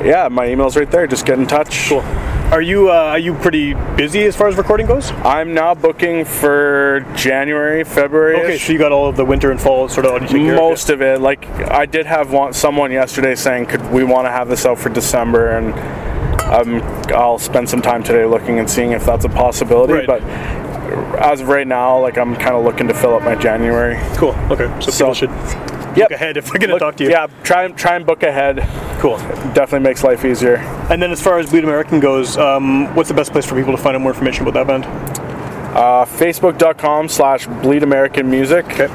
yeah, 0.05 0.27
my 0.29 0.47
email's 0.47 0.75
right 0.77 0.89
there. 0.91 1.07
Just 1.07 1.25
get 1.25 1.39
in 1.39 1.47
touch. 1.47 1.89
Cool. 1.89 2.03
Are 2.51 2.61
you 2.61 2.91
uh, 2.91 2.93
are 3.15 3.17
you 3.19 3.33
pretty 3.33 3.73
busy 3.95 4.23
as 4.25 4.35
far 4.35 4.47
as 4.47 4.55
recording 4.55 4.85
goes? 4.85 5.09
I'm 5.23 5.53
now 5.55 5.73
booking 5.73 6.25
for 6.25 7.03
January, 7.15 7.83
February. 7.83 8.35
Okay, 8.35 8.57
so 8.59 8.71
you 8.71 8.77
got 8.77 8.91
all 8.91 9.07
of 9.09 9.15
the 9.15 9.25
winter 9.25 9.49
and 9.49 9.59
fall 9.59 9.89
sort 9.89 10.05
of 10.05 10.31
most 10.31 10.89
of 10.91 11.01
it 11.01 11.19
like 11.21 11.45
i 11.71 11.85
did 11.85 12.05
have 12.05 12.31
one, 12.31 12.53
someone 12.53 12.91
yesterday 12.91 13.33
saying 13.35 13.65
could 13.65 13.81
we 13.91 14.03
want 14.03 14.25
to 14.27 14.31
have 14.31 14.47
this 14.47 14.65
out 14.65 14.77
for 14.77 14.89
december 14.89 15.57
and 15.57 15.73
um, 16.53 16.81
i'll 17.13 17.39
spend 17.39 17.67
some 17.67 17.81
time 17.81 18.03
today 18.03 18.25
looking 18.25 18.59
and 18.59 18.69
seeing 18.69 18.91
if 18.91 19.03
that's 19.05 19.25
a 19.25 19.29
possibility 19.29 19.93
Right. 19.93 20.07
but 20.07 20.21
as 21.19 21.41
of 21.41 21.47
right 21.47 21.67
now 21.67 21.99
like 21.99 22.17
i'm 22.17 22.35
kind 22.35 22.55
of 22.55 22.63
looking 22.63 22.87
to 22.87 22.93
fill 22.93 23.15
up 23.15 23.23
my 23.23 23.35
january. 23.35 23.97
Cool. 24.17 24.35
Okay, 24.51 24.67
so, 24.81 24.91
So- 24.91 25.05
people 25.05 25.13
should 25.13 25.29
yep. 25.97 26.09
look 26.09 26.11
ahead 26.11 26.37
if 26.37 26.49
we're 26.51 26.59
gonna 26.59 26.73
Look- 26.73 26.79
talk 26.81 26.95
to 26.97 27.03
you. 27.03 27.09
yeah 27.09 27.27
try 27.43 27.63
and 27.63 27.75
try 27.77 27.95
and 27.95 28.05
book 28.05 28.23
ahead 28.23 28.57
Cool. 28.99 29.17
definitely 29.53 29.79
makes 29.81 30.03
life 30.03 30.23
easier 30.25 30.55
And 30.89 31.01
then 31.01 31.11
as 31.11 31.21
far 31.21 31.37
as 31.39 31.49
Bleed 31.49 31.63
American 31.63 31.99
goes, 31.99 32.37
um, 32.37 32.93
what's 32.95 33.09
the 33.09 33.15
best 33.15 33.31
place 33.31 33.45
for 33.45 33.55
people 33.55 33.75
to 33.75 33.81
find 33.81 33.95
out 33.95 34.01
more 34.01 34.11
information 34.11 34.47
about 34.47 34.53
that 34.53 34.67
band? 34.67 34.85
uh, 35.75 36.05
facebook.com 36.05 37.09
slash 37.09 37.47
bleed 37.47 37.83
american 37.83 38.29
music 38.29 38.65
Okay. 38.65 38.87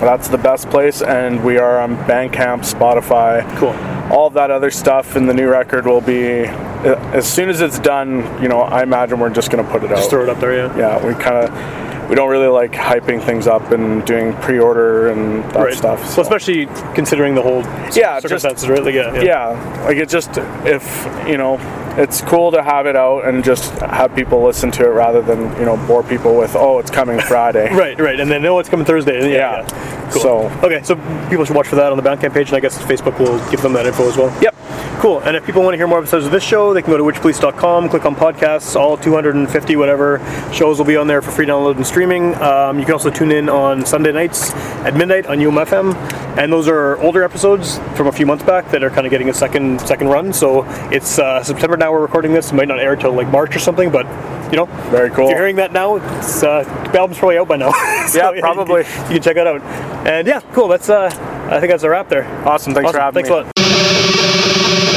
that's 0.00 0.28
the 0.28 0.38
best 0.38 0.70
place 0.70 1.02
and 1.02 1.44
we 1.44 1.58
are 1.58 1.78
on 1.80 1.96
bandcamp 2.06 2.60
spotify 2.64 3.42
Cool. 3.58 3.74
all 4.10 4.30
that 4.30 4.50
other 4.50 4.70
stuff 4.70 5.16
in 5.16 5.26
the 5.26 5.34
new 5.34 5.48
record 5.48 5.86
will 5.86 6.00
be 6.00 6.44
Uh, 6.84 6.94
as 7.12 7.30
soon 7.30 7.50
as 7.50 7.60
it's 7.60 7.78
done 7.78 8.20
you 8.42 8.48
know 8.48 8.60
i 8.62 8.82
imagine 8.82 9.18
we're 9.20 9.28
just 9.28 9.50
going 9.50 9.62
to 9.62 9.70
put 9.70 9.84
it 9.84 9.90
out 9.92 9.98
Just 9.98 10.08
throw 10.10 10.22
it 10.22 10.30
up 10.30 10.40
there, 10.40 10.54
yeah. 10.56 10.78
yeah 10.78 11.06
we 11.06 11.12
kind 11.14 11.36
of 11.44 12.08
we 12.08 12.14
don't 12.16 12.30
really 12.30 12.48
like 12.48 12.72
hyping 12.72 13.22
things 13.22 13.46
up 13.46 13.70
and 13.70 14.04
doing 14.06 14.32
pre-order 14.36 15.10
and 15.10 15.44
that 15.52 15.56
Right. 15.56 15.74
stuff 15.74 16.00
Well, 16.00 16.08
so. 16.10 16.22
especially 16.22 16.66
considering 16.94 17.34
the 17.34 17.42
whole 17.42 17.62
Yeah, 17.92 18.18
just- 18.18 18.22
circumstances, 18.22 18.68
right? 18.68 18.82
Like, 18.82 18.94
yeah, 18.94 19.12
yeah. 19.14 19.22
yeah 19.22 19.84
like 19.84 19.98
it 19.98 20.08
just 20.08 20.30
if 20.64 21.06
you 21.28 21.36
know 21.36 21.58
it's 21.98 22.20
cool 22.22 22.52
to 22.52 22.62
have 22.62 22.86
it 22.86 22.96
out 22.96 23.24
and 23.26 23.42
just 23.44 23.70
have 23.80 24.14
people 24.14 24.42
listen 24.42 24.70
to 24.72 24.84
it 24.84 24.88
rather 24.90 25.20
than 25.22 25.40
you 25.58 25.64
know 25.64 25.76
bore 25.86 26.02
people 26.02 26.36
with 26.36 26.54
oh 26.56 26.78
it's 26.78 26.90
coming 26.90 27.18
friday 27.32 27.72
Right, 27.74 27.98
right, 28.00 28.18
and 28.20 28.30
then 28.30 28.42
no, 28.42 28.58
it's 28.58 28.68
coming 28.68 28.86
Thursday. 28.86 29.30
Yeah, 29.30 29.36
Yeah. 29.36 29.66
yeah. 29.68 30.10
Cool. 30.12 30.22
So- 30.22 30.48
okay, 30.64 30.82
so 30.82 30.96
people 31.28 31.44
should 31.44 31.54
watch 31.56 31.68
for 31.68 31.76
that 31.76 31.92
on 31.92 31.96
the 31.96 32.02
Bandcamp 32.02 32.32
page, 32.34 32.48
and 32.48 32.56
I 32.56 32.60
guess 32.60 32.76
Facebook 32.82 33.18
will 33.18 33.38
give 33.50 33.62
them 33.62 33.72
that 33.74 33.86
info 33.86 34.08
as 34.08 34.16
well. 34.16 34.36
yep 34.42 34.54
Cool. 35.00 35.20
And 35.20 35.34
if 35.34 35.46
people 35.46 35.62
want 35.62 35.72
to 35.72 35.78
hear 35.78 35.86
more 35.86 35.96
episodes 35.98 36.26
of 36.26 36.30
this 36.32 36.42
show, 36.44 36.74
they 36.74 36.82
can 36.82 36.90
go 36.90 36.98
to 36.98 37.02
witchpolice.com, 37.02 37.88
click 37.88 38.04
on 38.04 38.14
podcasts. 38.14 38.76
All 38.76 38.98
250 38.98 39.76
whatever 39.76 40.18
shows 40.52 40.76
will 40.76 40.84
be 40.84 40.96
on 40.98 41.06
there 41.06 41.22
for 41.22 41.30
free 41.30 41.46
download 41.46 41.76
and 41.76 41.86
streaming. 41.86 42.34
Um, 42.34 42.78
you 42.78 42.84
can 42.84 42.92
also 42.92 43.08
tune 43.08 43.32
in 43.32 43.48
on 43.48 43.86
Sunday 43.86 44.12
nights 44.12 44.52
at 44.84 44.94
midnight 44.94 45.24
on 45.24 45.38
UMFM, 45.38 45.94
and 46.36 46.52
those 46.52 46.68
are 46.68 46.98
older 46.98 47.22
episodes 47.24 47.78
from 47.96 48.08
a 48.08 48.12
few 48.12 48.26
months 48.26 48.44
back 48.44 48.70
that 48.72 48.82
are 48.82 48.90
kind 48.90 49.06
of 49.06 49.10
getting 49.10 49.30
a 49.30 49.34
second 49.34 49.80
second 49.80 50.08
run. 50.08 50.34
So 50.34 50.64
it's 50.90 51.18
uh, 51.18 51.42
September 51.42 51.78
now. 51.78 51.89
We're 51.92 52.00
recording 52.02 52.32
this. 52.32 52.50
It 52.52 52.54
might 52.54 52.68
not 52.68 52.78
air 52.80 52.96
till 52.96 53.12
like 53.12 53.28
March 53.28 53.54
or 53.56 53.58
something, 53.58 53.90
but 53.90 54.06
you 54.50 54.56
know, 54.56 54.66
Very 54.90 55.10
cool. 55.10 55.24
If 55.26 55.30
you're 55.30 55.38
hearing 55.38 55.56
that 55.56 55.72
now, 55.72 55.96
it's, 55.96 56.42
uh, 56.42 56.64
the 56.92 56.98
album's 56.98 57.18
probably 57.18 57.38
out 57.38 57.48
by 57.48 57.56
now. 57.56 57.72
So, 58.08 58.32
Yeah, 58.32 58.40
probably. 58.40 58.80
You 58.84 58.84
can, 58.86 59.02
you 59.06 59.14
can 59.14 59.22
check 59.22 59.34
that 59.36 59.46
out. 59.46 59.62
And 60.06 60.26
yeah, 60.26 60.40
cool. 60.52 60.66
That's 60.68 60.88
uh, 60.88 61.06
I 61.50 61.60
think 61.60 61.70
that's 61.70 61.84
a 61.84 61.90
wrap 61.90 62.08
there. 62.08 62.24
Awesome. 62.46 62.74
Thanks 62.74 62.90
for 62.90 62.98
Awesome. 63.00 63.14
having 63.14 63.24
Thanks 63.24 63.28
me. 63.30 63.34
a 63.36 64.84
lot. 64.86 64.89